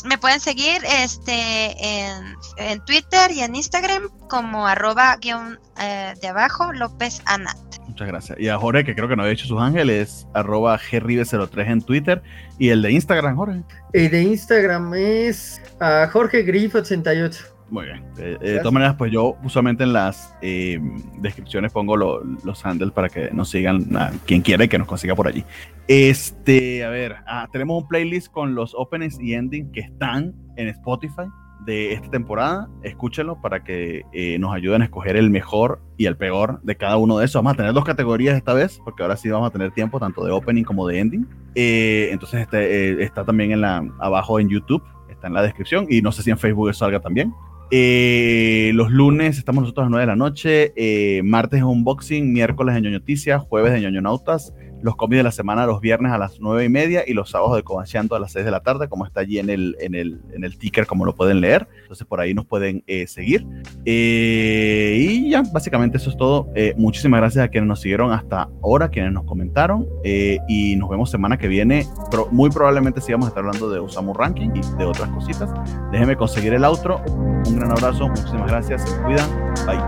[0.05, 6.29] Me pueden seguir este en, en, Twitter y en Instagram como arroba guion eh, de
[6.29, 7.57] abajo López Anat.
[7.87, 8.41] Muchas gracias.
[8.41, 12.23] Y a Jorge, que creo que no había hecho sus ángeles, arroba gribe03 en Twitter.
[12.59, 13.63] Y el de Instagram, Jorge.
[13.93, 17.52] El de Instagram es a Jorge Grif 88.
[17.73, 18.05] Muy bien.
[18.19, 20.79] Eh, eh, de todas maneras, pues yo usualmente en las eh,
[21.21, 25.15] descripciones pongo los handles para que nos sigan a quien quiera y que nos consiga
[25.15, 25.43] por allí.
[25.89, 30.69] Este, a ver, ah, tenemos un playlist con los openings y endings que están en
[30.69, 31.23] Spotify.
[31.65, 32.69] de esta temporada.
[32.83, 36.97] Escúchenlo para que eh, nos ayuden a escoger el mejor y el peor de cada
[36.99, 37.37] uno de esos.
[37.37, 40.25] Vamos a tener dos categorías esta vez, porque ahora sí vamos a tener tiempo tanto
[40.25, 41.27] de opening como de ending.
[41.55, 46.11] Entonces este, está también en la, abajo en YouTube, está en la descripción y no
[46.11, 47.33] sé si en Facebook salga también.
[47.73, 52.83] Los lunes estamos nosotros a las 9 de la noche, martes es unboxing, miércoles de
[52.83, 56.41] ñoño noticias, jueves de ñoño nautas, los cómics de la semana los viernes a las
[56.41, 59.07] nueve y media y los sábados de Cobacheando a las 6 de la tarde, como
[59.07, 61.69] está allí en el, en el, en el ticker, como lo pueden leer.
[61.83, 63.47] Entonces por ahí nos pueden eh, seguir.
[63.85, 66.49] Eh, y ya, básicamente eso es todo.
[66.55, 69.87] Eh, muchísimas gracias a quienes nos siguieron hasta ahora, quienes nos comentaron.
[70.05, 71.87] y nos vemos semana que viene.
[72.31, 75.51] Muy probablemente sigamos a estar hablando de Usamu Ranking y de otras cositas.
[75.91, 77.03] Déjenme conseguir el outro.
[77.47, 79.29] Un gran abrazo, muchísimas gracias, cuidan.
[79.67, 79.79] Bye.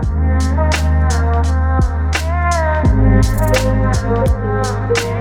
[3.27, 5.14] I'm not going to